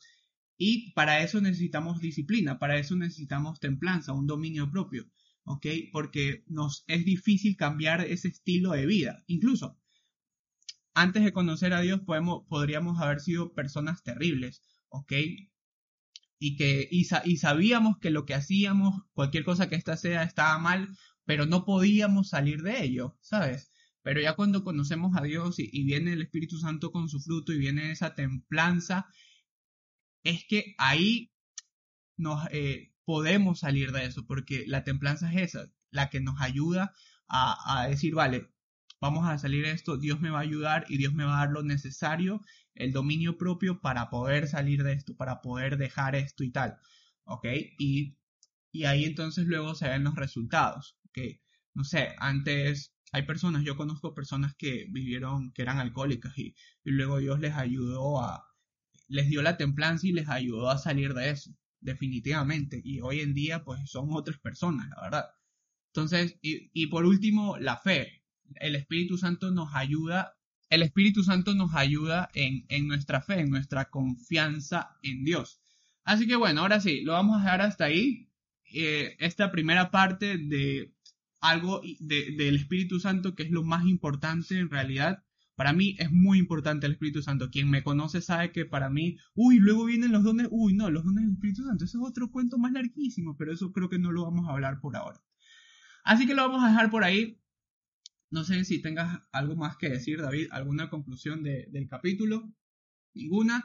Y 0.58 0.92
para 0.92 1.22
eso 1.22 1.40
necesitamos 1.40 2.00
disciplina, 2.00 2.58
para 2.58 2.78
eso 2.78 2.96
necesitamos 2.96 3.60
templanza, 3.60 4.12
un 4.12 4.26
dominio 4.26 4.70
propio. 4.70 5.08
¿ok? 5.44 5.66
Porque 5.92 6.44
nos 6.48 6.84
es 6.86 7.04
difícil 7.06 7.56
cambiar 7.56 8.02
ese 8.02 8.28
estilo 8.28 8.72
de 8.72 8.84
vida. 8.86 9.24
Incluso, 9.26 9.78
antes 10.92 11.24
de 11.24 11.32
conocer 11.32 11.72
a 11.72 11.80
Dios 11.80 12.00
podemos, 12.02 12.44
podríamos 12.46 13.00
haber 13.00 13.20
sido 13.20 13.54
personas 13.54 14.02
terribles, 14.02 14.60
¿ok? 14.90 15.12
Y 16.40 16.56
que 16.56 16.88
y, 16.90 17.04
sa- 17.04 17.22
y 17.24 17.36
sabíamos 17.36 17.98
que 17.98 18.10
lo 18.10 18.24
que 18.24 18.34
hacíamos, 18.34 19.02
cualquier 19.12 19.44
cosa 19.44 19.68
que 19.68 19.76
ésta 19.76 19.96
sea, 19.96 20.22
estaba 20.22 20.58
mal, 20.58 20.88
pero 21.24 21.46
no 21.46 21.64
podíamos 21.64 22.28
salir 22.30 22.62
de 22.62 22.82
ello, 22.84 23.16
¿sabes? 23.20 23.70
Pero 24.02 24.20
ya 24.20 24.34
cuando 24.36 24.62
conocemos 24.64 25.16
a 25.16 25.22
Dios 25.22 25.58
y, 25.58 25.68
y 25.72 25.84
viene 25.84 26.12
el 26.12 26.22
Espíritu 26.22 26.58
Santo 26.58 26.92
con 26.92 27.08
su 27.08 27.20
fruto 27.20 27.52
y 27.52 27.58
viene 27.58 27.90
esa 27.90 28.14
templanza, 28.14 29.06
es 30.28 30.44
que 30.44 30.74
ahí 30.78 31.32
nos 32.16 32.46
eh, 32.52 32.92
podemos 33.04 33.60
salir 33.60 33.92
de 33.92 34.04
eso, 34.04 34.26
porque 34.26 34.64
la 34.66 34.84
templanza 34.84 35.32
es 35.32 35.54
esa, 35.54 35.72
la 35.90 36.10
que 36.10 36.20
nos 36.20 36.40
ayuda 36.40 36.92
a, 37.28 37.82
a 37.82 37.88
decir, 37.88 38.14
vale, 38.14 38.50
vamos 39.00 39.28
a 39.28 39.38
salir 39.38 39.64
de 39.64 39.72
esto, 39.72 39.96
Dios 39.96 40.20
me 40.20 40.30
va 40.30 40.38
a 40.38 40.42
ayudar 40.42 40.84
y 40.88 40.98
Dios 40.98 41.14
me 41.14 41.24
va 41.24 41.36
a 41.36 41.46
dar 41.46 41.50
lo 41.50 41.62
necesario, 41.62 42.42
el 42.74 42.92
dominio 42.92 43.38
propio 43.38 43.80
para 43.80 44.10
poder 44.10 44.48
salir 44.48 44.82
de 44.82 44.92
esto, 44.92 45.16
para 45.16 45.40
poder 45.40 45.78
dejar 45.78 46.16
esto 46.16 46.44
y 46.44 46.50
tal, 46.50 46.78
¿ok? 47.24 47.46
Y, 47.78 48.16
y 48.72 48.84
ahí 48.84 49.04
entonces 49.04 49.46
luego 49.46 49.74
se 49.74 49.88
ven 49.88 50.04
los 50.04 50.16
resultados, 50.16 50.98
¿ok? 51.08 51.18
No 51.74 51.84
sé, 51.84 52.14
antes 52.18 52.94
hay 53.12 53.22
personas, 53.22 53.64
yo 53.64 53.76
conozco 53.76 54.14
personas 54.14 54.54
que 54.56 54.86
vivieron, 54.90 55.52
que 55.52 55.62
eran 55.62 55.78
alcohólicas 55.78 56.36
y, 56.38 56.54
y 56.84 56.90
luego 56.90 57.18
Dios 57.18 57.40
les 57.40 57.54
ayudó 57.54 58.20
a, 58.20 58.47
les 59.08 59.28
dio 59.28 59.42
la 59.42 59.56
templanza 59.56 60.06
y 60.06 60.12
les 60.12 60.28
ayudó 60.28 60.70
a 60.70 60.78
salir 60.78 61.14
de 61.14 61.30
eso, 61.30 61.50
definitivamente. 61.80 62.80
Y 62.84 63.00
hoy 63.00 63.20
en 63.20 63.34
día, 63.34 63.64
pues 63.64 63.80
son 63.90 64.08
otras 64.12 64.38
personas, 64.38 64.88
la 64.90 65.02
verdad. 65.02 65.24
Entonces, 65.92 66.36
y, 66.42 66.70
y 66.72 66.86
por 66.88 67.04
último, 67.06 67.58
la 67.58 67.76
fe. 67.76 68.22
El 68.56 68.76
Espíritu 68.76 69.18
Santo 69.18 69.50
nos 69.50 69.74
ayuda, 69.74 70.34
el 70.70 70.82
Espíritu 70.82 71.22
Santo 71.24 71.54
nos 71.54 71.74
ayuda 71.74 72.30
en, 72.34 72.64
en 72.68 72.88
nuestra 72.88 73.20
fe, 73.20 73.40
en 73.40 73.50
nuestra 73.50 73.90
confianza 73.90 74.96
en 75.02 75.24
Dios. 75.24 75.60
Así 76.04 76.26
que 76.26 76.36
bueno, 76.36 76.62
ahora 76.62 76.80
sí, 76.80 77.02
lo 77.02 77.12
vamos 77.12 77.36
a 77.36 77.44
dejar 77.44 77.60
hasta 77.62 77.84
ahí. 77.86 78.30
Eh, 78.72 79.16
esta 79.18 79.50
primera 79.50 79.90
parte 79.90 80.38
de 80.38 80.92
algo 81.40 81.80
de- 82.00 82.32
del 82.32 82.56
Espíritu 82.56 83.00
Santo, 83.00 83.34
que 83.34 83.44
es 83.44 83.50
lo 83.50 83.62
más 83.64 83.86
importante 83.86 84.58
en 84.58 84.70
realidad. 84.70 85.24
Para 85.58 85.72
mí 85.72 85.96
es 85.98 86.12
muy 86.12 86.38
importante 86.38 86.86
el 86.86 86.92
Espíritu 86.92 87.20
Santo. 87.20 87.50
Quien 87.50 87.68
me 87.68 87.82
conoce 87.82 88.20
sabe 88.20 88.52
que 88.52 88.64
para 88.64 88.90
mí, 88.90 89.16
uy, 89.34 89.58
luego 89.58 89.86
vienen 89.86 90.12
los 90.12 90.22
dones, 90.22 90.46
uy, 90.52 90.72
no, 90.72 90.88
los 90.88 91.04
dones 91.04 91.24
del 91.24 91.32
Espíritu 91.32 91.64
Santo. 91.64 91.84
Eso 91.84 91.98
es 91.98 92.08
otro 92.08 92.30
cuento 92.30 92.58
más 92.58 92.70
larguísimo, 92.70 93.36
pero 93.36 93.52
eso 93.52 93.72
creo 93.72 93.88
que 93.88 93.98
no 93.98 94.12
lo 94.12 94.22
vamos 94.22 94.48
a 94.48 94.52
hablar 94.52 94.78
por 94.80 94.94
ahora. 94.94 95.20
Así 96.04 96.28
que 96.28 96.36
lo 96.36 96.42
vamos 96.48 96.62
a 96.62 96.68
dejar 96.68 96.90
por 96.92 97.02
ahí. 97.02 97.40
No 98.30 98.44
sé 98.44 98.64
si 98.64 98.80
tengas 98.80 99.20
algo 99.32 99.56
más 99.56 99.76
que 99.76 99.88
decir, 99.88 100.22
David, 100.22 100.46
alguna 100.52 100.90
conclusión 100.90 101.42
de- 101.42 101.66
del 101.72 101.88
capítulo. 101.88 102.54
Ninguna. 103.12 103.64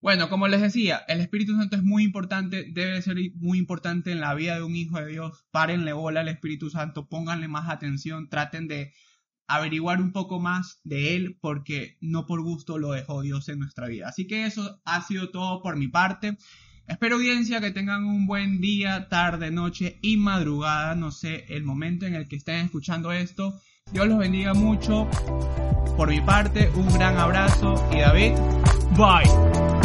Bueno, 0.00 0.28
como 0.30 0.48
les 0.48 0.60
decía, 0.62 1.02
el 1.06 1.20
Espíritu 1.20 1.54
Santo 1.56 1.76
es 1.76 1.84
muy 1.84 2.02
importante, 2.02 2.66
debe 2.72 3.00
ser 3.02 3.18
muy 3.36 3.56
importante 3.58 4.10
en 4.10 4.18
la 4.18 4.34
vida 4.34 4.56
de 4.56 4.64
un 4.64 4.74
hijo 4.74 4.98
de 4.98 5.06
Dios. 5.06 5.44
Párenle 5.52 5.92
bola 5.92 6.22
al 6.22 6.28
Espíritu 6.28 6.70
Santo, 6.70 7.08
pónganle 7.08 7.46
más 7.46 7.68
atención, 7.70 8.28
traten 8.28 8.66
de 8.66 8.92
averiguar 9.50 10.00
un 10.00 10.12
poco 10.12 10.38
más 10.40 10.80
de 10.84 11.16
él 11.16 11.36
porque 11.40 11.98
no 12.00 12.26
por 12.26 12.42
gusto 12.42 12.78
lo 12.78 12.92
dejó 12.92 13.20
Dios 13.20 13.48
en 13.48 13.58
nuestra 13.58 13.88
vida. 13.88 14.08
Así 14.08 14.26
que 14.26 14.46
eso 14.46 14.80
ha 14.84 15.02
sido 15.02 15.30
todo 15.30 15.60
por 15.60 15.76
mi 15.76 15.88
parte. 15.88 16.36
Espero 16.86 17.16
audiencia 17.16 17.60
que 17.60 17.70
tengan 17.70 18.04
un 18.04 18.26
buen 18.26 18.60
día, 18.60 19.08
tarde, 19.08 19.50
noche 19.50 19.98
y 20.02 20.16
madrugada, 20.16 20.94
no 20.94 21.10
sé, 21.10 21.46
el 21.48 21.64
momento 21.64 22.06
en 22.06 22.14
el 22.14 22.28
que 22.28 22.36
estén 22.36 22.64
escuchando 22.64 23.12
esto. 23.12 23.60
Dios 23.92 24.06
los 24.06 24.18
bendiga 24.18 24.54
mucho. 24.54 25.08
Por 25.96 26.08
mi 26.08 26.20
parte, 26.20 26.70
un 26.74 26.92
gran 26.92 27.16
abrazo 27.18 27.88
y 27.92 27.98
David, 27.98 28.32
bye. 28.96 29.79